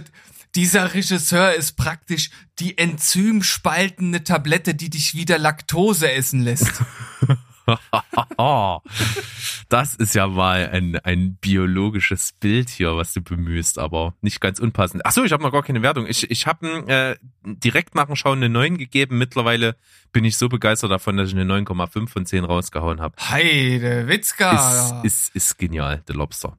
[0.55, 6.81] dieser Regisseur ist praktisch die enzymspaltende Tablette, die dich wieder Laktose essen lässt.
[9.69, 14.59] das ist ja mal ein, ein biologisches Bild hier, was du bemühst, aber nicht ganz
[14.59, 15.03] unpassend.
[15.05, 16.07] Ach so, ich habe noch gar keine Wertung.
[16.07, 19.17] Ich, ich habe äh, direkt nach dem Schauen eine 9 gegeben.
[19.17, 19.75] Mittlerweile
[20.11, 23.15] bin ich so begeistert davon, dass ich eine 9,5 von 10 rausgehauen habe.
[23.29, 25.01] Heide Witzka.
[25.03, 26.57] Ist, ist, ist genial, The Lobster.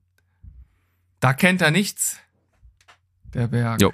[1.20, 2.18] da kennt er nichts.
[3.34, 3.80] Der Berg.
[3.80, 3.92] Jo.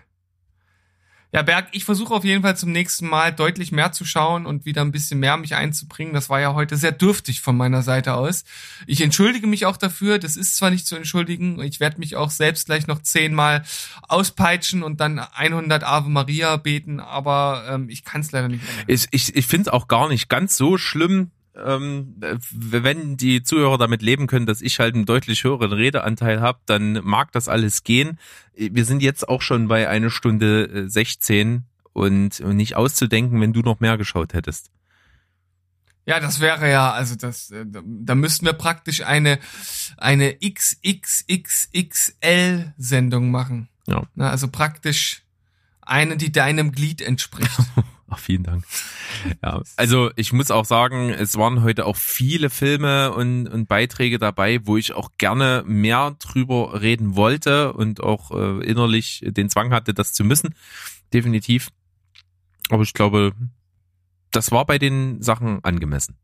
[1.36, 4.64] Ja, Berg, ich versuche auf jeden Fall zum nächsten Mal deutlich mehr zu schauen und
[4.64, 6.14] wieder ein bisschen mehr mich einzubringen.
[6.14, 8.44] Das war ja heute sehr dürftig von meiner Seite aus.
[8.86, 10.18] Ich entschuldige mich auch dafür.
[10.18, 11.60] Das ist zwar nicht zu entschuldigen.
[11.60, 13.64] Ich werde mich auch selbst gleich noch zehnmal
[14.08, 18.66] auspeitschen und dann 100 Ave Maria beten, aber ähm, ich kann es leider nicht.
[18.66, 18.84] ändern.
[18.86, 21.32] Ich, ich, ich finde es auch gar nicht ganz so schlimm,
[21.64, 26.40] ähm, äh, wenn die Zuhörer damit leben können, dass ich halt einen deutlich höheren Redeanteil
[26.40, 28.18] habe, dann mag das alles gehen.
[28.54, 33.52] Wir sind jetzt auch schon bei einer Stunde äh, 16 und, und nicht auszudenken, wenn
[33.52, 34.70] du noch mehr geschaut hättest.
[36.08, 39.38] Ja, das wäre ja, also das, äh, da- da müssten wir praktisch eine,
[39.96, 43.68] eine XXXXL-Sendung machen.
[43.86, 44.02] Ja.
[44.14, 45.22] Na, also praktisch
[45.82, 47.50] eine, die deinem Glied entspricht.
[48.08, 48.64] Ach, vielen Dank.
[49.42, 54.18] Ja, also ich muss auch sagen, es waren heute auch viele Filme und, und Beiträge
[54.18, 59.72] dabei, wo ich auch gerne mehr drüber reden wollte und auch äh, innerlich den Zwang
[59.72, 60.54] hatte, das zu müssen.
[61.12, 61.70] Definitiv.
[62.70, 63.32] Aber ich glaube,
[64.30, 66.16] das war bei den Sachen angemessen.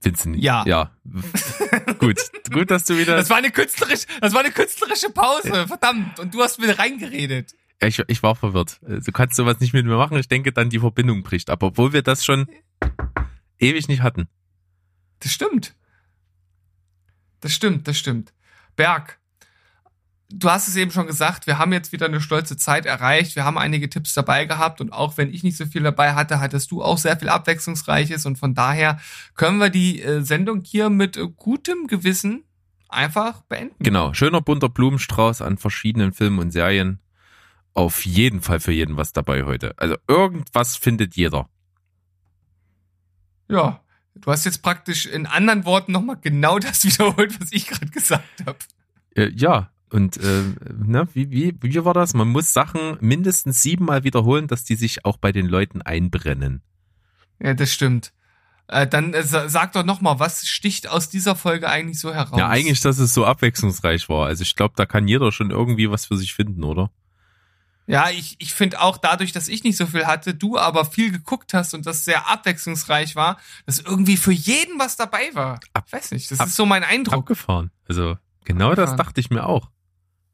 [0.00, 0.44] Findest du nicht?
[0.44, 0.64] Ja.
[0.66, 0.92] Ja.
[1.98, 2.20] Gut.
[2.52, 3.16] Gut, dass du wieder.
[3.16, 6.18] Das war eine künstlerische, das war eine künstlerische Pause, verdammt.
[6.18, 7.54] Und du hast mir reingeredet.
[7.80, 8.78] Ich, ich war verwirrt.
[8.82, 10.16] Du kannst sowas nicht mit mir machen.
[10.16, 11.50] Ich denke, dann die Verbindung bricht.
[11.50, 12.46] Aber obwohl wir das schon
[13.58, 14.28] ewig nicht hatten.
[15.20, 15.74] Das stimmt.
[17.40, 18.32] Das stimmt, das stimmt.
[18.76, 19.18] Berg,
[20.30, 23.36] du hast es eben schon gesagt, wir haben jetzt wieder eine stolze Zeit erreicht.
[23.36, 26.40] Wir haben einige Tipps dabei gehabt und auch wenn ich nicht so viel dabei hatte,
[26.40, 28.98] hattest du auch sehr viel Abwechslungsreiches und von daher
[29.34, 32.44] können wir die äh, Sendung hier mit äh, gutem Gewissen
[32.88, 33.76] einfach beenden.
[33.80, 34.12] Genau.
[34.14, 37.00] Schöner bunter Blumenstrauß an verschiedenen Filmen und Serien.
[37.74, 39.74] Auf jeden Fall für jeden was dabei heute.
[39.78, 41.48] Also irgendwas findet jeder.
[43.48, 43.80] Ja,
[44.14, 48.44] du hast jetzt praktisch in anderen Worten nochmal genau das wiederholt, was ich gerade gesagt
[48.44, 48.58] habe.
[49.14, 49.70] Äh, ja.
[49.90, 50.42] Und äh,
[50.76, 52.12] ne, wie, wie, wie war das?
[52.14, 56.62] Man muss Sachen mindestens siebenmal wiederholen, dass die sich auch bei den Leuten einbrennen.
[57.40, 58.12] Ja, das stimmt.
[58.68, 62.36] Äh, dann äh, sa- sag doch nochmal, was sticht aus dieser Folge eigentlich so heraus?
[62.36, 64.26] Ja, eigentlich, dass es so abwechslungsreich war.
[64.26, 66.90] Also ich glaube, da kann jeder schon irgendwie was für sich finden, oder?
[67.86, 71.12] Ja, ich, ich finde auch dadurch, dass ich nicht so viel hatte, du aber viel
[71.12, 75.60] geguckt hast und das sehr abwechslungsreich war, dass irgendwie für jeden was dabei war.
[75.72, 77.14] Ab- Weiß nicht, das ab- ist so mein Eindruck.
[77.18, 77.70] Abgefahren.
[77.86, 78.96] Also genau das Abgefahren.
[78.96, 79.70] dachte ich mir auch.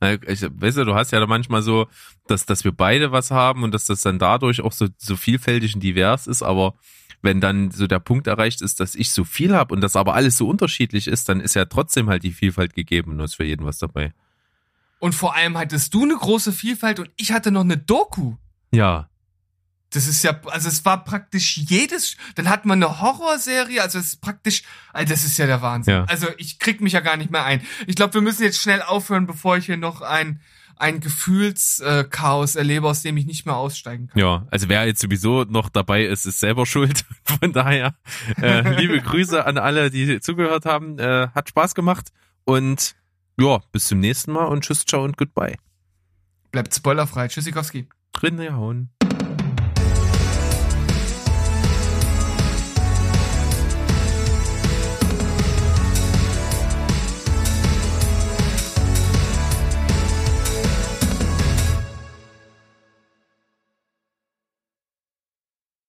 [0.02, 1.86] Ich, weißt du, du hast ja da manchmal so,
[2.26, 5.74] dass, dass wir beide was haben und dass das dann dadurch auch so, so vielfältig
[5.74, 6.74] und divers ist, aber
[7.22, 10.14] wenn dann so der Punkt erreicht ist, dass ich so viel habe und das aber
[10.14, 13.44] alles so unterschiedlich ist, dann ist ja trotzdem halt die Vielfalt gegeben und ist für
[13.44, 14.12] jeden was dabei.
[14.98, 18.34] Und vor allem hattest du eine große Vielfalt und ich hatte noch eine Doku.
[18.72, 19.08] Ja.
[19.92, 24.06] Das ist ja, also es war praktisch jedes, dann hat man eine Horrorserie, also es
[24.06, 24.62] ist praktisch,
[24.92, 25.94] also das ist ja der Wahnsinn.
[25.94, 26.04] Ja.
[26.04, 27.60] Also ich krieg mich ja gar nicht mehr ein.
[27.86, 30.40] Ich glaube, wir müssen jetzt schnell aufhören, bevor ich hier noch ein,
[30.76, 34.18] ein Gefühlschaos erlebe, aus dem ich nicht mehr aussteigen kann.
[34.18, 37.04] Ja, also wer jetzt sowieso noch dabei ist, ist selber schuld.
[37.24, 37.94] Von daher,
[38.40, 40.98] äh, liebe Grüße an alle, die zugehört haben.
[40.98, 42.12] Äh, hat Spaß gemacht
[42.44, 42.94] und
[43.38, 45.56] ja, bis zum nächsten Mal und tschüss, ciao und goodbye.
[46.50, 47.28] Bleibt spoilerfrei.
[47.28, 47.88] Tschüssikowski.
[48.12, 48.90] Drin hauen.